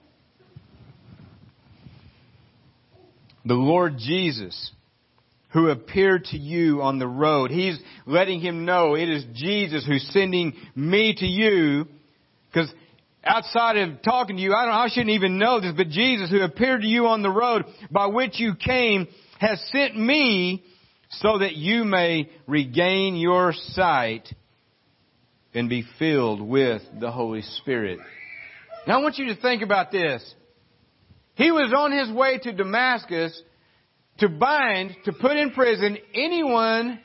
The 3.45 3.55
Lord 3.55 3.99
Jesus, 3.99 4.73
who 5.57 5.71
appeared 5.71 6.23
to 6.23 6.37
you 6.37 6.83
on 6.83 6.99
the 6.99 7.09
road, 7.09 7.51
he's 7.51 7.79
letting 8.05 8.41
him 8.41 8.67
know 8.67 8.95
it 8.95 9.09
is 9.09 9.25
Jesus 9.33 9.87
who's 9.87 10.07
sending 10.13 10.53
me 10.75 11.15
to 11.17 11.25
you 11.25 11.87
because 12.53 12.71
outside 13.25 13.79
of 13.79 14.03
talking 14.03 14.37
to 14.37 14.43
you, 14.43 14.53
I 14.53 14.67
don't, 14.67 14.75
I 14.75 14.89
shouldn't 14.89 15.15
even 15.15 15.39
know 15.39 15.59
this, 15.59 15.73
but 15.75 15.89
Jesus 15.89 16.31
who 16.31 16.43
appeared 16.43 16.83
to 16.83 16.87
you 16.87 17.07
on 17.07 17.23
the 17.23 17.31
road 17.31 17.65
by 17.91 18.09
which 18.09 18.39
you 18.39 18.55
came 18.55 19.09
has 19.41 19.59
sent 19.73 19.99
me 19.99 20.63
so 21.09 21.39
that 21.39 21.57
you 21.57 21.87
may 21.87 22.29
regain 22.47 23.17
your 23.17 23.55
sight 23.55 24.29
and 25.55 25.71
be 25.71 25.87
filled 25.99 26.43
with 26.43 26.83
the 27.01 27.11
Holy 27.11 27.41
Spirit. 27.63 27.99
Now 28.87 29.01
I 29.01 29.03
want 29.03 29.17
you 29.17 29.35
to 29.35 29.41
think 29.41 29.63
about 29.63 29.91
this. 29.91 30.23
He 31.35 31.51
was 31.51 31.73
on 31.75 31.93
his 31.93 32.15
way 32.15 32.37
to 32.43 32.53
Damascus 32.53 33.43
to 34.19 34.29
bind, 34.29 34.97
to 35.05 35.13
put 35.13 35.37
in 35.37 35.51
prison 35.51 35.99
anyone. 36.15 37.01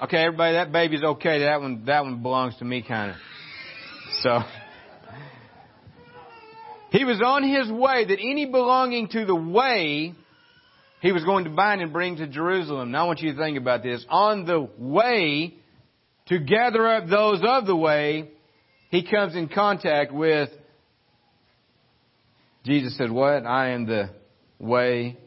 Okay, 0.00 0.18
everybody, 0.18 0.54
that 0.54 0.72
baby's 0.72 1.02
okay. 1.02 1.40
That 1.40 1.60
one, 1.60 1.84
that 1.86 2.04
one 2.04 2.22
belongs 2.22 2.56
to 2.58 2.64
me, 2.64 2.82
kind 2.82 3.12
of. 3.12 3.16
So. 4.22 4.38
He 6.90 7.04
was 7.04 7.20
on 7.24 7.42
his 7.42 7.72
way 7.72 8.04
that 8.04 8.18
any 8.20 8.46
belonging 8.46 9.08
to 9.08 9.24
the 9.24 9.34
way 9.34 10.14
he 11.00 11.12
was 11.12 11.24
going 11.24 11.44
to 11.44 11.50
bind 11.50 11.82
and 11.82 11.92
bring 11.92 12.16
to 12.18 12.28
Jerusalem. 12.28 12.92
Now 12.92 13.04
I 13.04 13.06
want 13.08 13.20
you 13.20 13.32
to 13.32 13.38
think 13.38 13.58
about 13.58 13.82
this. 13.82 14.06
On 14.08 14.46
the 14.46 14.68
way 14.78 15.54
to 16.26 16.38
gather 16.38 16.88
up 16.88 17.08
those 17.08 17.40
of 17.44 17.66
the 17.66 17.74
way, 17.74 18.30
he 18.90 19.02
comes 19.02 19.34
in 19.34 19.48
contact 19.48 20.12
with 20.12 20.50
Jesus 22.64 22.96
said, 22.96 23.10
What? 23.10 23.44
I 23.44 23.70
am 23.70 23.86
the 23.86 24.10
way, 24.58 25.18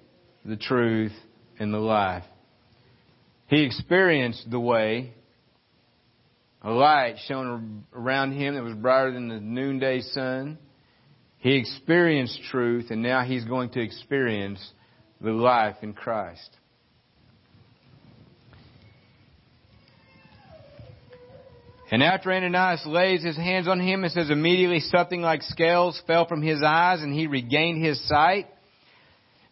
the 0.47 0.55
truth, 0.55 1.11
and 1.59 1.73
the 1.73 1.79
life. 1.79 2.23
He 3.47 3.63
experienced 3.63 4.49
the 4.49 4.59
way, 4.59 5.13
a 6.61 6.71
light 6.71 7.15
shone 7.27 7.85
around 7.93 8.33
him 8.33 8.55
that 8.55 8.63
was 8.63 8.73
brighter 8.73 9.11
than 9.11 9.27
the 9.27 9.39
noonday 9.39 10.01
sun. 10.01 10.57
He 11.37 11.55
experienced 11.55 12.41
truth, 12.49 12.87
and 12.89 13.01
now 13.03 13.23
he's 13.23 13.45
going 13.45 13.69
to 13.71 13.81
experience 13.81 14.71
the 15.21 15.31
life 15.31 15.77
in 15.81 15.93
Christ. 15.93 16.49
And 21.89 22.03
after 22.03 22.33
Ananias 22.33 22.85
lays 22.85 23.23
his 23.23 23.37
hands 23.37 23.67
on 23.67 23.79
him, 23.79 24.03
it 24.03 24.11
says 24.11 24.29
immediately 24.29 24.81
something 24.81 25.21
like 25.21 25.41
scales 25.41 26.01
fell 26.05 26.27
from 26.27 26.41
his 26.41 26.61
eyes 26.61 27.01
and 27.01 27.13
he 27.13 27.27
regained 27.27 27.83
his 27.83 28.05
sight. 28.09 28.47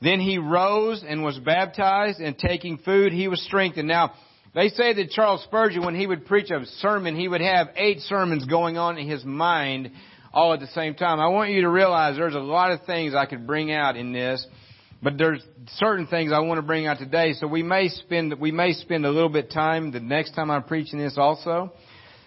Then 0.01 0.19
he 0.19 0.37
rose 0.37 1.03
and 1.07 1.23
was 1.23 1.37
baptized 1.39 2.19
and 2.19 2.37
taking 2.37 2.77
food 2.79 3.13
he 3.13 3.27
was 3.27 3.41
strengthened. 3.43 3.87
Now, 3.87 4.13
they 4.53 4.69
say 4.69 4.93
that 4.93 5.09
Charles 5.09 5.43
Spurgeon, 5.43 5.83
when 5.83 5.95
he 5.95 6.07
would 6.07 6.25
preach 6.25 6.49
a 6.49 6.65
sermon, 6.65 7.15
he 7.15 7.27
would 7.27 7.41
have 7.41 7.69
eight 7.75 7.99
sermons 8.01 8.45
going 8.45 8.77
on 8.77 8.97
in 8.97 9.07
his 9.07 9.25
mind 9.25 9.91
all 10.33 10.53
at 10.53 10.59
the 10.59 10.67
same 10.67 10.95
time. 10.95 11.19
I 11.19 11.27
want 11.27 11.51
you 11.51 11.61
to 11.61 11.69
realize 11.69 12.15
there's 12.15 12.35
a 12.35 12.39
lot 12.39 12.71
of 12.71 12.85
things 12.85 13.15
I 13.15 13.25
could 13.25 13.47
bring 13.47 13.71
out 13.71 13.97
in 13.97 14.13
this, 14.13 14.45
but 15.01 15.17
there's 15.17 15.41
certain 15.75 16.07
things 16.07 16.31
I 16.31 16.39
want 16.39 16.57
to 16.57 16.61
bring 16.61 16.87
out 16.87 16.99
today. 16.99 17.33
So 17.33 17.47
we 17.47 17.63
may 17.63 17.89
spend 17.89 18.39
we 18.39 18.51
may 18.51 18.73
spend 18.73 19.05
a 19.05 19.11
little 19.11 19.29
bit 19.29 19.45
of 19.45 19.51
time 19.51 19.91
the 19.91 19.99
next 19.99 20.35
time 20.35 20.51
I'm 20.51 20.63
preaching 20.63 20.99
this 20.99 21.17
also. 21.17 21.73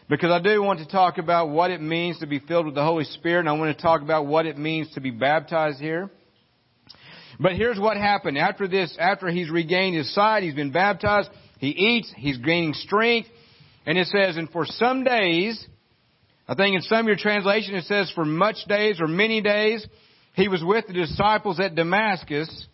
Because 0.09 0.31
I 0.31 0.41
do 0.41 0.63
want 0.63 0.79
to 0.79 0.87
talk 0.87 1.19
about 1.19 1.51
what 1.51 1.71
it 1.71 1.83
means 1.83 2.21
to 2.21 2.27
be 2.27 2.39
filled 2.39 2.65
with 2.65 2.75
the 2.75 2.83
Holy 2.83 3.05
Spirit, 3.05 3.41
and 3.41 3.49
I 3.49 3.53
want 3.53 3.77
to 3.77 3.83
talk 3.83 4.01
about 4.01 4.25
what 4.25 4.47
it 4.47 4.57
means 4.57 4.91
to 4.95 5.03
be 5.03 5.11
baptized 5.11 5.81
here. 5.81 6.11
But 7.41 7.53
here's 7.53 7.79
what 7.79 7.97
happened. 7.97 8.37
After 8.37 8.67
this, 8.67 8.97
after 8.99 9.29
he's 9.29 9.51
regained 9.51 9.97
his 9.97 10.13
sight, 10.15 10.43
he's 10.43 10.55
been 10.55 10.73
baptized, 10.73 11.31
he 11.59 11.69
eats, 11.69 12.13
he's 12.17 12.39
gaining 12.39 12.75
strength, 12.75 13.29
and 13.87 13.97
it 13.97 14.09
says, 14.09 14.37
and 14.37 14.51
for 14.51 14.67
some 14.67 15.05
days, 15.05 15.65
I 16.49 16.55
think 16.55 16.75
in 16.75 16.83
some 16.83 17.01
of 17.01 17.07
your 17.07 17.17
translation 17.17 17.75
it 17.75 17.85
says 17.85 18.11
for 18.15 18.25
much 18.25 18.57
days 18.69 19.01
or 19.01 19.07
many 19.07 19.41
days, 19.41 19.87
he 20.35 20.49
was 20.49 20.63
with 20.65 20.87
the 20.87 20.93
disciples 20.93 21.61
at 21.61 21.75
Damascus. 21.75 22.67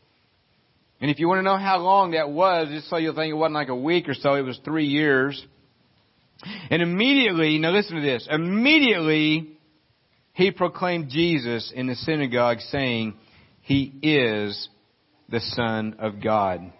And 1.00 1.10
if 1.10 1.18
you 1.18 1.28
want 1.28 1.40
to 1.40 1.42
know 1.42 1.58
how 1.58 1.78
long 1.78 2.12
that 2.12 2.30
was, 2.30 2.68
just 2.70 2.88
so 2.88 2.96
you'll 2.96 3.14
think 3.14 3.30
it 3.30 3.36
wasn't 3.36 3.54
like 3.54 3.68
a 3.68 3.76
week 3.76 4.08
or 4.08 4.14
so, 4.14 4.34
it 4.34 4.42
was 4.42 4.58
three 4.64 4.86
years. 4.86 5.44
And 6.70 6.82
immediately, 6.82 7.58
now 7.58 7.70
listen 7.70 7.96
to 7.96 8.02
this, 8.02 8.26
immediately 8.30 9.50
he 10.32 10.50
proclaimed 10.50 11.10
Jesus 11.10 11.72
in 11.74 11.86
the 11.86 11.94
synagogue 11.94 12.58
saying, 12.60 13.14
He 13.64 13.94
is 14.02 14.68
the 15.30 15.40
Son 15.40 15.96
of 15.98 16.22
God. 16.22 16.70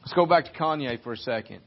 Let's 0.00 0.12
go 0.14 0.26
back 0.26 0.44
to 0.44 0.52
Kanye 0.52 1.02
for 1.02 1.12
a 1.12 1.16
second. 1.16 1.60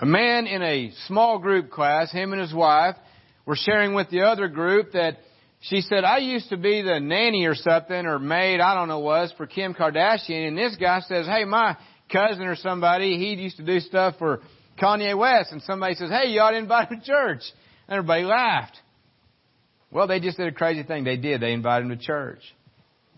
A 0.00 0.06
man 0.06 0.46
in 0.46 0.62
a 0.62 0.90
small 1.06 1.38
group 1.38 1.70
class, 1.70 2.10
him 2.10 2.32
and 2.32 2.40
his 2.40 2.54
wife, 2.54 2.96
were 3.44 3.56
sharing 3.56 3.92
with 3.92 4.08
the 4.10 4.22
other 4.22 4.48
group 4.48 4.92
that 4.92 5.18
she 5.60 5.82
said, 5.82 6.04
I 6.04 6.18
used 6.18 6.48
to 6.50 6.56
be 6.56 6.80
the 6.80 6.98
nanny 6.98 7.44
or 7.44 7.54
something, 7.54 8.06
or 8.06 8.18
maid, 8.18 8.60
I 8.60 8.74
don't 8.74 8.88
know 8.88 9.00
was, 9.00 9.34
for 9.36 9.46
Kim 9.46 9.74
Kardashian, 9.74 10.48
and 10.48 10.56
this 10.56 10.76
guy 10.76 11.00
says, 11.00 11.26
hey, 11.26 11.44
my 11.44 11.76
cousin 12.10 12.44
or 12.46 12.56
somebody, 12.56 13.18
he 13.18 13.34
used 13.42 13.56
to 13.58 13.64
do 13.64 13.80
stuff 13.80 14.14
for 14.18 14.40
Kanye 14.80 15.16
West, 15.16 15.52
and 15.52 15.62
somebody 15.62 15.94
says, 15.94 16.10
hey, 16.10 16.28
you 16.30 16.40
ought 16.40 16.50
to 16.52 16.58
invite 16.58 16.90
him 16.90 17.00
to 17.00 17.06
church. 17.06 17.42
And 17.88 17.98
everybody 17.98 18.24
laughed. 18.24 18.78
Well, 19.90 20.06
they 20.06 20.20
just 20.20 20.36
did 20.36 20.48
a 20.48 20.52
crazy 20.52 20.82
thing. 20.82 21.04
They 21.04 21.16
did. 21.16 21.40
They 21.40 21.52
invited 21.52 21.90
him 21.90 21.96
to 21.96 22.04
church. 22.04 22.40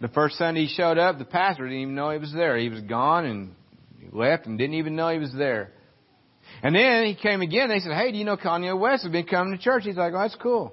The 0.00 0.08
first 0.08 0.36
Sunday 0.36 0.66
he 0.66 0.74
showed 0.74 0.98
up, 0.98 1.18
the 1.18 1.24
pastor 1.24 1.64
didn't 1.64 1.80
even 1.80 1.94
know 1.94 2.10
he 2.10 2.18
was 2.18 2.32
there. 2.32 2.56
He 2.56 2.68
was 2.68 2.80
gone 2.80 3.24
and 3.24 3.54
he 3.98 4.06
left 4.16 4.46
and 4.46 4.58
didn't 4.58 4.74
even 4.74 4.94
know 4.94 5.08
he 5.08 5.18
was 5.18 5.32
there. 5.36 5.72
And 6.62 6.74
then 6.74 7.06
he 7.06 7.14
came 7.14 7.40
again. 7.40 7.68
They 7.68 7.80
said, 7.80 7.92
Hey, 7.92 8.12
do 8.12 8.18
you 8.18 8.24
know 8.24 8.36
Kanye 8.36 8.78
West 8.78 9.02
has 9.02 9.12
been 9.12 9.26
coming 9.26 9.56
to 9.56 9.62
church? 9.62 9.84
He's 9.84 9.96
like, 9.96 10.12
Oh, 10.14 10.18
that's 10.18 10.36
cool. 10.36 10.72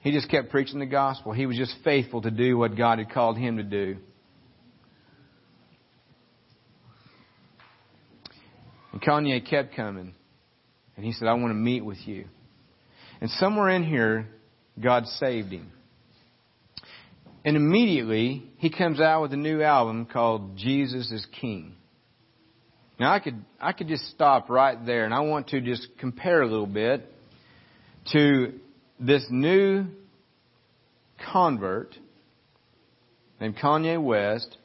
He 0.00 0.10
just 0.10 0.28
kept 0.28 0.50
preaching 0.50 0.80
the 0.80 0.86
gospel. 0.86 1.32
He 1.32 1.46
was 1.46 1.56
just 1.56 1.74
faithful 1.84 2.22
to 2.22 2.30
do 2.30 2.58
what 2.58 2.76
God 2.76 2.98
had 2.98 3.10
called 3.10 3.38
him 3.38 3.58
to 3.58 3.62
do. 3.62 3.98
And 8.92 9.00
Kanye 9.00 9.48
kept 9.48 9.76
coming. 9.76 10.14
And 10.96 11.04
he 11.04 11.12
said, 11.12 11.28
I 11.28 11.34
want 11.34 11.50
to 11.50 11.54
meet 11.54 11.84
with 11.84 11.98
you. 12.06 12.26
And 13.22 13.30
somewhere 13.30 13.68
in 13.68 13.84
here, 13.84 14.26
God 14.82 15.06
saved 15.06 15.52
him. 15.52 15.70
And 17.44 17.56
immediately, 17.56 18.42
he 18.58 18.68
comes 18.68 19.00
out 19.00 19.22
with 19.22 19.32
a 19.32 19.36
new 19.36 19.62
album 19.62 20.06
called 20.06 20.56
Jesus 20.56 21.08
is 21.12 21.24
King. 21.40 21.76
Now 22.98 23.12
I 23.12 23.20
could, 23.20 23.40
I 23.60 23.74
could 23.74 23.86
just 23.86 24.08
stop 24.08 24.50
right 24.50 24.84
there 24.84 25.04
and 25.04 25.14
I 25.14 25.20
want 25.20 25.50
to 25.50 25.60
just 25.60 25.86
compare 26.00 26.42
a 26.42 26.48
little 26.48 26.66
bit 26.66 27.08
to 28.12 28.54
this 28.98 29.24
new 29.30 29.86
convert 31.32 31.96
named 33.40 33.56
Kanye 33.56 34.02
West. 34.02 34.56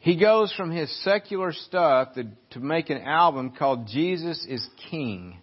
He 0.00 0.16
goes 0.20 0.52
from 0.52 0.70
his 0.70 0.94
secular 1.02 1.52
stuff 1.52 2.16
to, 2.16 2.24
to 2.50 2.60
make 2.60 2.90
an 2.90 3.00
album 3.00 3.54
called 3.58 3.86
Jesus 3.86 4.44
is 4.46 4.68
King. 4.90 5.38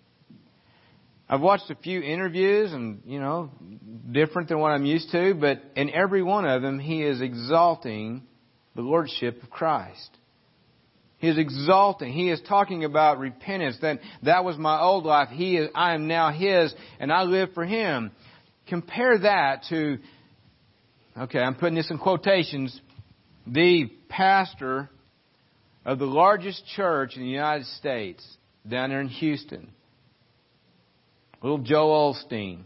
I've 1.31 1.39
watched 1.39 1.69
a 1.69 1.75
few 1.75 2.01
interviews 2.01 2.73
and, 2.73 3.03
you 3.05 3.17
know, 3.17 3.51
different 4.11 4.49
than 4.49 4.59
what 4.59 4.73
I'm 4.73 4.85
used 4.85 5.11
to, 5.11 5.33
but 5.33 5.63
in 5.77 5.89
every 5.89 6.21
one 6.21 6.45
of 6.45 6.61
them, 6.61 6.77
he 6.77 7.03
is 7.03 7.21
exalting 7.21 8.23
the 8.75 8.81
Lordship 8.81 9.41
of 9.41 9.49
Christ. 9.49 10.09
He 11.19 11.29
is 11.29 11.37
exalting. 11.37 12.11
He 12.11 12.29
is 12.29 12.41
talking 12.49 12.83
about 12.83 13.17
repentance. 13.17 13.77
That 13.81 13.99
that 14.23 14.43
was 14.43 14.57
my 14.57 14.81
old 14.81 15.05
life. 15.05 15.29
He 15.29 15.55
is, 15.55 15.69
I 15.73 15.93
am 15.93 16.09
now 16.09 16.33
His, 16.33 16.73
and 16.99 17.13
I 17.13 17.23
live 17.23 17.53
for 17.53 17.63
Him. 17.63 18.11
Compare 18.67 19.19
that 19.19 19.63
to, 19.69 19.99
okay, 21.17 21.39
I'm 21.39 21.55
putting 21.55 21.75
this 21.75 21.89
in 21.89 21.97
quotations, 21.97 22.77
the 23.47 23.89
pastor 24.09 24.89
of 25.85 25.97
the 25.97 26.05
largest 26.05 26.65
church 26.75 27.15
in 27.15 27.21
the 27.21 27.29
United 27.29 27.67
States 27.67 28.25
down 28.67 28.89
there 28.89 28.99
in 28.99 29.07
Houston. 29.07 29.71
Little 31.41 31.59
Joel 31.59 32.13
Osteen. 32.13 32.63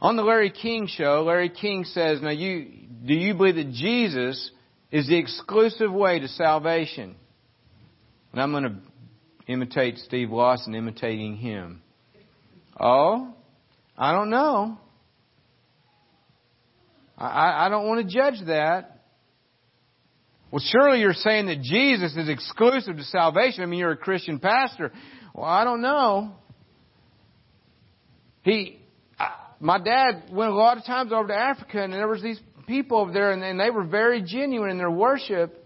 On 0.00 0.16
the 0.16 0.22
Larry 0.22 0.50
King 0.50 0.88
show, 0.88 1.22
Larry 1.24 1.48
King 1.48 1.84
says, 1.84 2.20
now 2.20 2.30
you, 2.30 2.72
do 3.06 3.14
you 3.14 3.34
believe 3.34 3.54
that 3.54 3.70
Jesus 3.70 4.50
is 4.90 5.06
the 5.06 5.16
exclusive 5.16 5.92
way 5.92 6.18
to 6.18 6.26
salvation? 6.26 7.14
And 8.32 8.42
I'm 8.42 8.50
going 8.50 8.64
to 8.64 8.76
imitate 9.46 9.98
Steve 9.98 10.30
Lawson 10.30 10.74
imitating 10.74 11.36
him. 11.36 11.82
Oh, 12.78 13.32
I 13.96 14.12
don't 14.12 14.30
know. 14.30 14.78
I, 17.16 17.66
I 17.66 17.68
don't 17.68 17.86
want 17.86 18.08
to 18.08 18.12
judge 18.12 18.44
that. 18.46 18.91
Well, 20.52 20.62
surely 20.64 21.00
you're 21.00 21.14
saying 21.14 21.46
that 21.46 21.62
Jesus 21.62 22.14
is 22.14 22.28
exclusive 22.28 22.98
to 22.98 23.04
salvation. 23.04 23.62
I 23.62 23.66
mean, 23.66 23.80
you're 23.80 23.92
a 23.92 23.96
Christian 23.96 24.38
pastor. 24.38 24.92
Well, 25.34 25.46
I 25.46 25.64
don't 25.64 25.80
know. 25.80 26.32
He, 28.42 28.78
my 29.60 29.78
dad 29.78 30.24
went 30.30 30.50
a 30.50 30.54
lot 30.54 30.76
of 30.76 30.84
times 30.84 31.10
over 31.10 31.28
to 31.28 31.34
Africa, 31.34 31.82
and 31.82 31.90
there 31.90 32.06
was 32.06 32.20
these 32.20 32.38
people 32.66 32.98
over 32.98 33.12
there, 33.12 33.32
and, 33.32 33.42
and 33.42 33.58
they 33.58 33.70
were 33.70 33.84
very 33.84 34.20
genuine 34.20 34.70
in 34.70 34.76
their 34.76 34.90
worship, 34.90 35.58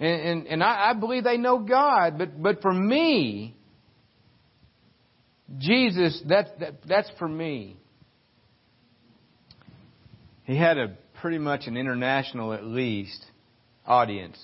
and 0.00 0.20
and, 0.20 0.46
and 0.48 0.62
I, 0.64 0.90
I 0.90 0.92
believe 0.94 1.22
they 1.22 1.36
know 1.36 1.60
God. 1.60 2.18
But 2.18 2.42
but 2.42 2.60
for 2.60 2.72
me, 2.72 3.54
Jesus, 5.58 6.20
that, 6.28 6.58
that 6.58 6.74
that's 6.88 7.10
for 7.18 7.28
me. 7.28 7.76
He 10.44 10.56
had 10.56 10.76
a 10.78 10.96
pretty 11.20 11.38
much 11.38 11.66
an 11.66 11.76
international, 11.76 12.52
at 12.52 12.64
least, 12.64 13.24
audience. 13.86 14.38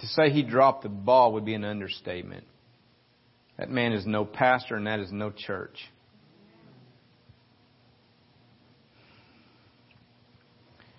To 0.00 0.06
say 0.06 0.30
he 0.30 0.42
dropped 0.42 0.82
the 0.82 0.88
ball 0.88 1.34
would 1.34 1.44
be 1.44 1.54
an 1.54 1.64
understatement. 1.64 2.44
That 3.58 3.70
man 3.70 3.92
is 3.92 4.06
no 4.06 4.24
pastor, 4.24 4.76
and 4.76 4.86
that 4.86 5.00
is 5.00 5.12
no 5.12 5.30
church. 5.30 5.76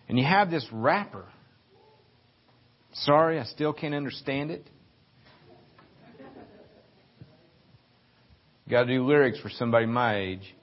And 0.08 0.20
you 0.20 0.26
have 0.26 0.52
this 0.52 0.68
rapper. 0.72 1.26
Sorry, 2.94 3.40
I 3.40 3.46
still 3.46 3.74
can't 3.74 3.96
understand 3.96 4.52
it. 4.52 4.68
Got 8.70 8.84
to 8.84 8.94
do 8.94 9.06
lyrics 9.06 9.40
for 9.40 9.50
somebody 9.50 9.86
my 9.86 10.18
age. 10.18 10.56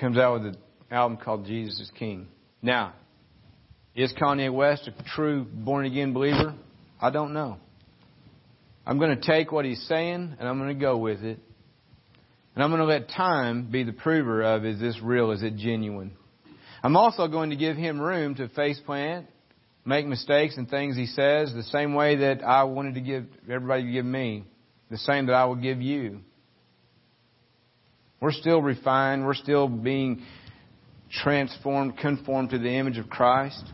Comes 0.00 0.16
out 0.16 0.40
with 0.40 0.54
an 0.54 0.56
album 0.90 1.18
called 1.18 1.46
Jesus 1.46 1.78
is 1.80 1.90
King. 1.96 2.28
Now, 2.64 2.94
is 3.94 4.14
Kanye 4.14 4.50
West 4.50 4.88
a 4.88 5.02
true 5.14 5.44
born 5.44 5.84
again 5.84 6.14
believer? 6.14 6.54
I 6.98 7.10
don't 7.10 7.34
know. 7.34 7.58
I'm 8.86 8.98
going 8.98 9.20
to 9.20 9.22
take 9.22 9.52
what 9.52 9.66
he's 9.66 9.86
saying 9.86 10.36
and 10.38 10.48
I'm 10.48 10.58
going 10.58 10.70
to 10.70 10.80
go 10.80 10.96
with 10.96 11.22
it. 11.22 11.38
And 12.54 12.64
I'm 12.64 12.70
going 12.70 12.80
to 12.80 12.86
let 12.86 13.10
time 13.10 13.70
be 13.70 13.84
the 13.84 13.92
prover 13.92 14.42
of 14.42 14.64
is 14.64 14.80
this 14.80 14.98
real, 15.02 15.32
is 15.32 15.42
it 15.42 15.56
genuine. 15.56 16.12
I'm 16.82 16.96
also 16.96 17.28
going 17.28 17.50
to 17.50 17.56
give 17.56 17.76
him 17.76 18.00
room 18.00 18.34
to 18.36 18.48
face 18.48 18.80
plant, 18.86 19.26
make 19.84 20.06
mistakes 20.06 20.56
and 20.56 20.66
things 20.66 20.96
he 20.96 21.04
says, 21.04 21.52
the 21.52 21.64
same 21.64 21.92
way 21.92 22.16
that 22.16 22.42
I 22.42 22.64
wanted 22.64 22.94
to 22.94 23.02
give 23.02 23.26
everybody 23.42 23.84
to 23.84 23.92
give 23.92 24.06
me, 24.06 24.44
the 24.90 24.96
same 24.96 25.26
that 25.26 25.34
I 25.34 25.44
will 25.44 25.56
give 25.56 25.82
you. 25.82 26.20
We're 28.20 28.32
still 28.32 28.62
refined, 28.62 29.26
we're 29.26 29.34
still 29.34 29.68
being 29.68 30.24
transformed, 31.10 31.96
conformed 31.98 32.50
to 32.50 32.58
the 32.58 32.70
image 32.70 32.98
of 32.98 33.08
Christ. 33.08 33.64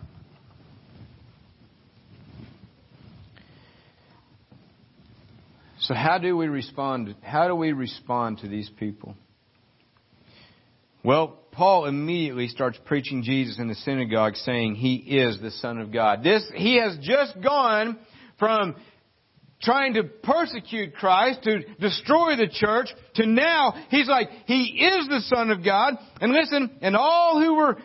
So 5.80 5.94
how 5.94 6.18
do 6.18 6.36
we 6.36 6.46
respond? 6.46 7.16
How 7.22 7.48
do 7.48 7.54
we 7.54 7.72
respond 7.72 8.38
to 8.38 8.48
these 8.48 8.70
people? 8.78 9.14
Well, 11.02 11.38
Paul 11.52 11.86
immediately 11.86 12.48
starts 12.48 12.78
preaching 12.84 13.22
Jesus 13.22 13.58
in 13.58 13.68
the 13.68 13.74
synagogue 13.74 14.36
saying 14.36 14.74
he 14.74 14.96
is 14.96 15.40
the 15.40 15.50
Son 15.50 15.78
of 15.78 15.92
God. 15.92 16.22
This, 16.22 16.48
he 16.54 16.76
has 16.76 16.98
just 17.00 17.40
gone 17.42 17.98
from 18.38 18.76
trying 19.62 19.94
to 19.94 20.04
persecute 20.04 20.94
Christ, 20.94 21.42
to 21.42 21.60
destroy 21.78 22.36
the 22.36 22.48
church, 22.50 22.88
to 23.16 23.26
now 23.26 23.74
he's 23.90 24.08
like, 24.08 24.28
he 24.46 24.62
is 24.62 25.08
the 25.08 25.20
Son 25.34 25.50
of 25.50 25.64
God. 25.64 25.94
And 26.20 26.32
listen, 26.32 26.78
and 26.80 26.96
all 26.96 27.40
who 27.40 27.54
were, 27.54 27.76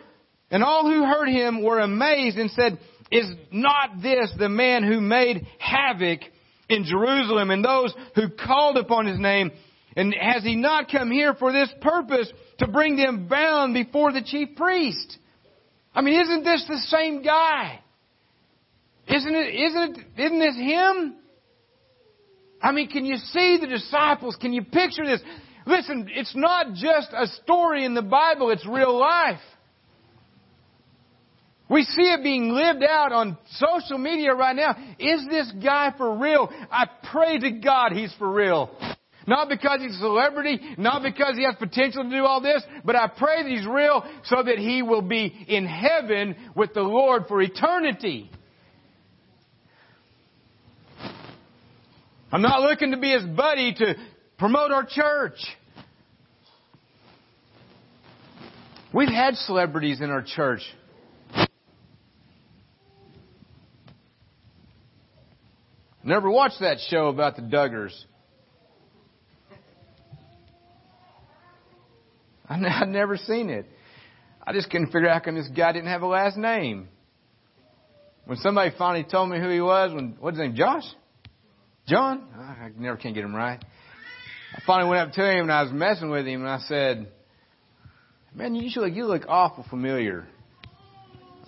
and 0.50 0.64
all 0.64 0.84
who 0.90 1.04
heard 1.04 1.28
him 1.28 1.62
were 1.62 1.80
amazed 1.80 2.38
and 2.38 2.50
said, 2.50 2.78
is 3.10 3.26
not 3.52 4.02
this 4.02 4.32
the 4.38 4.48
man 4.48 4.82
who 4.82 5.00
made 5.00 5.46
havoc 5.58 6.20
in 6.68 6.84
Jerusalem 6.84 7.50
and 7.50 7.64
those 7.64 7.94
who 8.14 8.28
called 8.30 8.78
upon 8.78 9.06
his 9.06 9.18
name? 9.18 9.50
And 9.96 10.14
has 10.18 10.42
he 10.42 10.56
not 10.56 10.90
come 10.90 11.10
here 11.10 11.34
for 11.34 11.52
this 11.52 11.70
purpose 11.80 12.30
to 12.58 12.68
bring 12.68 12.96
them 12.96 13.28
bound 13.28 13.74
before 13.74 14.12
the 14.12 14.22
chief 14.22 14.56
priest? 14.56 15.18
I 15.94 16.02
mean, 16.02 16.20
isn't 16.20 16.44
this 16.44 16.64
the 16.68 16.78
same 16.88 17.22
guy? 17.22 17.80
Isn't 19.08 19.34
it, 19.34 19.54
isn't 19.54 19.98
it, 19.98 20.22
isn't 20.22 20.38
this 20.38 20.56
him? 20.56 21.14
I 22.62 22.72
mean, 22.72 22.88
can 22.88 23.04
you 23.04 23.16
see 23.16 23.58
the 23.60 23.66
disciples? 23.66 24.36
Can 24.40 24.52
you 24.52 24.62
picture 24.62 25.04
this? 25.04 25.20
Listen, 25.66 26.08
it's 26.10 26.34
not 26.34 26.74
just 26.74 27.08
a 27.12 27.26
story 27.42 27.84
in 27.84 27.94
the 27.94 28.02
Bible, 28.02 28.50
it's 28.50 28.66
real 28.66 28.98
life. 28.98 29.40
We 31.68 31.82
see 31.82 32.02
it 32.02 32.22
being 32.22 32.50
lived 32.50 32.84
out 32.84 33.12
on 33.12 33.36
social 33.50 33.98
media 33.98 34.32
right 34.34 34.54
now. 34.54 34.76
Is 35.00 35.26
this 35.28 35.50
guy 35.62 35.92
for 35.96 36.16
real? 36.16 36.48
I 36.70 36.86
pray 37.10 37.38
to 37.38 37.50
God 37.50 37.90
he's 37.92 38.14
for 38.18 38.30
real. 38.30 38.70
Not 39.26 39.48
because 39.48 39.80
he's 39.80 39.96
a 39.96 39.98
celebrity, 39.98 40.60
not 40.78 41.02
because 41.02 41.36
he 41.36 41.42
has 41.42 41.56
potential 41.58 42.04
to 42.04 42.10
do 42.10 42.24
all 42.24 42.40
this, 42.40 42.62
but 42.84 42.94
I 42.94 43.08
pray 43.08 43.42
that 43.42 43.50
he's 43.50 43.66
real 43.66 44.04
so 44.26 44.40
that 44.44 44.58
he 44.58 44.82
will 44.82 45.02
be 45.02 45.24
in 45.48 45.66
heaven 45.66 46.36
with 46.54 46.72
the 46.74 46.82
Lord 46.82 47.24
for 47.26 47.42
eternity. 47.42 48.30
I'm 52.36 52.42
not 52.42 52.60
looking 52.60 52.90
to 52.90 52.98
be 52.98 53.12
his 53.12 53.24
buddy 53.24 53.72
to 53.72 53.94
promote 54.36 54.70
our 54.70 54.84
church. 54.84 55.38
We've 58.92 59.08
had 59.08 59.36
celebrities 59.36 60.02
in 60.02 60.10
our 60.10 60.20
church. 60.20 60.60
Never 66.04 66.30
watched 66.30 66.60
that 66.60 66.76
show 66.90 67.06
about 67.08 67.36
the 67.36 67.42
Duggars. 67.42 67.98
I'd 72.50 72.88
never 72.90 73.16
seen 73.16 73.48
it. 73.48 73.64
I 74.46 74.52
just 74.52 74.68
couldn't 74.68 74.88
figure 74.88 75.08
out 75.08 75.24
how 75.24 75.32
this 75.32 75.48
guy 75.48 75.72
didn't 75.72 75.88
have 75.88 76.02
a 76.02 76.06
last 76.06 76.36
name. 76.36 76.88
When 78.26 78.36
somebody 78.36 78.74
finally 78.76 79.06
told 79.10 79.30
me 79.30 79.40
who 79.40 79.48
he 79.48 79.62
was, 79.62 79.94
when 79.94 80.16
what's 80.20 80.36
his 80.36 80.46
name, 80.48 80.54
Josh, 80.54 80.84
John, 81.88 82.26
ah, 82.36 82.56
I 82.64 82.70
never 82.76 82.96
can 82.96 83.14
get 83.14 83.24
him 83.24 83.34
right. 83.34 83.64
I 84.54 84.62
finally 84.66 84.90
went 84.90 85.08
up 85.08 85.14
to 85.14 85.20
him 85.20 85.42
and 85.42 85.52
I 85.52 85.62
was 85.62 85.72
messing 85.72 86.10
with 86.10 86.26
him 86.26 86.40
and 86.40 86.50
I 86.50 86.58
said, 86.60 87.08
"Man, 88.34 88.54
you 88.54 88.70
look 88.80 88.92
you 88.92 89.06
look 89.06 89.22
awful 89.28 89.64
familiar." 89.68 90.26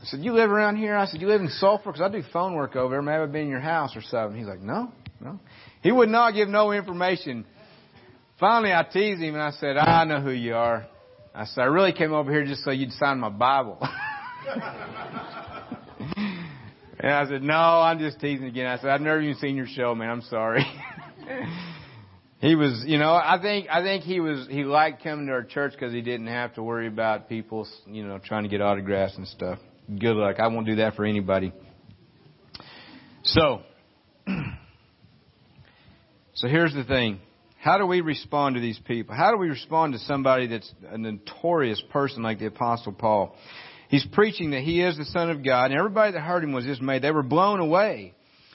I 0.01 0.05
said, 0.05 0.20
"You 0.20 0.32
live 0.32 0.51
around 0.51 0.76
here?" 0.76 0.97
I 0.97 1.07
said, 1.07 1.20
"You 1.20 1.26
live 1.26 1.41
in 1.41 1.49
Sulphur? 1.49 1.91
Because 1.93 2.03
I 2.03 2.09
do 2.09 2.22
phone 2.32 2.55
work 2.55 2.76
over 2.76 2.95
there. 2.95 3.03
Maybe 3.03 3.22
I've 3.22 3.32
been 3.32 3.43
in 3.43 3.49
your 3.49 3.61
house 3.61 3.97
or 3.97 4.03
something." 4.03 4.39
He's 4.39 4.47
like, 4.47 4.61
"No, 4.61 4.93
no." 5.20 5.41
He 5.82 5.93
would 5.93 6.09
not 6.09 6.34
give 6.34 6.49
no 6.49 6.72
information. 6.72 7.45
Finally, 8.41 8.72
I 8.72 8.84
teased 8.84 9.20
him 9.20 9.34
and 9.34 9.43
I 9.43 9.51
said, 9.51 9.76
I 9.76 10.05
know 10.05 10.20
who 10.20 10.30
you 10.30 10.55
are. 10.55 10.86
I 11.34 11.45
said, 11.45 11.62
I 11.62 11.64
really 11.64 11.93
came 11.93 12.12
over 12.12 12.30
here 12.30 12.45
just 12.45 12.62
so 12.62 12.70
you'd 12.70 12.93
sign 12.93 13.18
my 13.18 13.28
Bible. 13.30 13.78
and 17.01 17.13
I 17.13 17.27
said, 17.27 17.43
no, 17.43 17.55
I'm 17.55 17.99
just 17.99 18.21
teasing 18.21 18.47
again. 18.47 18.67
I 18.67 18.79
said, 18.79 18.91
I've 18.91 19.01
never 19.01 19.21
even 19.21 19.37
seen 19.37 19.57
your 19.57 19.67
show, 19.67 19.95
man. 19.95 20.11
I'm 20.11 20.23
sorry. 20.23 20.67
he 22.41 22.57
was, 22.57 22.83
you 22.87 22.99
know, 22.99 23.13
I 23.13 23.39
think, 23.41 23.69
I 23.71 23.83
think 23.83 24.03
he 24.03 24.21
was, 24.21 24.49
he 24.51 24.65
liked 24.65 25.05
coming 25.05 25.27
to 25.27 25.33
our 25.33 25.45
church 25.45 25.73
because 25.73 25.93
he 25.93 26.01
didn't 26.01 26.27
have 26.27 26.55
to 26.55 26.63
worry 26.63 26.89
about 26.89 27.29
people, 27.29 27.69
you 27.87 28.05
know, 28.05 28.19
trying 28.19 28.43
to 28.43 28.49
get 28.49 28.61
autographs 28.61 29.17
and 29.17 29.29
stuff. 29.29 29.61
Good 29.89 30.17
luck. 30.17 30.41
I 30.41 30.49
won't 30.49 30.67
do 30.67 30.77
that 30.77 30.97
for 30.97 31.05
anybody. 31.05 31.53
So, 33.23 33.63
so 36.35 36.49
here's 36.49 36.75
the 36.75 36.85
thing. 36.85 37.21
How 37.61 37.79
do 37.79 37.87
we 37.87 38.01
respond 38.01 38.55
to 38.55 38.61
these 38.61 38.79
people? 38.87 39.15
How 39.15 39.31
do 39.31 39.37
we 39.37 39.49
respond 39.49 39.93
to 39.93 39.99
somebody 40.01 40.47
that's 40.47 40.73
a 40.89 40.99
notorious 40.99 41.83
person 41.91 42.23
like 42.23 42.39
the 42.39 42.47
Apostle 42.47 42.93
Paul? 42.93 43.37
He's 43.89 44.07
preaching 44.12 44.51
that 44.51 44.61
he 44.61 44.82
is 44.82 44.97
the 44.97 45.05
Son 45.07 45.30
of 45.30 45.45
God, 45.45 45.70
and 45.70 45.78
everybody 45.78 46.12
that 46.12 46.20
heard 46.20 46.45
him 46.45 46.53
was 46.53 46.64
dismayed. 46.64 47.03
They 47.03 47.11
were 47.11 47.22
blown 47.22 47.61
away. 47.61 48.14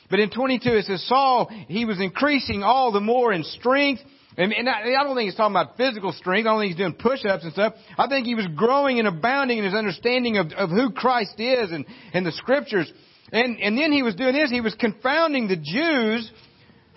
But 0.09 0.19
in 0.19 0.29
22 0.29 0.69
it 0.69 0.86
says 0.86 1.07
Saul, 1.07 1.49
he 1.67 1.86
was 1.86 1.99
increasing 1.99 2.61
all 2.61 2.91
the 2.91 2.99
more 2.99 3.34
in 3.34 3.43
strength. 3.43 4.01
And, 4.38 4.53
I, 4.67 4.81
I 4.99 5.03
don't 5.03 5.15
think 5.15 5.27
he's 5.27 5.36
talking 5.36 5.55
about 5.55 5.77
physical 5.77 6.11
strength. 6.11 6.47
I 6.47 6.51
don't 6.51 6.59
think 6.61 6.71
he's 6.71 6.77
doing 6.77 6.93
push-ups 6.93 7.43
and 7.43 7.53
stuff. 7.53 7.73
I 7.97 8.07
think 8.07 8.25
he 8.25 8.36
was 8.36 8.47
growing 8.55 8.99
and 8.99 9.07
abounding 9.07 9.59
in 9.59 9.63
his 9.63 9.73
understanding 9.73 10.38
of, 10.38 10.51
of 10.53 10.69
who 10.69 10.91
Christ 10.91 11.39
is 11.39 11.71
and, 11.71 11.86
and 12.13 12.25
the 12.25 12.31
scriptures. 12.31 12.91
And, 13.31 13.59
and 13.59 13.77
then 13.77 13.91
he 13.91 14.03
was 14.03 14.15
doing 14.15 14.34
this. 14.34 14.51
He 14.51 14.61
was 14.61 14.75
confounding 14.75 15.47
the 15.47 15.55
Jews 15.55 16.31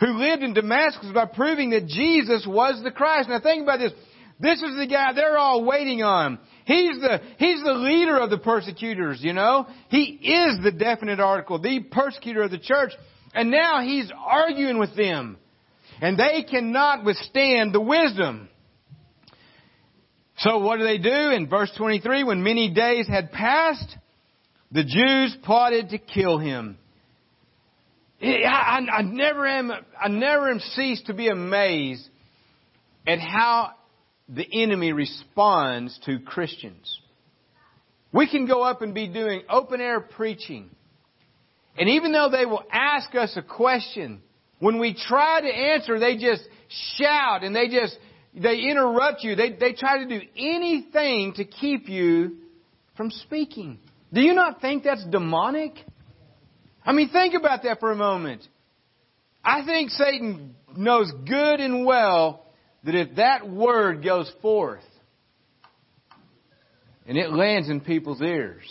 who 0.01 0.19
lived 0.19 0.43
in 0.43 0.55
Damascus 0.55 1.11
by 1.15 1.27
proving 1.27 1.71
that 1.71 1.87
Jesus 1.87 2.47
was 2.47 2.83
the 2.83 2.91
Christ. 2.91 3.29
Now 3.29 3.41
think 3.41 3.63
about 3.63 3.79
this. 3.79 3.93
This 4.39 4.61
is 4.61 4.77
the 4.77 4.87
guy 4.87 5.13
they're 5.15 5.39
all 5.39 5.65
waiting 5.65 6.03
on. 6.03 6.39
He's 6.67 7.01
the, 7.01 7.21
he's 7.39 7.63
the 7.63 7.75
leader 7.75 8.19
of 8.19 8.29
the 8.29 8.39
persecutors, 8.39 9.21
you 9.23 9.33
know. 9.33 9.69
He 9.89 10.03
is 10.03 10.59
the 10.65 10.73
definite 10.73 11.21
article, 11.21 11.61
the 11.61 11.79
persecutor 11.81 12.43
of 12.43 12.51
the 12.51 12.59
church. 12.59 12.91
And 13.33 13.53
now 13.53 13.83
he's 13.83 14.11
arguing 14.19 14.79
with 14.79 14.97
them. 14.97 15.39
And 16.01 16.19
they 16.19 16.43
cannot 16.43 17.05
withstand 17.05 17.73
the 17.73 17.81
wisdom. 17.81 18.49
So 20.39 20.59
what 20.59 20.79
do 20.79 20.85
they 20.85 20.99
do? 20.99 21.31
In 21.31 21.49
verse 21.49 21.71
23, 21.77 22.25
when 22.25 22.43
many 22.43 22.75
days 22.75 23.07
had 23.07 23.31
passed, 23.31 23.97
the 24.73 24.83
Jews 24.83 25.37
plotted 25.45 25.91
to 25.91 25.99
kill 25.99 26.39
him. 26.39 26.79
I, 28.21 28.43
I, 28.45 28.79
I 28.99 29.03
never 29.03 29.47
am, 29.47 29.71
I 29.71 30.09
never 30.09 30.51
am 30.51 30.59
ceased 30.59 31.07
to 31.07 31.15
be 31.15 31.29
amazed 31.29 32.09
at 33.07 33.21
how 33.21 33.71
the 34.29 34.47
enemy 34.63 34.93
responds 34.93 35.99
to 36.07 36.19
Christians. 36.19 37.01
We 38.13 38.29
can 38.29 38.47
go 38.47 38.63
up 38.63 38.83
and 38.83 38.95
be 38.95 39.09
doing 39.09 39.43
open 39.49 39.81
air 39.81 40.01
preaching. 40.01 40.71
And 41.79 41.89
even 41.91 42.13
though 42.13 42.31
they 42.31 42.47
will 42.47 42.65
ask 42.73 43.15
us 43.15 43.37
a 43.37 43.43
question, 43.43 44.23
when 44.59 44.79
we 44.79 44.95
try 44.95 45.41
to 45.41 45.49
answer, 45.49 45.99
they 45.99 46.17
just 46.17 46.43
shout 46.97 47.45
and 47.45 47.55
they 47.55 47.69
just, 47.69 47.99
they 48.35 48.61
interrupt 48.61 49.23
you. 49.23 49.37
They, 49.37 49.53
they 49.53 49.75
try 49.75 49.99
to 49.99 50.09
do 50.09 50.21
anything 50.37 51.35
to 51.35 51.45
keep 51.45 51.89
you 51.89 52.39
from 52.97 53.11
speaking. 53.11 53.79
Do 54.13 54.23
you 54.23 54.33
not 54.33 54.61
think 54.61 54.85
that's 54.85 55.05
demonic? 55.05 55.75
I 56.85 56.93
mean, 56.93 57.11
think 57.11 57.35
about 57.35 57.65
that 57.65 57.81
for 57.81 57.93
a 57.93 57.97
moment. 57.97 58.47
I 59.45 59.65
think 59.65 59.91
Satan 59.91 60.55
knows 60.75 61.13
good 61.29 61.61
and 61.61 61.85
well 61.85 62.46
that 62.87 62.95
if 62.95 63.17
that 63.17 63.49
word 63.49 64.03
goes 64.03 64.33
forth 64.41 64.85
and 67.07 67.19
it 67.19 67.31
lands 67.31 67.69
in 67.69 67.81
people's 67.81 68.23
ears, 68.23 68.65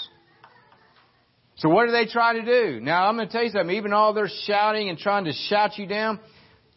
so 1.57 1.69
what 1.69 1.85
do 1.85 1.91
they 1.91 2.05
try 2.05 2.33
to 2.33 2.43
do? 2.43 2.79
Now 2.79 3.07
I'm 3.07 3.15
going 3.15 3.27
to 3.27 3.31
tell 3.31 3.43
you 3.43 3.51
something. 3.51 3.75
Even 3.75 3.93
all 3.93 4.13
their 4.13 4.29
shouting 4.45 4.89
and 4.89 4.97
trying 4.97 5.25
to 5.25 5.33
shout 5.49 5.77
you 5.77 5.85
down, 5.85 6.19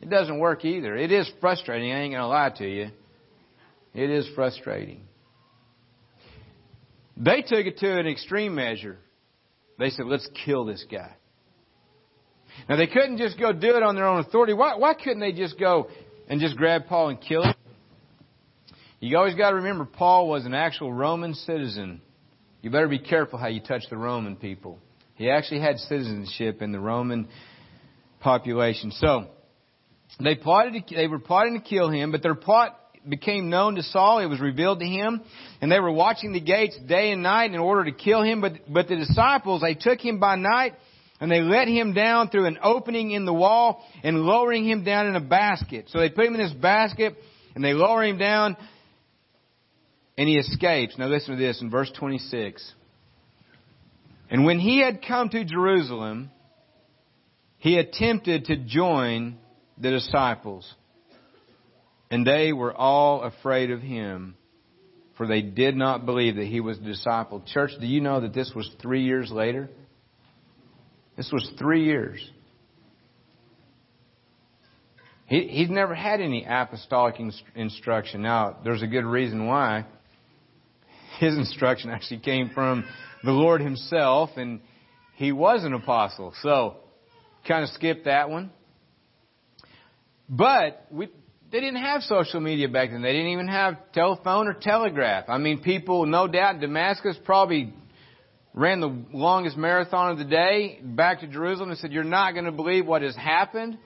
it 0.00 0.10
doesn't 0.10 0.38
work 0.38 0.64
either. 0.64 0.96
It 0.96 1.10
is 1.10 1.30
frustrating. 1.40 1.90
I 1.92 2.00
ain't 2.00 2.12
going 2.12 2.22
to 2.22 2.28
lie 2.28 2.50
to 2.58 2.68
you. 2.68 2.90
It 3.94 4.10
is 4.10 4.28
frustrating. 4.34 5.02
They 7.16 7.42
took 7.42 7.66
it 7.66 7.78
to 7.78 7.98
an 7.98 8.06
extreme 8.06 8.54
measure. 8.54 8.98
They 9.78 9.90
said, 9.90 10.06
let's 10.06 10.28
kill 10.44 10.64
this 10.64 10.84
guy. 10.90 11.14
Now 12.68 12.76
they 12.76 12.86
couldn't 12.86 13.18
just 13.18 13.38
go 13.38 13.52
do 13.52 13.76
it 13.76 13.82
on 13.82 13.94
their 13.94 14.06
own 14.06 14.20
authority. 14.20 14.52
Why, 14.52 14.76
why 14.76 14.94
couldn't 14.94 15.20
they 15.20 15.32
just 15.32 15.58
go 15.58 15.88
and 16.28 16.40
just 16.40 16.56
grab 16.56 16.86
Paul 16.86 17.08
and 17.08 17.20
kill 17.20 17.42
him? 17.42 17.54
You 19.00 19.16
always 19.16 19.34
got 19.34 19.50
to 19.50 19.56
remember 19.56 19.84
Paul 19.84 20.28
was 20.28 20.44
an 20.44 20.54
actual 20.54 20.92
Roman 20.92 21.34
citizen. 21.34 22.00
You 22.62 22.70
better 22.70 22.88
be 22.88 22.98
careful 22.98 23.38
how 23.38 23.46
you 23.46 23.60
touch 23.60 23.82
the 23.90 23.96
Roman 23.96 24.36
people. 24.36 24.78
He 25.14 25.30
actually 25.30 25.60
had 25.60 25.78
citizenship 25.78 26.62
in 26.62 26.72
the 26.72 26.80
Roman 26.80 27.28
population. 28.20 28.90
So 28.92 29.28
they 30.22 30.34
plotted 30.34 30.86
to, 30.88 30.94
they 30.94 31.06
were 31.06 31.18
plotting 31.18 31.54
to 31.54 31.60
kill 31.60 31.90
him, 31.90 32.10
but 32.10 32.22
their 32.22 32.34
plot 32.34 32.78
became 33.08 33.48
known 33.48 33.76
to 33.76 33.82
Saul. 33.82 34.18
It 34.18 34.26
was 34.26 34.40
revealed 34.40 34.80
to 34.80 34.86
him, 34.86 35.22
and 35.60 35.70
they 35.70 35.80
were 35.80 35.92
watching 35.92 36.32
the 36.32 36.40
gates 36.40 36.76
day 36.88 37.12
and 37.12 37.22
night 37.22 37.52
in 37.52 37.60
order 37.60 37.84
to 37.84 37.92
kill 37.92 38.22
him. 38.22 38.40
But 38.40 38.72
but 38.72 38.88
the 38.88 38.96
disciples 38.96 39.62
they 39.62 39.74
took 39.74 40.00
him 40.00 40.18
by 40.18 40.36
night 40.36 40.74
and 41.20 41.30
they 41.30 41.40
let 41.40 41.68
him 41.68 41.94
down 41.94 42.28
through 42.28 42.46
an 42.46 42.58
opening 42.62 43.10
in 43.10 43.24
the 43.24 43.32
wall 43.32 43.84
and 44.02 44.20
lowering 44.22 44.64
him 44.64 44.84
down 44.84 45.06
in 45.06 45.16
a 45.16 45.20
basket. 45.20 45.86
So 45.88 45.98
they 45.98 46.10
put 46.10 46.26
him 46.26 46.34
in 46.34 46.40
this 46.40 46.52
basket 46.52 47.16
and 47.54 47.64
they 47.64 47.72
lower 47.72 48.04
him 48.04 48.18
down 48.18 48.56
and 50.16 50.28
he 50.28 50.36
escapes. 50.36 50.96
Now 50.98 51.06
listen 51.06 51.36
to 51.36 51.40
this 51.40 51.60
in 51.60 51.70
verse 51.70 51.90
26. 51.98 52.72
And 54.30 54.44
when 54.44 54.58
he 54.58 54.80
had 54.80 55.00
come 55.06 55.28
to 55.30 55.44
Jerusalem, 55.44 56.30
he 57.58 57.78
attempted 57.78 58.46
to 58.46 58.56
join 58.56 59.38
the 59.78 59.90
disciples. 59.90 60.72
And 62.10 62.26
they 62.26 62.52
were 62.52 62.74
all 62.74 63.22
afraid 63.22 63.70
of 63.70 63.80
him, 63.80 64.36
for 65.16 65.26
they 65.26 65.42
did 65.42 65.76
not 65.76 66.06
believe 66.06 66.36
that 66.36 66.46
he 66.46 66.60
was 66.60 66.78
a 66.78 66.82
disciple. 66.82 67.42
Church, 67.46 67.72
do 67.80 67.86
you 67.86 68.00
know 68.00 68.20
that 68.20 68.32
this 68.32 68.52
was 68.54 68.70
three 68.80 69.02
years 69.02 69.30
later? 69.30 69.68
This 71.18 71.32
was 71.32 71.50
three 71.58 71.84
years. 71.84 72.24
He, 75.26 75.48
he's 75.48 75.68
never 75.68 75.92
had 75.92 76.20
any 76.20 76.46
apostolic 76.48 77.16
instruction. 77.56 78.22
Now, 78.22 78.58
there's 78.62 78.82
a 78.82 78.86
good 78.86 79.04
reason 79.04 79.46
why. 79.48 79.84
His 81.18 81.36
instruction 81.36 81.90
actually 81.90 82.20
came 82.20 82.50
from 82.54 82.84
the 83.24 83.32
Lord 83.32 83.60
Himself, 83.60 84.30
and 84.36 84.60
he 85.16 85.32
was 85.32 85.64
an 85.64 85.74
apostle. 85.74 86.32
So, 86.40 86.76
kind 87.48 87.64
of 87.64 87.70
skip 87.70 88.04
that 88.04 88.30
one. 88.30 88.52
But 90.28 90.86
we, 90.88 91.08
they 91.50 91.58
didn't 91.58 91.82
have 91.82 92.02
social 92.02 92.38
media 92.38 92.68
back 92.68 92.92
then. 92.92 93.02
They 93.02 93.12
didn't 93.12 93.32
even 93.32 93.48
have 93.48 93.74
telephone 93.92 94.46
or 94.46 94.54
telegraph. 94.54 95.24
I 95.28 95.38
mean, 95.38 95.62
people, 95.62 96.06
no 96.06 96.28
doubt, 96.28 96.60
Damascus 96.60 97.16
probably 97.24 97.74
ran 98.54 98.80
the 98.80 99.04
longest 99.12 99.56
marathon 99.56 100.12
of 100.12 100.18
the 100.18 100.24
day 100.24 100.80
back 100.82 101.20
to 101.20 101.26
Jerusalem 101.26 101.70
and 101.70 101.78
said, 101.78 101.92
You're 101.92 102.04
not 102.04 102.32
going 102.32 102.46
to 102.46 102.52
believe 102.52 102.86
what 102.86 103.02
has 103.02 103.16
happened. 103.16 103.78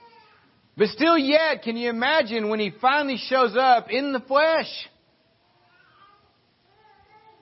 But 0.76 0.88
still 0.88 1.18
yet, 1.18 1.62
can 1.62 1.76
you 1.76 1.90
imagine 1.90 2.48
when 2.48 2.58
he 2.58 2.72
finally 2.80 3.18
shows 3.18 3.54
up 3.58 3.90
in 3.90 4.12
the 4.12 4.20
flesh? 4.20 4.68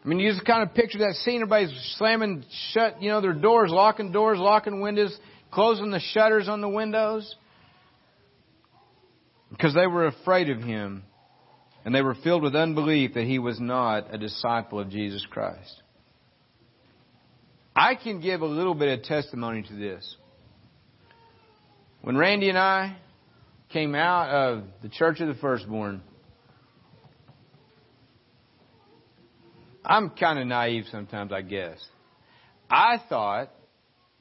I 0.05 0.09
mean, 0.09 0.19
you 0.19 0.33
just 0.33 0.47
kind 0.47 0.63
of 0.63 0.75
picture 0.75 0.99
that 1.01 1.15
scene. 1.17 1.37
Everybody's 1.37 1.95
slamming 1.99 2.45
shut, 2.73 3.03
you 3.03 3.11
know, 3.11 3.21
their 3.21 3.35
doors, 3.35 3.71
locking 3.71 4.13
doors, 4.13 4.39
locking 4.39 4.81
windows, 4.81 5.17
closing 5.51 5.91
the 5.91 6.01
shutters 6.01 6.49
on 6.49 6.61
the 6.61 6.69
windows. 6.69 7.37
Because 9.51 9.75
they 9.75 9.87
were 9.87 10.07
afraid 10.07 10.49
of 10.49 10.63
him. 10.63 11.05
And 11.85 11.95
they 11.95 12.03
were 12.03 12.15
filled 12.15 12.43
with 12.43 12.55
unbelief 12.55 13.15
that 13.15 13.25
he 13.25 13.39
was 13.39 13.61
not 13.61 14.13
a 14.13 14.19
disciple 14.19 14.81
of 14.81 14.91
Jesus 14.91 15.25
Christ. 15.31 15.83
I 17.75 17.95
can 17.95 18.21
give 18.21 18.43
a 18.43 18.47
little 18.47 18.75
bit 18.75 18.99
of 18.99 19.05
testimony 19.05 19.63
to 19.63 19.75
this. 19.75 20.17
When 22.03 22.17
Randy 22.17 22.49
and 22.49 22.59
I 22.59 22.97
came 23.69 23.95
out 23.95 24.31
of 24.31 24.65
the 24.83 24.89
Church 24.89 25.21
of 25.21 25.29
the 25.29 25.35
Firstborn, 25.35 26.03
I'm 29.85 30.11
kind 30.11 30.39
of 30.39 30.47
naive 30.47 30.85
sometimes, 30.91 31.33
I 31.33 31.43
guess. 31.43 31.79
I 32.71 32.99
thought 33.09 33.51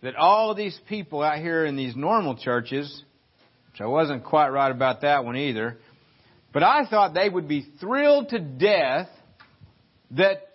that 0.02 0.16
all 0.16 0.56
these 0.56 0.80
people 0.88 1.22
out 1.22 1.38
here 1.38 1.66
in 1.66 1.76
these 1.76 1.95
normal 1.95 2.36
churches, 2.38 3.04
which 3.72 3.82
I 3.82 3.86
wasn't 3.86 4.24
quite 4.24 4.50
right 4.50 4.72
about 4.72 5.02
that 5.02 5.26
one 5.26 5.36
either, 5.36 5.78
but 6.54 6.64
I 6.64 6.86
thought 6.89 7.14
they 7.14 7.30
would 7.30 7.47
be 7.47 7.68
thrilled 7.80 8.30
to 8.30 8.39
death 8.39 9.08
that 10.12 10.49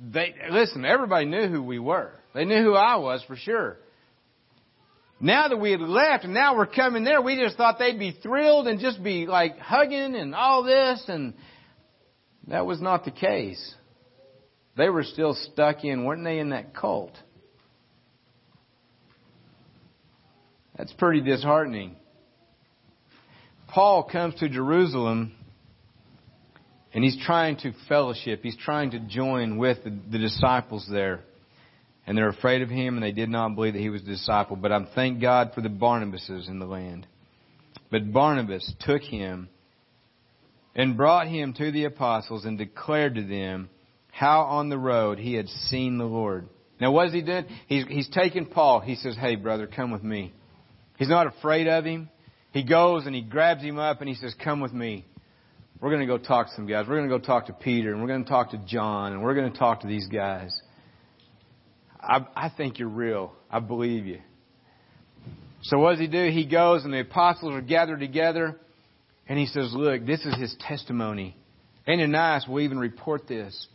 they, 0.00 0.34
listen, 0.50 0.84
everybody 0.84 1.26
knew 1.26 1.48
who 1.48 1.62
we 1.62 1.78
were. 1.78 2.12
They 2.34 2.44
knew 2.44 2.62
who 2.62 2.74
I 2.74 2.96
was 2.96 3.22
for 3.26 3.36
sure. 3.36 3.78
Now 5.20 5.48
that 5.48 5.56
we 5.56 5.72
had 5.72 5.80
left 5.80 6.24
and 6.24 6.32
now 6.32 6.56
we're 6.56 6.66
coming 6.66 7.02
there, 7.02 7.20
we 7.20 7.36
just 7.36 7.56
thought 7.56 7.78
they'd 7.78 7.98
be 7.98 8.16
thrilled 8.22 8.68
and 8.68 8.78
just 8.78 9.02
be 9.02 9.26
like 9.26 9.58
hugging 9.58 10.14
and 10.14 10.34
all 10.34 10.62
this 10.62 11.02
and 11.08 11.34
that 12.46 12.64
was 12.64 12.80
not 12.80 13.04
the 13.04 13.10
case. 13.10 13.74
They 14.76 14.88
were 14.88 15.02
still 15.02 15.34
stuck 15.34 15.84
in, 15.84 16.04
weren't 16.04 16.22
they, 16.22 16.38
in 16.38 16.50
that 16.50 16.74
cult? 16.74 17.12
That's 20.76 20.92
pretty 20.92 21.20
disheartening. 21.20 21.96
Paul 23.66 24.04
comes 24.04 24.36
to 24.36 24.48
Jerusalem 24.48 25.32
and 26.94 27.04
he's 27.04 27.18
trying 27.24 27.56
to 27.58 27.72
fellowship. 27.88 28.40
He's 28.42 28.56
trying 28.56 28.92
to 28.92 28.98
join 29.00 29.58
with 29.58 29.84
the, 29.84 29.96
the 30.10 30.18
disciples 30.18 30.86
there. 30.90 31.20
And 32.06 32.16
they're 32.16 32.30
afraid 32.30 32.62
of 32.62 32.70
him 32.70 32.94
and 32.94 33.02
they 33.02 33.12
did 33.12 33.28
not 33.28 33.54
believe 33.54 33.74
that 33.74 33.80
he 33.80 33.90
was 33.90 34.02
a 34.02 34.06
disciple. 34.06 34.56
But 34.56 34.72
I 34.72 34.86
thank 34.94 35.20
God 35.20 35.52
for 35.54 35.60
the 35.60 35.68
Barnabases 35.68 36.48
in 36.48 36.58
the 36.58 36.66
land. 36.66 37.06
But 37.90 38.12
Barnabas 38.12 38.72
took 38.80 39.02
him 39.02 39.48
and 40.74 40.96
brought 40.96 41.26
him 41.26 41.52
to 41.54 41.70
the 41.70 41.84
apostles 41.84 42.44
and 42.44 42.56
declared 42.56 43.16
to 43.16 43.24
them 43.24 43.68
how 44.10 44.42
on 44.42 44.68
the 44.68 44.78
road 44.78 45.18
he 45.18 45.34
had 45.34 45.48
seen 45.48 45.98
the 45.98 46.04
Lord. 46.04 46.48
Now, 46.80 46.92
what 46.92 47.06
has 47.06 47.12
he 47.12 47.22
done? 47.22 47.46
He's, 47.66 47.84
he's 47.86 48.08
taken 48.08 48.46
Paul. 48.46 48.80
He 48.80 48.94
says, 48.94 49.16
Hey, 49.16 49.36
brother, 49.36 49.66
come 49.66 49.90
with 49.90 50.02
me. 50.02 50.32
He's 50.96 51.08
not 51.08 51.26
afraid 51.26 51.66
of 51.66 51.84
him. 51.84 52.08
He 52.52 52.62
goes 52.62 53.06
and 53.06 53.14
he 53.14 53.20
grabs 53.20 53.62
him 53.62 53.78
up 53.78 54.00
and 54.00 54.08
he 54.08 54.14
says, 54.14 54.34
Come 54.42 54.60
with 54.60 54.72
me. 54.72 55.04
We're 55.80 55.90
going 55.90 56.00
to 56.00 56.06
go 56.06 56.18
talk 56.18 56.48
to 56.48 56.54
some 56.54 56.66
guys. 56.66 56.86
We're 56.88 56.96
going 56.96 57.08
to 57.08 57.18
go 57.18 57.24
talk 57.24 57.46
to 57.46 57.52
Peter 57.52 57.92
and 57.92 58.02
we're 58.02 58.08
going 58.08 58.24
to 58.24 58.28
talk 58.28 58.50
to 58.50 58.58
John 58.66 59.12
and 59.12 59.22
we're 59.22 59.34
going 59.34 59.52
to 59.52 59.58
talk 59.58 59.82
to 59.82 59.86
these 59.86 60.08
guys. 60.08 60.60
I, 62.00 62.26
I 62.34 62.50
think 62.56 62.80
you're 62.80 62.88
real. 62.88 63.32
I 63.48 63.60
believe 63.60 64.04
you. 64.04 64.20
So 65.62 65.78
what 65.78 65.92
does 65.92 66.00
he 66.00 66.08
do? 66.08 66.30
He 66.30 66.46
goes 66.46 66.84
and 66.84 66.92
the 66.92 67.00
apostles 67.00 67.54
are 67.54 67.60
gathered 67.60 68.00
together 68.00 68.56
and 69.28 69.38
he 69.38 69.46
says, 69.46 69.72
Look, 69.72 70.04
this 70.04 70.24
is 70.24 70.34
his 70.36 70.56
testimony. 70.58 71.36
Ananias 71.86 72.46
will 72.48 72.60
even 72.60 72.78
report 72.78 73.28
this. 73.28 73.68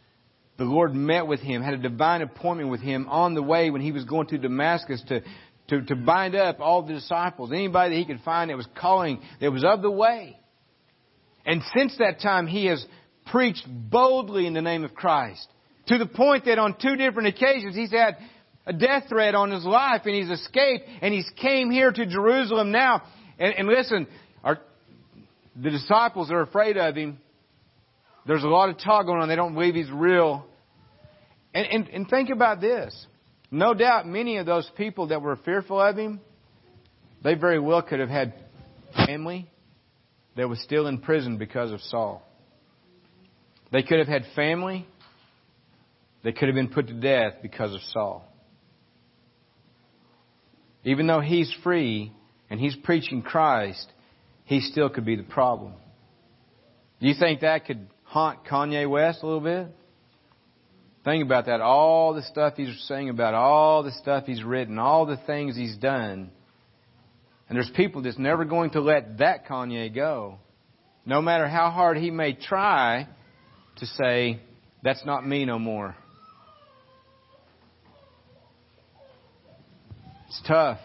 The 0.58 0.66
Lord 0.66 0.94
met 0.94 1.26
with 1.26 1.40
him, 1.40 1.62
had 1.62 1.74
a 1.74 1.78
divine 1.78 2.22
appointment 2.22 2.70
with 2.70 2.82
him 2.82 3.08
on 3.10 3.34
the 3.34 3.42
way 3.42 3.70
when 3.70 3.82
he 3.82 3.92
was 3.92 4.04
going 4.04 4.28
to 4.28 4.38
Damascus 4.38 5.02
to, 5.08 5.22
to, 5.70 5.82
to 5.84 5.96
bind 5.96 6.36
up 6.36 6.60
all 6.60 6.84
the 6.84 6.94
disciples. 6.94 7.52
Anybody 7.52 7.96
that 7.96 8.00
he 8.00 8.06
could 8.06 8.24
find 8.24 8.50
that 8.50 8.58
was 8.58 8.68
calling, 8.76 9.22
that 9.40 9.52
was 9.52 9.64
of 9.64 9.82
the 9.82 9.90
way. 9.90 10.38
And 11.46 11.62
since 11.76 11.98
that 11.98 12.22
time, 12.22 12.48
he 12.48 12.66
has 12.68 12.86
preached 13.26 13.66
boldly 13.68 14.48
in 14.48 14.54
the 14.54 14.62
name 14.62 14.84
of 14.84 14.94
Christ. 14.94 15.48
To 15.88 15.98
the 15.98 16.06
point 16.06 16.46
that 16.46 16.60
on 16.60 16.76
two 16.82 16.96
different 16.96 17.28
occasions, 17.28 17.76
he's 17.76 17.92
had 17.92 18.18
a 18.66 18.74
death 18.74 19.06
threat 19.10 19.36
on 19.36 19.52
his 19.52 19.66
life 19.66 20.04
and 20.06 20.16
he's 20.16 20.30
escaped 20.30 20.86
and 21.02 21.14
he's 21.14 21.30
came 21.42 21.70
here 21.70 21.92
to 21.92 22.06
Jerusalem 22.06 22.72
now. 22.72 23.04
And, 23.38 23.54
and 23.54 23.68
listen, 23.68 24.08
our, 24.44 24.60
the 25.62 25.70
disciples 25.70 26.32
are 26.32 26.42
afraid 26.42 26.78
of 26.78 26.96
him. 26.96 27.20
There's 28.26 28.44
a 28.44 28.48
lot 28.48 28.70
of 28.70 28.78
talk 28.78 29.06
going 29.06 29.22
on. 29.22 29.28
They 29.28 29.36
don't 29.36 29.54
believe 29.54 29.76
he's 29.76 29.92
real. 29.92 30.46
And, 31.54 31.68
and, 31.68 31.88
and 31.90 32.10
think 32.10 32.30
about 32.30 32.62
this. 32.62 33.06
No 33.52 33.74
doubt 33.74 34.08
many 34.08 34.38
of 34.38 34.46
those 34.46 34.70
people 34.78 35.08
that 35.08 35.22
were 35.22 35.36
fearful 35.36 35.80
of 35.80 35.98
him, 35.98 36.22
they 37.24 37.36
very 37.36 37.60
well 37.60 37.82
could 37.82 38.00
have 38.00 38.10
had 38.10 38.34
family 38.96 39.50
that 40.36 40.50
was 40.50 40.60
still 40.62 40.88
in 40.88 41.00
prison 41.00 41.38
because 41.38 41.72
of 41.72 41.82
Saul. 41.82 42.28
They 43.72 43.84
could 43.84 44.00
have 44.00 44.08
had 44.08 44.24
family 44.36 44.88
They 46.24 46.32
could 46.32 46.48
have 46.48 46.56
been 46.56 46.70
put 46.70 46.88
to 46.88 46.94
death 46.94 47.34
because 47.42 47.76
of 47.76 47.82
Saul. 47.92 48.26
Even 50.86 51.06
though 51.08 51.20
he's 51.20 51.54
free 51.64 52.12
and 52.50 52.60
he's 52.60 52.76
preaching 52.76 53.22
Christ, 53.22 53.86
he 54.46 54.62
still 54.62 54.90
could 54.90 55.06
be 55.06 55.16
the 55.16 55.24
problem. 55.24 55.74
Do 57.00 57.08
you 57.08 57.14
think 57.20 57.42
that 57.42 57.66
could 57.66 57.88
haunt 58.04 58.46
Kanye 58.46 58.90
West 58.90 59.22
a 59.22 59.26
little 59.26 59.42
bit? 59.42 59.68
Think 61.04 61.26
about 61.26 61.48
that. 61.48 61.60
All 61.60 62.14
the 62.14 62.22
stuff 62.22 62.54
he's 62.56 62.82
saying 62.88 63.10
about, 63.10 63.34
all 63.34 63.84
the 63.84 63.92
stuff 63.92 64.26
he's 64.26 64.44
written, 64.44 64.80
all 64.80 65.06
the 65.06 65.18
things 65.28 65.58
he's 65.58 65.76
done. 65.76 66.32
And 67.50 67.58
there's 67.58 67.72
people 67.76 68.02
that's 68.02 68.18
never 68.18 68.46
going 68.46 68.72
to 68.72 68.82
let 68.82 69.18
that 69.20 69.46
Kanye 69.48 69.94
go. 69.94 70.40
No 71.06 71.22
matter 71.22 71.48
how 71.48 71.70
hard 71.70 71.98
he 71.98 72.12
may 72.12 72.34
try 72.34 73.08
to 73.78 73.86
say, 73.86 74.40
that's 74.84 75.06
not 75.06 75.28
me 75.28 75.46
no 75.46 75.60
more. 75.60 75.96
It's 80.28 80.42
tough. 80.48 80.80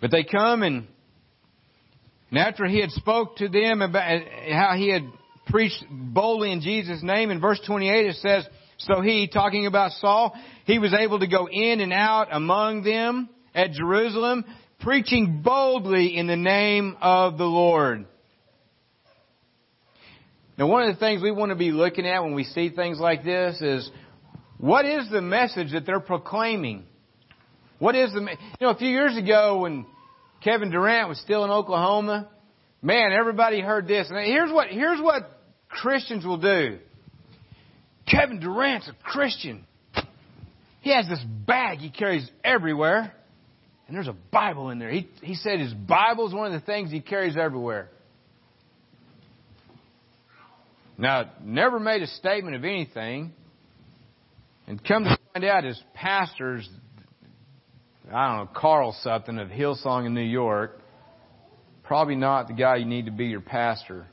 But 0.00 0.10
they 0.10 0.24
come 0.24 0.62
and, 0.62 0.86
and 2.30 2.38
after 2.38 2.66
he 2.66 2.80
had 2.80 2.90
spoke 2.90 3.36
to 3.36 3.48
them 3.48 3.80
about 3.80 4.22
how 4.52 4.74
he 4.76 4.90
had 4.90 5.02
preached 5.46 5.82
boldly 5.90 6.52
in 6.52 6.60
Jesus' 6.60 7.02
name, 7.02 7.30
in 7.30 7.40
verse 7.40 7.60
28 7.66 8.06
it 8.06 8.16
says, 8.16 8.46
so 8.78 9.00
he, 9.00 9.26
talking 9.26 9.66
about 9.66 9.92
Saul, 9.92 10.36
he 10.66 10.78
was 10.78 10.92
able 10.92 11.20
to 11.20 11.26
go 11.26 11.48
in 11.50 11.80
and 11.80 11.92
out 11.92 12.28
among 12.30 12.82
them 12.82 13.30
at 13.56 13.72
Jerusalem, 13.72 14.44
preaching 14.80 15.40
boldly 15.42 16.16
in 16.16 16.26
the 16.26 16.36
name 16.36 16.96
of 17.00 17.38
the 17.38 17.44
Lord. 17.44 18.06
Now, 20.58 20.68
one 20.68 20.88
of 20.88 20.94
the 20.94 21.00
things 21.00 21.22
we 21.22 21.32
want 21.32 21.50
to 21.50 21.56
be 21.56 21.72
looking 21.72 22.06
at 22.06 22.22
when 22.22 22.34
we 22.34 22.44
see 22.44 22.70
things 22.70 22.98
like 22.98 23.24
this 23.24 23.60
is 23.60 23.90
what 24.58 24.86
is 24.86 25.10
the 25.10 25.20
message 25.20 25.72
that 25.72 25.84
they're 25.84 26.00
proclaiming? 26.00 26.84
What 27.78 27.94
is 27.94 28.12
the, 28.12 28.20
you 28.20 28.66
know, 28.66 28.70
a 28.70 28.76
few 28.76 28.88
years 28.88 29.16
ago 29.16 29.60
when 29.60 29.84
Kevin 30.42 30.70
Durant 30.70 31.08
was 31.08 31.20
still 31.20 31.44
in 31.44 31.50
Oklahoma, 31.50 32.28
man, 32.80 33.12
everybody 33.12 33.60
heard 33.60 33.86
this. 33.86 34.06
And 34.08 34.18
here's 34.24 34.50
what, 34.50 34.68
here's 34.68 35.00
what 35.00 35.30
Christians 35.68 36.24
will 36.24 36.38
do. 36.38 36.78
Kevin 38.10 38.40
Durant's 38.40 38.88
a 38.88 38.94
Christian. 39.02 39.66
He 40.80 40.94
has 40.94 41.06
this 41.08 41.22
bag 41.46 41.78
he 41.78 41.90
carries 41.90 42.30
everywhere, 42.44 43.12
and 43.86 43.96
there's 43.96 44.08
a 44.08 44.16
Bible 44.32 44.70
in 44.70 44.78
there. 44.78 44.90
He, 44.90 45.08
he 45.22 45.34
said 45.34 45.60
his 45.60 45.72
Bible 45.72 46.26
is 46.26 46.34
one 46.34 46.52
of 46.52 46.60
the 46.60 46.66
things 46.66 46.90
he 46.90 47.00
carries 47.00 47.36
everywhere. 47.36 47.88
Now, 50.98 51.30
never 51.42 51.78
made 51.78 52.02
a 52.02 52.06
statement 52.06 52.56
of 52.56 52.64
anything, 52.64 53.32
and 54.66 54.82
come 54.82 55.04
to 55.04 55.18
find 55.32 55.44
out 55.44 55.64
his 55.64 55.80
pastors, 55.94 56.68
I 58.10 58.28
don't 58.28 58.46
know, 58.46 58.50
Carl 58.54 58.96
something 59.02 59.38
of 59.38 59.48
Hillsong 59.48 60.06
in 60.06 60.14
New 60.14 60.22
York, 60.22 60.80
probably 61.84 62.16
not 62.16 62.48
the 62.48 62.54
guy 62.54 62.76
you 62.76 62.86
need 62.86 63.06
to 63.06 63.12
be 63.12 63.26
your 63.26 63.42
pastor. 63.42 64.06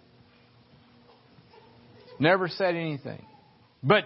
Never 2.19 2.47
said 2.47 2.75
anything. 2.75 3.25
But 3.81 4.03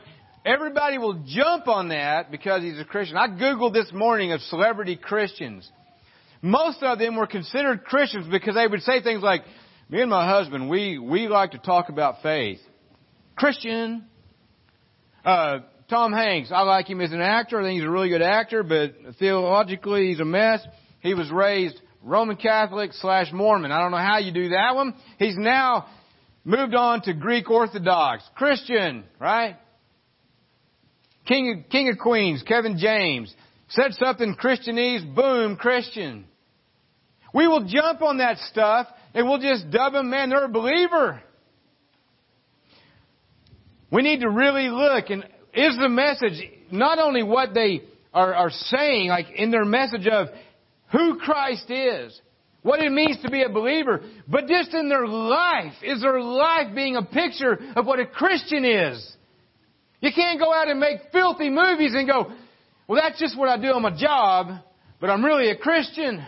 everybody 0.47 0.97
will 0.97 1.21
jump 1.25 1.67
on 1.67 1.89
that 1.89 2.31
because 2.31 2.63
he's 2.63 2.79
a 2.79 2.85
Christian. 2.85 3.17
I 3.17 3.27
Googled 3.27 3.73
this 3.73 3.91
morning 3.91 4.31
of 4.31 4.39
celebrity 4.41 4.95
Christians. 4.95 5.69
Most 6.41 6.81
of 6.81 6.99
them 6.99 7.17
were 7.17 7.27
considered 7.27 7.83
Christians 7.83 8.27
because 8.31 8.55
they 8.55 8.65
would 8.65 8.81
say 8.81 9.01
things 9.01 9.21
like, 9.21 9.41
me 9.89 10.01
and 10.01 10.09
my 10.09 10.27
husband, 10.27 10.69
we, 10.69 10.97
we 10.97 11.27
like 11.27 11.51
to 11.51 11.57
talk 11.57 11.89
about 11.89 12.21
faith. 12.23 12.59
Christian. 13.35 14.05
Uh, 15.25 15.59
Tom 15.89 16.13
Hanks, 16.13 16.51
I 16.51 16.61
like 16.61 16.89
him 16.89 17.01
as 17.01 17.11
an 17.11 17.21
actor. 17.21 17.59
I 17.59 17.63
think 17.63 17.79
he's 17.79 17.87
a 17.87 17.89
really 17.89 18.09
good 18.09 18.21
actor, 18.21 18.63
but 18.63 18.93
theologically 19.19 20.07
he's 20.07 20.19
a 20.19 20.25
mess. 20.25 20.65
He 21.01 21.13
was 21.13 21.29
raised 21.29 21.79
Roman 22.03 22.37
Catholic 22.37 22.93
slash 22.93 23.31
Mormon. 23.33 23.71
I 23.71 23.81
don't 23.81 23.91
know 23.91 23.97
how 23.97 24.17
you 24.19 24.31
do 24.31 24.49
that 24.49 24.75
one. 24.75 24.93
He's 25.19 25.35
now 25.37 25.87
moved 26.45 26.75
on 26.75 27.01
to 27.03 27.13
Greek 27.13 27.49
Orthodox. 27.49 28.23
Christian, 28.35 29.03
right? 29.19 29.55
King 31.27 31.63
of, 31.65 31.69
King 31.69 31.89
of 31.89 31.97
Queens, 31.97 32.43
Kevin 32.47 32.77
James. 32.77 33.33
Said 33.69 33.93
something 33.93 34.35
Christianese, 34.35 35.13
boom, 35.13 35.57
Christian. 35.57 36.25
We 37.33 37.47
will 37.47 37.65
jump 37.65 38.01
on 38.01 38.19
that 38.19 38.37
stuff 38.51 38.87
and 39.13 39.27
we'll 39.27 39.39
just 39.39 39.69
dub 39.69 39.93
them, 39.93 40.09
man, 40.09 40.29
they're 40.29 40.45
a 40.45 40.49
believer. 40.49 41.21
We 43.91 44.01
need 44.01 44.21
to 44.21 44.29
really 44.29 44.69
look 44.69 45.09
and 45.09 45.23
is 45.53 45.77
the 45.77 45.89
message 45.89 46.41
not 46.71 46.99
only 46.99 47.23
what 47.23 47.53
they 47.53 47.81
are, 48.13 48.33
are 48.33 48.49
saying, 48.49 49.09
like 49.09 49.27
in 49.35 49.51
their 49.51 49.65
message 49.65 50.07
of 50.07 50.27
who 50.91 51.17
Christ 51.17 51.69
is, 51.69 52.19
what 52.61 52.81
it 52.81 52.91
means 52.91 53.21
to 53.23 53.31
be 53.31 53.43
a 53.43 53.49
believer, 53.49 54.01
but 54.27 54.47
just 54.47 54.73
in 54.73 54.89
their 54.89 55.07
life. 55.07 55.73
Is 55.83 56.01
their 56.01 56.21
life 56.21 56.73
being 56.75 56.95
a 56.95 57.03
picture 57.03 57.57
of 57.75 57.85
what 57.85 57.99
a 57.99 58.05
Christian 58.05 58.65
is? 58.65 59.16
You 60.01 60.11
can't 60.13 60.39
go 60.39 60.53
out 60.53 60.67
and 60.67 60.79
make 60.79 60.99
filthy 61.11 61.49
movies 61.49 61.93
and 61.95 62.07
go, 62.07 62.31
well, 62.87 63.01
that's 63.01 63.19
just 63.19 63.37
what 63.37 63.49
I 63.49 63.57
do 63.57 63.69
on 63.69 63.81
my 63.81 63.97
job, 63.97 64.63
but 65.01 65.09
I'm 65.09 65.23
really 65.23 65.49
a 65.49 65.57
Christian. 65.57 66.23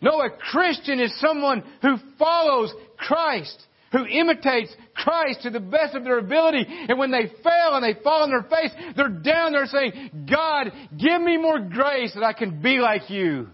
No, 0.00 0.20
a 0.20 0.30
Christian 0.30 1.00
is 1.00 1.18
someone 1.20 1.62
who 1.80 1.96
follows 2.18 2.72
Christ 2.96 3.66
who 3.92 4.06
imitates 4.06 4.74
Christ 4.94 5.42
to 5.42 5.50
the 5.50 5.60
best 5.60 5.94
of 5.94 6.02
their 6.02 6.18
ability. 6.18 6.64
And 6.66 6.98
when 6.98 7.10
they 7.10 7.26
fail 7.42 7.74
and 7.74 7.84
they 7.84 8.00
fall 8.02 8.22
on 8.22 8.30
their 8.30 8.42
face, 8.42 8.70
they're 8.96 9.08
down 9.08 9.52
there 9.52 9.66
saying, 9.66 10.26
God, 10.28 10.72
give 10.98 11.20
me 11.20 11.36
more 11.36 11.60
grace 11.60 12.14
that 12.14 12.24
I 12.24 12.32
can 12.32 12.62
be 12.62 12.78
like 12.78 13.10
you. 13.10 13.48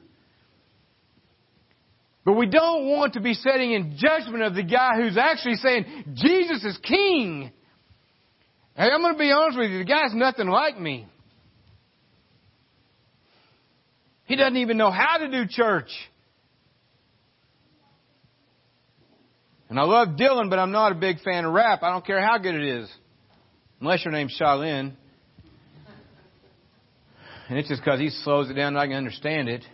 But 2.24 2.34
we 2.34 2.46
don't 2.46 2.86
want 2.88 3.14
to 3.14 3.20
be 3.20 3.34
setting 3.34 3.72
in 3.72 3.96
judgment 3.98 4.44
of 4.44 4.54
the 4.54 4.62
guy 4.62 4.96
who's 4.96 5.16
actually 5.16 5.56
saying, 5.56 6.14
Jesus 6.14 6.64
is 6.64 6.78
king. 6.82 7.50
Hey, 8.78 8.90
I'm 8.92 9.00
going 9.02 9.14
to 9.14 9.18
be 9.18 9.32
honest 9.32 9.58
with 9.58 9.72
you, 9.72 9.78
the 9.78 9.84
guy's 9.84 10.14
nothing 10.14 10.46
like 10.46 10.78
me. 10.78 11.08
He 14.26 14.36
doesn't 14.36 14.56
even 14.56 14.76
know 14.76 14.92
how 14.92 15.18
to 15.18 15.28
do 15.28 15.46
church. 15.50 15.90
And 19.68 19.80
I 19.80 19.82
love 19.82 20.10
Dylan, 20.10 20.48
but 20.48 20.60
I'm 20.60 20.70
not 20.70 20.92
a 20.92 20.94
big 20.94 21.18
fan 21.22 21.44
of 21.44 21.52
rap. 21.52 21.82
I 21.82 21.90
don't 21.90 22.06
care 22.06 22.24
how 22.24 22.38
good 22.38 22.54
it 22.54 22.62
is. 22.62 22.88
Unless 23.80 24.04
your 24.04 24.12
name's 24.12 24.30
Shai 24.30 24.54
Linne. 24.54 24.96
And 27.48 27.58
it's 27.58 27.68
just 27.68 27.82
because 27.82 27.98
he 27.98 28.10
slows 28.10 28.48
it 28.48 28.54
down 28.54 28.68
and 28.68 28.78
I 28.78 28.86
can 28.86 28.94
understand 28.94 29.48
it. 29.48 29.64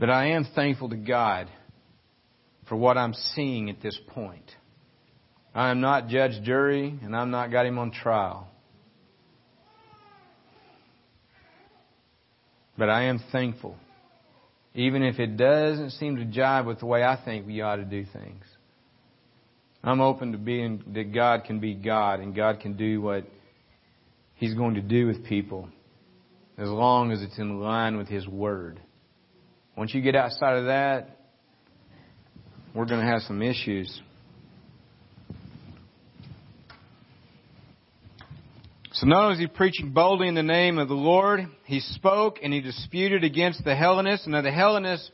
But 0.00 0.10
I 0.10 0.30
am 0.30 0.48
thankful 0.52 0.88
to 0.88 0.96
God 0.96 1.48
for 2.68 2.74
what 2.74 2.98
I'm 2.98 3.14
seeing 3.14 3.70
at 3.70 3.80
this 3.80 3.96
point. 4.08 4.50
I 5.56 5.70
am 5.70 5.80
not 5.80 6.08
judge, 6.08 6.42
jury, 6.42 6.98
and 7.02 7.16
I'm 7.16 7.30
not 7.30 7.50
got 7.50 7.64
him 7.64 7.78
on 7.78 7.90
trial. 7.90 8.46
But 12.76 12.90
I 12.90 13.04
am 13.04 13.20
thankful, 13.32 13.74
even 14.74 15.02
if 15.02 15.18
it 15.18 15.38
doesn't 15.38 15.92
seem 15.92 16.16
to 16.16 16.26
jive 16.26 16.66
with 16.66 16.80
the 16.80 16.84
way 16.84 17.02
I 17.02 17.18
think 17.24 17.46
we 17.46 17.62
ought 17.62 17.76
to 17.76 17.86
do 17.86 18.04
things. 18.04 18.44
I'm 19.82 20.02
open 20.02 20.32
to 20.32 20.38
being 20.38 20.84
that 20.92 21.14
God 21.14 21.44
can 21.44 21.58
be 21.58 21.72
God 21.72 22.20
and 22.20 22.36
God 22.36 22.60
can 22.60 22.76
do 22.76 23.00
what 23.00 23.24
He's 24.34 24.52
going 24.52 24.74
to 24.74 24.82
do 24.82 25.06
with 25.06 25.24
people 25.24 25.70
as 26.58 26.68
long 26.68 27.12
as 27.12 27.22
it's 27.22 27.38
in 27.38 27.60
line 27.60 27.96
with 27.96 28.08
His 28.08 28.28
Word. 28.28 28.78
Once 29.74 29.94
you 29.94 30.02
get 30.02 30.16
outside 30.16 30.58
of 30.58 30.66
that, 30.66 31.16
we're 32.74 32.84
going 32.84 33.00
to 33.00 33.06
have 33.06 33.22
some 33.22 33.40
issues. 33.40 34.02
So 38.96 39.06
not 39.06 39.24
only 39.24 39.34
is 39.34 39.40
he 39.40 39.46
preaching 39.46 39.90
boldly 39.90 40.26
in 40.26 40.34
the 40.34 40.42
name 40.42 40.78
of 40.78 40.88
the 40.88 40.94
Lord, 40.94 41.40
he 41.64 41.80
spoke 41.80 42.38
and 42.42 42.50
he 42.50 42.62
disputed 42.62 43.24
against 43.24 43.62
the 43.62 43.76
Hellenists. 43.76 44.26
Now 44.26 44.40
the 44.40 44.50
Hellenists, 44.50 45.10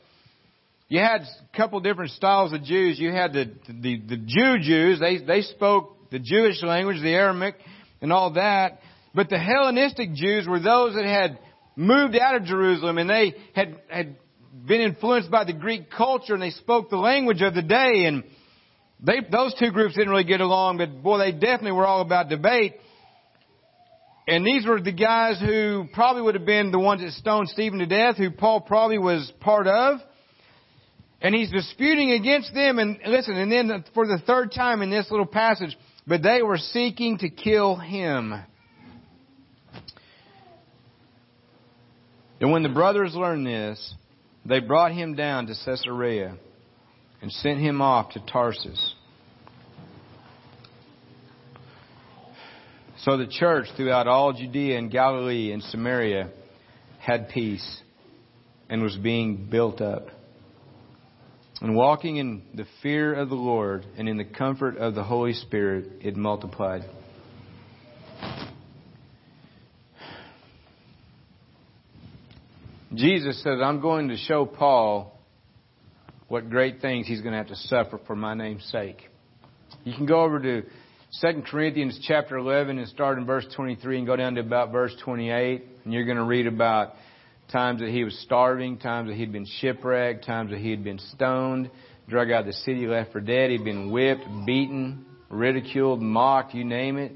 you 0.87 1.01
had 1.01 1.23
a 1.23 1.57
couple 1.57 1.81
different 1.81 2.11
styles 2.11 2.53
of 2.53 2.63
Jews. 2.63 2.97
You 2.97 3.11
had 3.11 3.33
the, 3.33 3.51
the, 3.67 3.99
the 4.07 4.15
Jew 4.15 4.59
Jews, 4.61 5.01
they, 5.01 5.17
they 5.17 5.41
spoke 5.41 6.09
the 6.11 6.19
Jewish 6.19 6.63
language, 6.63 7.01
the 7.01 7.13
Aramaic, 7.13 7.55
and 8.01 8.13
all 8.13 8.31
that. 8.35 8.79
But 9.13 9.29
the 9.29 9.37
Hellenistic 9.37 10.13
Jews 10.13 10.47
were 10.47 10.61
those 10.61 10.95
that 10.95 11.03
had 11.03 11.37
moved 11.75 12.15
out 12.15 12.35
of 12.35 12.45
Jerusalem 12.45 12.97
and 12.97 13.09
they 13.09 13.33
had, 13.53 13.81
had 13.89 14.15
been 14.65 14.79
influenced 14.79 15.29
by 15.29 15.43
the 15.43 15.51
Greek 15.51 15.91
culture 15.91 16.35
and 16.35 16.41
they 16.41 16.51
spoke 16.51 16.89
the 16.89 16.95
language 16.95 17.41
of 17.41 17.53
the 17.53 17.61
day 17.61 18.05
and 18.05 18.23
they, 19.01 19.15
those 19.29 19.53
two 19.59 19.71
groups 19.71 19.95
didn't 19.95 20.09
really 20.09 20.23
get 20.23 20.39
along, 20.39 20.77
but 20.77 21.03
boy, 21.03 21.17
they 21.17 21.33
definitely 21.33 21.73
were 21.73 21.85
all 21.85 21.99
about 21.99 22.29
debate. 22.29 22.75
And 24.27 24.45
these 24.45 24.65
were 24.65 24.79
the 24.79 24.93
guys 24.93 25.39
who 25.39 25.85
probably 25.93 26.21
would 26.21 26.35
have 26.35 26.45
been 26.45 26.71
the 26.71 26.79
ones 26.79 27.01
that 27.01 27.11
stoned 27.11 27.49
Stephen 27.49 27.79
to 27.79 27.85
death, 27.85 28.15
who 28.17 28.31
Paul 28.31 28.61
probably 28.61 28.97
was 28.97 29.31
part 29.41 29.67
of. 29.67 29.99
And 31.21 31.35
he's 31.35 31.51
disputing 31.51 32.11
against 32.11 32.53
them. 32.53 32.79
And 32.79 32.99
listen, 33.05 33.35
and 33.35 33.51
then 33.51 33.83
for 33.93 34.07
the 34.07 34.19
third 34.25 34.51
time 34.53 34.81
in 34.81 34.89
this 34.89 35.09
little 35.11 35.25
passage, 35.25 35.77
but 36.07 36.21
they 36.21 36.41
were 36.41 36.57
seeking 36.57 37.17
to 37.19 37.29
kill 37.29 37.75
him. 37.75 38.33
And 42.39 42.51
when 42.51 42.63
the 42.63 42.69
brothers 42.69 43.15
learned 43.15 43.47
this, 43.47 43.93
they 44.45 44.59
brought 44.59 44.91
him 44.91 45.15
down 45.15 45.47
to 45.47 45.55
Caesarea 45.65 46.37
and 47.21 47.31
sent 47.31 47.59
him 47.59 47.81
off 47.81 48.13
to 48.13 48.19
Tarsus. 48.19 48.95
So 53.03 53.17
the 53.17 53.27
church 53.27 53.67
throughout 53.75 54.07
all 54.07 54.31
Judea 54.31 54.77
and 54.77 54.89
Galilee 54.89 55.51
and 55.51 55.61
Samaria 55.61 56.29
had 56.99 57.27
peace 57.27 57.81
and 58.69 58.81
was 58.81 58.95
being 58.95 59.49
built 59.51 59.81
up. 59.81 60.07
And 61.59 61.75
walking 61.75 62.15
in 62.15 62.43
the 62.53 62.65
fear 62.81 63.13
of 63.13 63.27
the 63.27 63.35
Lord 63.35 63.85
and 63.97 64.07
in 64.07 64.15
the 64.15 64.23
comfort 64.23 64.77
of 64.77 64.95
the 64.95 65.03
Holy 65.03 65.33
Spirit, 65.33 65.91
it 65.99 66.15
multiplied. 66.15 66.83
Jesus 72.93 73.43
said, 73.43 73.59
I'm 73.61 73.81
going 73.81 74.09
to 74.09 74.17
show 74.17 74.45
Paul 74.45 75.19
what 76.29 76.49
great 76.49 76.79
things 76.79 77.05
he's 77.05 77.19
going 77.19 77.33
to 77.33 77.37
have 77.37 77.47
to 77.47 77.55
suffer 77.55 77.99
for 78.07 78.15
my 78.15 78.33
name's 78.33 78.63
sake. 78.71 79.09
You 79.83 79.93
can 79.93 80.05
go 80.05 80.21
over 80.21 80.39
to 80.39 80.63
2 81.21 81.43
Corinthians 81.49 81.99
chapter 82.07 82.37
11 82.37 82.79
and 82.79 82.87
start 82.87 83.19
in 83.19 83.25
verse 83.25 83.45
23 83.55 83.99
and 83.99 84.07
go 84.07 84.15
down 84.15 84.33
to 84.33 84.41
about 84.41 84.71
verse 84.71 84.95
28. 85.03 85.63
And 85.83 85.93
you're 85.93 86.05
going 86.05 86.17
to 86.17 86.23
read 86.23 86.47
about 86.47 86.93
times 87.51 87.81
that 87.81 87.89
he 87.89 88.03
was 88.03 88.17
starving, 88.23 88.79
times 88.79 89.09
that 89.09 89.15
he'd 89.15 89.31
been 89.31 89.45
shipwrecked, 89.59 90.25
times 90.25 90.49
that 90.49 90.59
he 90.59 90.71
had 90.71 90.83
been 90.83 90.97
stoned, 90.97 91.69
drug 92.09 92.31
out 92.31 92.41
of 92.41 92.45
the 92.47 92.53
city, 92.53 92.87
left 92.87 93.11
for 93.11 93.21
dead. 93.21 93.51
He'd 93.51 93.63
been 93.63 93.91
whipped, 93.91 94.23
beaten, 94.47 95.05
ridiculed, 95.29 96.01
mocked, 96.01 96.55
you 96.55 96.63
name 96.63 96.97
it. 96.97 97.11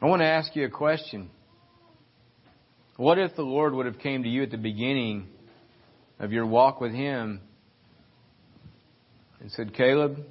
I 0.00 0.06
want 0.06 0.22
to 0.22 0.26
ask 0.26 0.56
you 0.56 0.64
a 0.64 0.70
question. 0.70 1.30
What 2.96 3.18
if 3.18 3.36
the 3.36 3.42
Lord 3.42 3.74
would 3.74 3.84
have 3.84 3.98
came 3.98 4.22
to 4.22 4.28
you 4.30 4.44
at 4.44 4.50
the 4.50 4.56
beginning 4.56 5.28
of 6.18 6.32
your 6.32 6.46
walk 6.46 6.80
with 6.80 6.92
Him 6.92 7.42
and 9.40 9.50
said, 9.52 9.74
Caleb, 9.74 10.24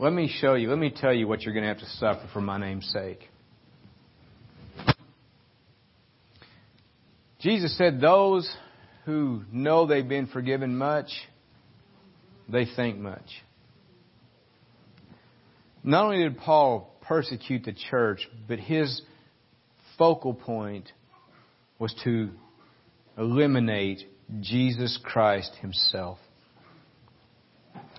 let 0.00 0.14
me 0.14 0.34
show 0.40 0.54
you, 0.54 0.70
let 0.70 0.78
me 0.78 0.90
tell 0.90 1.12
you 1.12 1.28
what 1.28 1.42
you're 1.42 1.52
going 1.52 1.62
to 1.62 1.68
have 1.68 1.78
to 1.80 1.96
suffer 1.98 2.26
for 2.32 2.40
my 2.40 2.58
name's 2.58 2.90
sake. 2.90 3.20
Jesus 7.38 7.76
said, 7.76 8.00
Those 8.00 8.50
who 9.04 9.42
know 9.52 9.86
they've 9.86 10.08
been 10.08 10.26
forgiven 10.26 10.78
much, 10.78 11.10
they 12.48 12.64
think 12.64 12.96
much. 12.96 13.28
Not 15.84 16.06
only 16.06 16.22
did 16.22 16.38
Paul 16.38 16.96
persecute 17.02 17.64
the 17.66 17.74
church, 17.90 18.26
but 18.48 18.58
his 18.58 19.02
focal 19.98 20.32
point 20.32 20.90
was 21.78 21.94
to 22.04 22.30
eliminate 23.18 24.02
Jesus 24.40 24.98
Christ 25.04 25.54
himself. 25.60 26.16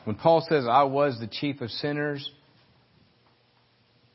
When 0.03 0.15
Paul 0.15 0.45
says, 0.47 0.65
I 0.67 0.83
was 0.83 1.19
the 1.19 1.27
chief 1.27 1.61
of 1.61 1.69
sinners, 1.69 2.29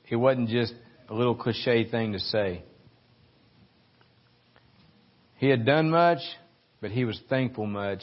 it 0.08 0.16
wasn't 0.16 0.48
just 0.48 0.74
a 1.08 1.14
little 1.14 1.34
cliche 1.34 1.88
thing 1.88 2.12
to 2.12 2.18
say. 2.18 2.62
He 5.36 5.48
had 5.48 5.64
done 5.64 5.90
much, 5.90 6.18
but 6.80 6.90
he 6.90 7.04
was 7.04 7.20
thankful 7.28 7.66
much. 7.66 8.02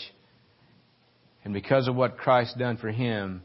And 1.43 1.53
because 1.53 1.87
of 1.87 1.95
what 1.95 2.17
Christ 2.17 2.57
done 2.57 2.77
for 2.77 2.89
him, 2.89 3.41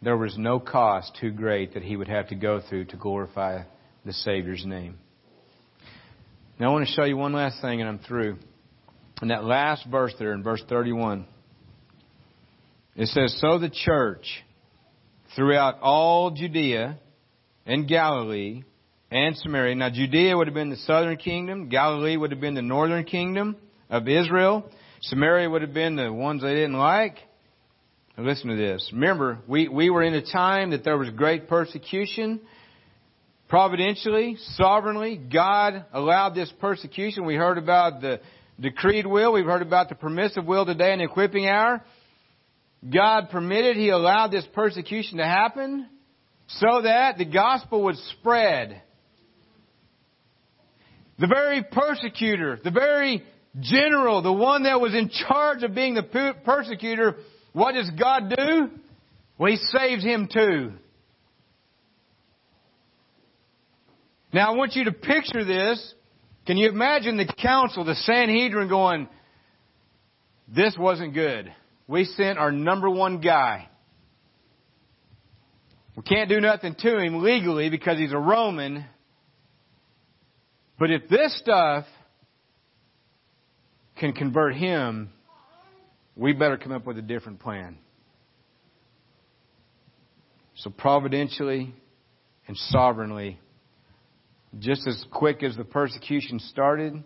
there 0.00 0.16
was 0.16 0.38
no 0.38 0.60
cost 0.60 1.16
too 1.20 1.30
great 1.30 1.74
that 1.74 1.82
he 1.82 1.96
would 1.96 2.08
have 2.08 2.28
to 2.28 2.34
go 2.34 2.60
through 2.60 2.86
to 2.86 2.96
glorify 2.96 3.62
the 4.04 4.12
Savior's 4.12 4.64
name. 4.64 4.98
Now 6.58 6.70
I 6.70 6.72
want 6.72 6.86
to 6.86 6.92
show 6.92 7.04
you 7.04 7.16
one 7.16 7.32
last 7.32 7.60
thing 7.60 7.80
and 7.80 7.88
I'm 7.88 7.98
through. 7.98 8.38
In 9.20 9.28
that 9.28 9.44
last 9.44 9.84
verse 9.90 10.14
there, 10.18 10.32
in 10.32 10.42
verse 10.42 10.62
31. 10.68 11.26
It 12.98 13.06
says, 13.06 13.38
So 13.40 13.60
the 13.60 13.70
church 13.70 14.26
throughout 15.36 15.78
all 15.80 16.32
Judea 16.32 16.98
and 17.64 17.86
Galilee 17.86 18.64
and 19.08 19.36
Samaria. 19.36 19.76
Now, 19.76 19.88
Judea 19.88 20.36
would 20.36 20.48
have 20.48 20.54
been 20.54 20.70
the 20.70 20.76
southern 20.78 21.16
kingdom, 21.16 21.68
Galilee 21.68 22.16
would 22.16 22.32
have 22.32 22.40
been 22.40 22.54
the 22.54 22.62
northern 22.62 23.04
kingdom 23.04 23.54
of 23.88 24.08
Israel, 24.08 24.68
Samaria 25.02 25.48
would 25.48 25.62
have 25.62 25.72
been 25.72 25.94
the 25.94 26.12
ones 26.12 26.42
they 26.42 26.54
didn't 26.54 26.76
like. 26.76 27.18
Now, 28.16 28.24
listen 28.24 28.50
to 28.50 28.56
this. 28.56 28.90
Remember, 28.92 29.38
we, 29.46 29.68
we 29.68 29.90
were 29.90 30.02
in 30.02 30.14
a 30.14 30.32
time 30.32 30.70
that 30.70 30.82
there 30.82 30.98
was 30.98 31.08
great 31.10 31.48
persecution. 31.48 32.40
Providentially, 33.48 34.36
sovereignly, 34.56 35.16
God 35.16 35.86
allowed 35.92 36.34
this 36.34 36.52
persecution. 36.60 37.24
We 37.24 37.36
heard 37.36 37.58
about 37.58 38.00
the 38.00 38.20
decreed 38.58 39.06
will. 39.06 39.32
We've 39.32 39.44
heard 39.44 39.62
about 39.62 39.88
the 39.88 39.94
permissive 39.94 40.44
will 40.46 40.66
today 40.66 40.92
in 40.92 41.00
equipping 41.00 41.46
hour. 41.46 41.80
God 42.86 43.30
permitted, 43.30 43.76
He 43.76 43.88
allowed 43.88 44.28
this 44.30 44.46
persecution 44.54 45.18
to 45.18 45.24
happen 45.24 45.88
so 46.46 46.82
that 46.82 47.18
the 47.18 47.24
gospel 47.24 47.84
would 47.84 47.96
spread. 48.18 48.82
The 51.18 51.26
very 51.26 51.64
persecutor, 51.64 52.60
the 52.62 52.70
very 52.70 53.24
general, 53.58 54.22
the 54.22 54.32
one 54.32 54.62
that 54.62 54.80
was 54.80 54.94
in 54.94 55.10
charge 55.10 55.64
of 55.64 55.74
being 55.74 55.94
the 55.94 56.34
persecutor, 56.44 57.16
what 57.52 57.72
does 57.72 57.90
God 57.98 58.32
do? 58.36 58.70
Well, 59.36 59.50
He 59.50 59.56
saves 59.56 60.04
him 60.04 60.28
too. 60.32 60.72
Now 64.32 64.52
I 64.52 64.56
want 64.56 64.76
you 64.76 64.84
to 64.84 64.92
picture 64.92 65.44
this. 65.44 65.94
Can 66.46 66.56
you 66.56 66.68
imagine 66.68 67.16
the 67.16 67.26
council, 67.26 67.84
the 67.84 67.94
Sanhedrin 67.94 68.68
going, 68.68 69.08
this 70.48 70.76
wasn't 70.78 71.12
good 71.12 71.52
we 71.88 72.04
sent 72.04 72.38
our 72.38 72.52
number 72.52 72.88
one 72.88 73.20
guy. 73.20 73.68
We 75.96 76.02
can't 76.02 76.28
do 76.28 76.38
nothing 76.38 76.76
to 76.78 76.98
him 76.98 77.22
legally 77.24 77.70
because 77.70 77.98
he's 77.98 78.12
a 78.12 78.18
Roman. 78.18 78.84
But 80.78 80.92
if 80.92 81.08
this 81.08 81.36
stuff 81.40 81.86
can 83.96 84.12
convert 84.12 84.54
him, 84.54 85.10
we 86.14 86.34
better 86.34 86.56
come 86.56 86.72
up 86.72 86.86
with 86.86 86.98
a 86.98 87.02
different 87.02 87.40
plan. 87.40 87.78
So 90.56 90.70
providentially 90.70 91.74
and 92.46 92.56
sovereignly, 92.56 93.40
just 94.58 94.86
as 94.86 95.04
quick 95.10 95.42
as 95.42 95.56
the 95.56 95.64
persecution 95.64 96.38
started, 96.38 97.02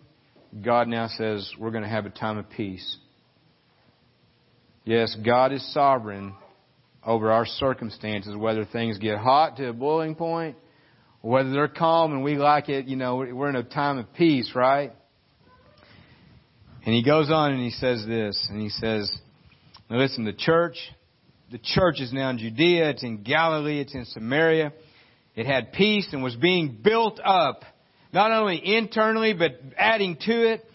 God 0.61 0.87
now 0.87 1.07
says 1.07 1.51
we're 1.57 1.71
going 1.71 1.83
to 1.83 1.89
have 1.89 2.05
a 2.05 2.09
time 2.09 2.37
of 2.37 2.49
peace. 2.49 2.97
Yes, 4.85 5.15
God 5.23 5.53
is 5.53 5.73
sovereign 5.73 6.33
over 7.05 7.31
our 7.31 7.45
circumstances, 7.45 8.35
whether 8.35 8.65
things 8.65 8.97
get 8.97 9.17
hot 9.17 9.55
to 9.57 9.69
a 9.69 9.73
boiling 9.73 10.13
point, 10.13 10.57
whether 11.21 11.51
they're 11.51 11.69
calm 11.69 12.11
and 12.11 12.21
we 12.21 12.35
like 12.35 12.67
it, 12.67 12.87
you 12.87 12.97
know, 12.97 13.15
we're 13.15 13.47
in 13.47 13.55
a 13.55 13.63
time 13.63 13.97
of 13.97 14.13
peace, 14.13 14.51
right? 14.53 14.91
And 16.85 16.93
he 16.93 17.01
goes 17.01 17.31
on 17.31 17.53
and 17.53 17.61
he 17.61 17.69
says 17.69 18.05
this, 18.05 18.45
and 18.49 18.61
he 18.61 18.67
says, 18.67 19.09
now 19.89 19.99
listen, 19.99 20.25
the 20.25 20.33
church, 20.33 20.75
the 21.49 21.59
church 21.59 22.01
is 22.01 22.11
now 22.11 22.29
in 22.31 22.37
Judea, 22.37 22.89
it's 22.89 23.03
in 23.03 23.23
Galilee, 23.23 23.79
it's 23.79 23.93
in 23.93 24.03
Samaria. 24.03 24.73
It 25.33 25.45
had 25.45 25.71
peace 25.71 26.07
and 26.11 26.21
was 26.21 26.35
being 26.35 26.77
built 26.83 27.21
up, 27.23 27.63
not 28.11 28.33
only 28.33 28.61
internally, 28.75 29.33
but 29.33 29.61
adding 29.77 30.17
to 30.25 30.51
it. 30.51 30.65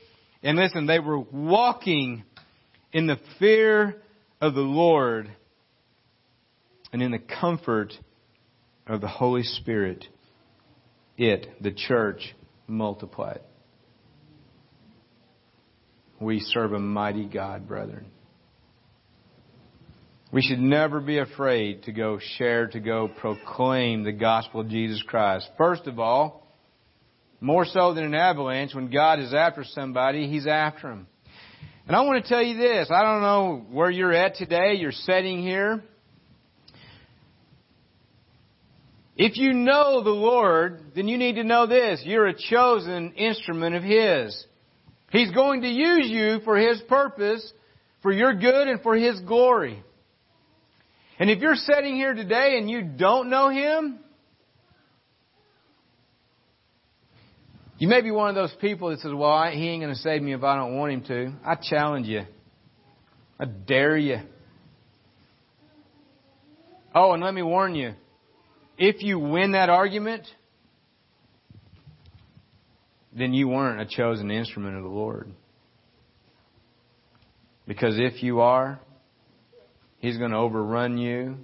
And 0.42 0.56
listen, 0.56 0.86
they 0.86 0.98
were 0.98 1.18
walking 1.18 2.24
in 2.92 3.06
the 3.06 3.18
fear 3.38 4.02
of 4.40 4.54
the 4.54 4.60
Lord 4.60 5.30
and 6.92 7.02
in 7.02 7.10
the 7.10 7.18
comfort 7.18 7.92
of 8.86 9.00
the 9.00 9.08
Holy 9.08 9.42
Spirit. 9.42 10.06
It, 11.16 11.62
the 11.62 11.72
church, 11.72 12.34
multiplied. 12.66 13.40
We 16.20 16.40
serve 16.40 16.72
a 16.72 16.78
mighty 16.78 17.26
God, 17.26 17.68
brethren. 17.68 18.06
We 20.30 20.42
should 20.42 20.58
never 20.58 21.00
be 21.00 21.18
afraid 21.18 21.84
to 21.84 21.92
go 21.92 22.18
share, 22.36 22.66
to 22.68 22.80
go 22.80 23.08
proclaim 23.08 24.04
the 24.04 24.12
gospel 24.12 24.60
of 24.60 24.68
Jesus 24.68 25.02
Christ. 25.06 25.48
First 25.56 25.86
of 25.86 25.98
all, 25.98 26.46
more 27.40 27.64
so 27.64 27.94
than 27.94 28.04
an 28.04 28.14
avalanche, 28.14 28.74
when 28.74 28.90
God 28.90 29.20
is 29.20 29.32
after 29.32 29.64
somebody, 29.64 30.28
He's 30.28 30.46
after 30.46 30.88
them. 30.88 31.06
And 31.88 31.96
I 31.96 32.02
want 32.02 32.22
to 32.22 32.28
tell 32.28 32.42
you 32.42 32.58
this. 32.58 32.90
I 32.90 33.02
don't 33.02 33.22
know 33.22 33.64
where 33.70 33.90
you're 33.90 34.12
at 34.12 34.34
today. 34.34 34.74
You're 34.74 34.92
sitting 34.92 35.40
here. 35.40 35.82
If 39.16 39.38
you 39.38 39.54
know 39.54 40.04
the 40.04 40.10
Lord, 40.10 40.92
then 40.94 41.08
you 41.08 41.16
need 41.16 41.36
to 41.36 41.44
know 41.44 41.66
this. 41.66 42.02
You're 42.04 42.26
a 42.26 42.34
chosen 42.38 43.14
instrument 43.14 43.74
of 43.74 43.82
His. 43.82 44.44
He's 45.10 45.30
going 45.30 45.62
to 45.62 45.68
use 45.68 46.10
you 46.10 46.40
for 46.44 46.58
His 46.58 46.78
purpose, 46.90 47.50
for 48.02 48.12
your 48.12 48.34
good 48.34 48.68
and 48.68 48.82
for 48.82 48.94
His 48.94 49.18
glory. 49.20 49.82
And 51.18 51.30
if 51.30 51.38
you're 51.38 51.54
sitting 51.54 51.96
here 51.96 52.12
today 52.12 52.58
and 52.58 52.68
you 52.68 52.82
don't 52.82 53.30
know 53.30 53.48
Him, 53.48 53.98
you 57.78 57.86
may 57.86 58.00
be 58.02 58.10
one 58.10 58.28
of 58.28 58.34
those 58.34 58.52
people 58.60 58.90
that 58.90 59.00
says, 59.00 59.12
well, 59.14 59.30
I, 59.30 59.52
He 59.52 59.68
ain't 59.68 59.82
going 59.82 59.94
to 59.94 60.00
save 60.00 60.20
me 60.20 60.34
if 60.34 60.42
I 60.42 60.56
don't 60.56 60.76
want 60.76 60.92
Him 60.92 61.04
to. 61.04 61.32
I 61.44 61.54
challenge 61.54 62.06
you. 62.06 62.22
I 63.38 63.44
dare 63.44 63.96
you. 63.96 64.18
Oh, 66.94 67.12
and 67.12 67.22
let 67.22 67.32
me 67.32 67.42
warn 67.42 67.76
you. 67.76 67.94
If 68.76 69.02
you 69.02 69.20
win 69.20 69.52
that 69.52 69.70
argument, 69.70 70.26
then 73.16 73.32
you 73.32 73.48
weren't 73.48 73.80
a 73.80 73.86
chosen 73.86 74.30
instrument 74.30 74.76
of 74.76 74.82
the 74.82 74.88
Lord. 74.88 75.30
Because 77.66 77.94
if 77.98 78.22
you 78.22 78.40
are, 78.40 78.80
He's 79.98 80.16
going 80.16 80.30
to 80.30 80.36
overrun 80.36 80.98
you. 80.98 81.38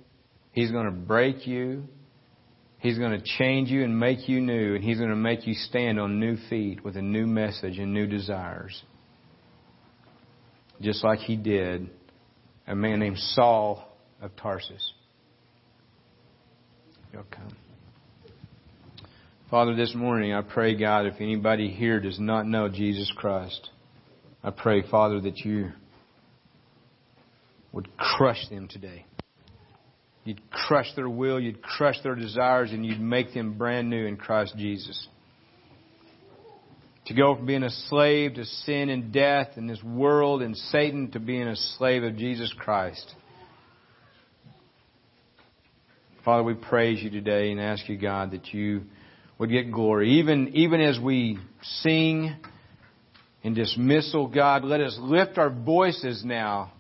He's 0.53 0.71
going 0.71 0.87
to 0.87 0.93
break 0.93 1.47
you. 1.47 1.85
He's 2.85 2.99
going 2.99 3.19
to 3.19 3.25
change 3.39 3.71
you 3.71 3.83
and 3.83 3.99
make 3.99 4.29
you 4.29 4.43
new. 4.43 4.75
And 4.75 4.85
He's 4.85 4.99
going 4.99 5.09
to 5.09 5.17
make 5.17 5.47
you 5.47 5.55
stand 5.55 5.99
on 5.99 6.21
new 6.21 6.37
feet 6.51 6.85
with 6.85 6.99
a 6.99 7.03
new 7.03 7.27
message 7.27 7.79
and 7.79 7.95
new 7.95 8.07
desires. 8.07 8.83
Just 10.83 11.03
like 11.03 11.21
He 11.21 11.35
did 11.35 11.89
a 12.67 12.75
man 12.75 13.01
named 13.01 13.17
Saul 13.17 13.89
of 14.21 14.37
Tarsus. 14.37 14.93
You'll 17.11 17.25
come. 17.31 17.57
Father, 19.51 19.75
this 19.75 19.95
morning 19.95 20.35
I 20.35 20.43
pray, 20.43 20.79
God, 20.79 21.07
if 21.07 21.15
anybody 21.21 21.71
here 21.71 22.01
does 22.01 22.21
not 22.21 22.47
know 22.47 22.69
Jesus 22.69 23.11
Christ, 23.17 23.71
I 24.43 24.51
pray, 24.51 24.83
Father, 24.91 25.23
that 25.23 25.39
you 25.39 25.73
would 27.73 27.97
crush 27.97 28.47
them 28.51 28.69
today. 28.69 29.07
You'd 30.25 30.51
crush 30.51 30.87
their 30.97 31.09
will, 31.09 31.39
you'd 31.39 31.63
crush 31.63 32.01
their 32.03 32.15
desires, 32.15 32.73
and 32.73 32.85
you'd 32.85 33.01
make 33.01 33.35
them 33.35 33.59
brand 33.59 33.91
new 33.91 34.07
in 34.07 34.17
Christ 34.17 34.55
Jesus. 34.57 35.07
To 37.07 37.15
go 37.15 37.37
from 37.37 37.45
being 37.45 37.63
a 37.63 37.71
slave 37.71 38.35
to 38.35 38.47
sin 38.47 38.89
and 38.89 39.13
death 39.13 39.57
in 39.57 39.67
this 39.67 39.83
world 39.83 40.41
and 40.41 40.57
Satan 40.57 41.11
to 41.11 41.21
being 41.21 41.47
a 41.47 41.57
slave 41.57 42.03
of 42.03 42.17
Jesus 42.17 42.51
Christ. 42.59 43.15
Father, 46.25 46.43
we 46.43 46.55
praise 46.55 47.03
you 47.03 47.11
today 47.11 47.53
and 47.53 47.61
ask 47.61 47.87
you, 47.87 47.99
God, 47.99 48.31
that 48.31 48.55
you 48.55 48.85
would 49.39 49.51
get 49.51 49.71
glory. 49.71 50.21
Even, 50.21 50.49
even 50.55 50.81
as 50.81 50.99
we 50.99 51.39
sing 51.83 52.35
in 53.43 53.53
dismissal, 53.53 54.23
oh 54.23 54.35
God, 54.35 54.65
let 54.65 54.81
us 54.81 54.97
lift 54.99 55.37
our 55.37 55.51
voices 55.51 56.25
now 56.25 56.73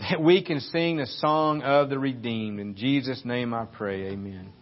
that 0.00 0.20
we 0.20 0.42
can 0.42 0.60
sing 0.60 0.96
the 0.96 1.06
song 1.06 1.62
of 1.62 1.88
the 1.88 1.98
redeemed. 1.98 2.60
In 2.60 2.74
Jesus' 2.74 3.22
name 3.24 3.54
I 3.54 3.64
pray, 3.64 4.08
amen. 4.08 4.52